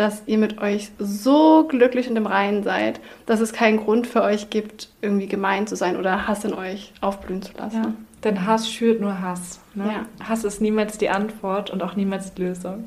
[0.00, 4.22] dass ihr mit euch so glücklich und im Reinen seid, dass es keinen Grund für
[4.22, 7.82] euch gibt, irgendwie gemein zu sein oder Hass in euch aufblühen zu lassen.
[7.82, 7.92] Ja,
[8.24, 9.60] denn Hass schürt nur Hass.
[9.74, 9.84] Ne?
[9.84, 10.26] Ja.
[10.26, 12.86] Hass ist niemals die Antwort und auch niemals die Lösung.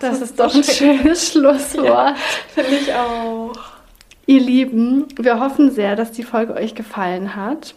[0.00, 1.84] Das, das ist doch ein schönes Schlusswort.
[1.84, 2.14] Ja,
[2.54, 3.52] Finde ich auch.
[4.24, 7.74] Ihr Lieben, wir hoffen sehr, dass die Folge euch gefallen hat.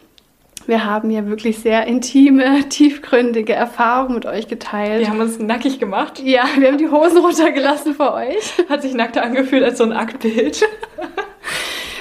[0.66, 5.02] Wir haben ja wirklich sehr intime, tiefgründige Erfahrungen mit euch geteilt.
[5.02, 6.20] Wir haben uns nackig gemacht.
[6.20, 8.54] Ja, wir haben die Hosen runtergelassen für euch.
[8.70, 10.64] Hat sich nackter angefühlt als so ein Aktbild.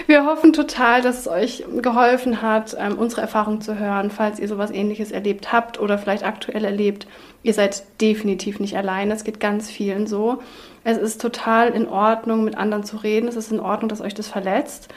[0.08, 4.48] Wir hoffen total, dass es euch geholfen hat, ähm, unsere Erfahrungen zu hören, falls ihr
[4.48, 7.06] sowas ähnliches erlebt habt oder vielleicht aktuell erlebt.
[7.44, 9.10] Ihr seid definitiv nicht allein.
[9.10, 10.42] Es geht ganz vielen so.
[10.84, 13.28] Es ist total in Ordnung, mit anderen zu reden.
[13.28, 14.88] Es ist in Ordnung, dass euch das verletzt.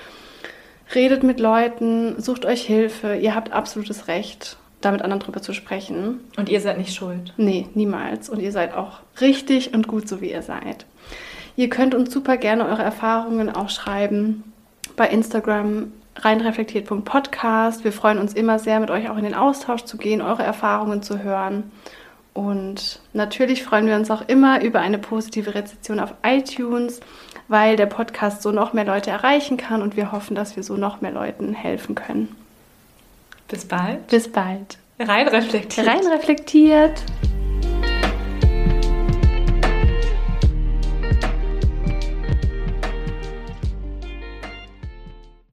[0.93, 3.15] Redet mit Leuten, sucht euch Hilfe.
[3.15, 6.19] Ihr habt absolutes Recht, da mit anderen drüber zu sprechen.
[6.37, 7.33] Und ihr seid nicht schuld.
[7.37, 8.29] Nee, niemals.
[8.29, 10.85] Und ihr seid auch richtig und gut, so wie ihr seid.
[11.55, 14.43] Ihr könnt uns super gerne eure Erfahrungen auch schreiben
[14.95, 17.83] bei Instagram reinreflektiert.podcast.
[17.83, 21.01] Wir freuen uns immer sehr, mit euch auch in den Austausch zu gehen, eure Erfahrungen
[21.01, 21.71] zu hören.
[22.35, 26.99] Und natürlich freuen wir uns auch immer über eine positive Rezession auf iTunes
[27.47, 30.77] weil der Podcast so noch mehr Leute erreichen kann und wir hoffen, dass wir so
[30.77, 32.35] noch mehr Leuten helfen können.
[33.47, 34.07] Bis bald.
[34.07, 34.77] Bis bald.
[34.99, 35.87] Rein reflektiert.
[35.87, 37.03] Rein reflektiert.